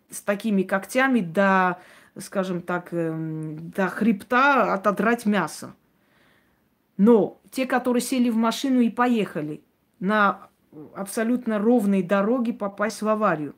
[0.10, 1.80] с такими когтями до,
[2.18, 5.76] скажем так, эм, до хребта отодрать мясо.
[6.98, 9.62] Но те, которые сели в машину и поехали
[10.00, 10.50] на
[10.96, 13.56] абсолютно ровной дороге попасть в аварию,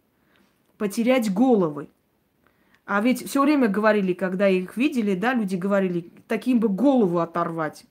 [0.78, 1.90] потерять головы.
[2.86, 7.86] А ведь все время говорили, когда их видели, да, люди говорили, таким бы голову оторвать.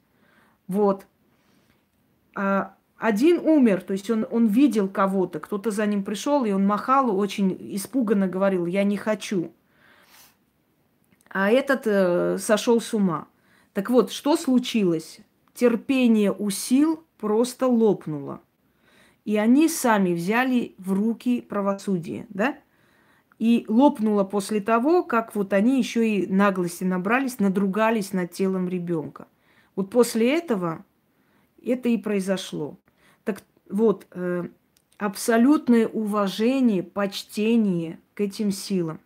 [0.69, 1.07] Вот.
[2.35, 6.67] А один умер, то есть он, он видел кого-то, кто-то за ним пришел, и он
[6.67, 9.53] махал, очень испуганно говорил, я не хочу.
[11.29, 13.29] А этот э, сошел с ума.
[13.75, 15.21] Так вот, что случилось?
[15.57, 18.43] Терпение у сил просто лопнуло.
[19.25, 22.59] И они сами взяли в руки правосудие, да?
[23.39, 29.29] И лопнуло после того, как вот они еще и наглости набрались, надругались над телом ребенка.
[29.77, 30.85] Вот после этого
[31.65, 32.79] это и произошло.
[33.25, 34.49] Так вот, э,
[34.99, 39.01] абсолютное уважение, почтение к этим силам.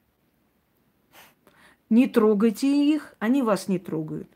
[1.90, 4.28] Не трогайте их, они вас не трогают.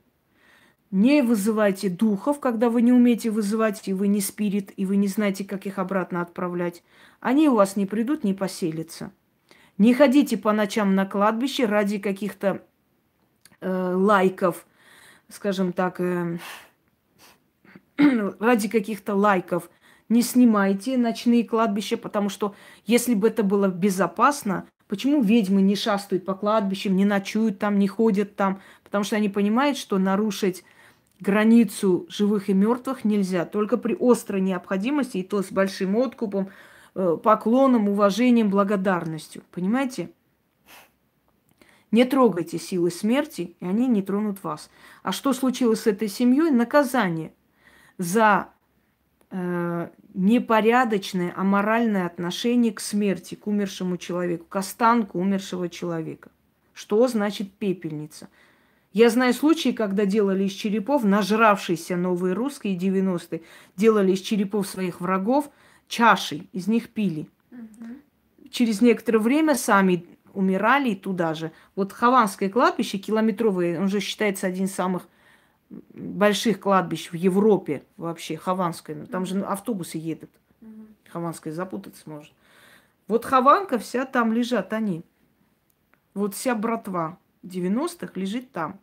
[0.95, 5.09] Не вызывайте духов, когда вы не умеете вызывать, и вы не спирит, и вы не
[5.09, 6.85] знаете, как их обратно отправлять.
[7.19, 9.11] Они у вас не придут, не поселятся.
[9.77, 12.63] Не ходите по ночам на кладбище ради каких-то
[13.61, 14.65] э, лайков,
[15.29, 16.39] скажем так, э,
[18.39, 19.71] ради каких-то лайков.
[20.09, 22.55] Не снимайте ночные кладбища, потому что
[22.87, 27.89] если бы это было безопасно, почему ведьмы не шастают по кладбищам, не ночуют там, не
[27.89, 28.61] ходят там?
[28.85, 30.63] Потому что они понимают, что нарушить
[31.21, 36.49] границу живых и мертвых нельзя, только при острой необходимости, и то с большим откупом,
[36.95, 39.43] э, поклоном, уважением, благодарностью.
[39.51, 40.11] Понимаете?
[41.91, 44.69] Не трогайте силы смерти, и они не тронут вас.
[45.05, 46.51] А что случилось с этой семьей?
[46.51, 47.33] Наказание
[47.99, 48.49] за
[49.31, 56.31] э, непорядочное, аморальное отношение к смерти, к умершему человеку, к останку умершего человека.
[56.73, 58.29] Что значит пепельница?
[58.95, 63.43] Я знаю случаи, когда делали из черепов, нажравшиеся новые русские 90-е,
[63.77, 65.51] делали из черепов своих врагов
[65.89, 67.29] чаши, из них пили.
[67.51, 68.51] Угу.
[68.51, 71.51] Через некоторое время сами умирали и туда же.
[71.75, 75.09] Вот Хованское кладбище километровое, он же считается один из самых
[75.71, 79.07] больших кладбищ в Европе вообще, Хованское.
[79.07, 80.31] Там же автобусы едут.
[81.09, 82.33] Хованское запутаться может.
[83.09, 85.03] Вот Хованка вся там лежат они.
[86.15, 88.79] Вот вся братва 90-х лежит там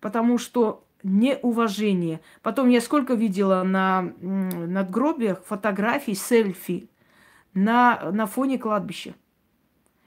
[0.00, 2.20] потому что неуважение.
[2.42, 6.88] Потом я сколько видела на надгробиях фотографий, селфи
[7.54, 9.14] на, на фоне кладбища.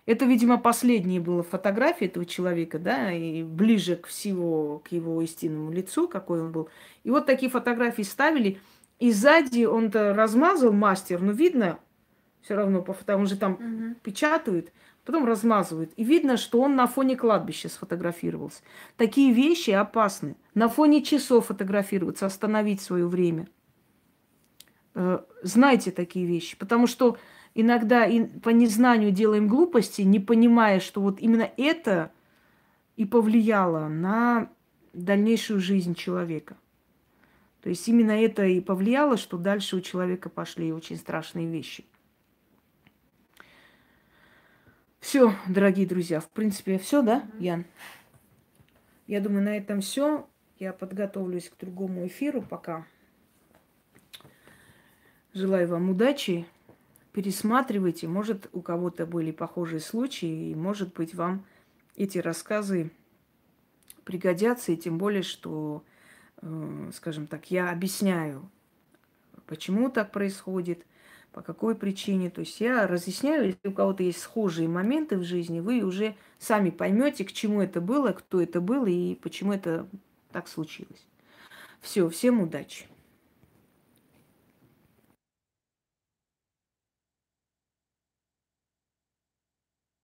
[0.05, 5.71] Это, видимо, последняя была фотография этого человека, да, и ближе к всего, к его истинному
[5.71, 6.69] лицу, какой он был.
[7.03, 8.59] И вот такие фотографии ставили,
[8.99, 11.79] и сзади он-то размазал мастер, но видно
[12.41, 13.95] все равно, потому он же там угу.
[14.03, 14.73] печатают
[15.05, 15.91] потом размазывают.
[15.95, 18.61] И видно, что он на фоне кладбища сфотографировался.
[18.97, 20.35] Такие вещи опасны.
[20.53, 23.47] На фоне часов фотографироваться, остановить свое время.
[24.95, 27.17] Э, знайте такие вещи, потому что
[27.55, 28.07] иногда
[28.41, 32.11] по незнанию делаем глупости, не понимая, что вот именно это
[32.95, 34.49] и повлияло на
[34.93, 36.55] дальнейшую жизнь человека.
[37.61, 41.85] То есть именно это и повлияло, что дальше у человека пошли очень страшные вещи.
[45.03, 47.65] Все, дорогие друзья, в принципе, все, да, Ян?
[49.05, 50.29] Я думаю, на этом все.
[50.59, 52.87] Я подготовлюсь к другому эфиру пока.
[55.33, 56.47] Желаю вам удачи.
[57.11, 58.07] Пересматривайте.
[58.07, 61.45] Может, у кого-то были похожие случаи, и, может быть, вам
[61.97, 62.89] эти рассказы
[64.05, 65.83] пригодятся, и тем более, что,
[66.41, 68.49] э, скажем так, я объясняю,
[69.47, 70.85] почему так происходит,
[71.33, 72.29] по какой причине.
[72.29, 76.69] То есть я разъясняю, если у кого-то есть схожие моменты в жизни, вы уже сами
[76.69, 79.87] поймете, к чему это было, кто это был и почему это
[80.31, 81.05] так случилось.
[81.81, 82.85] Все, всем удачи.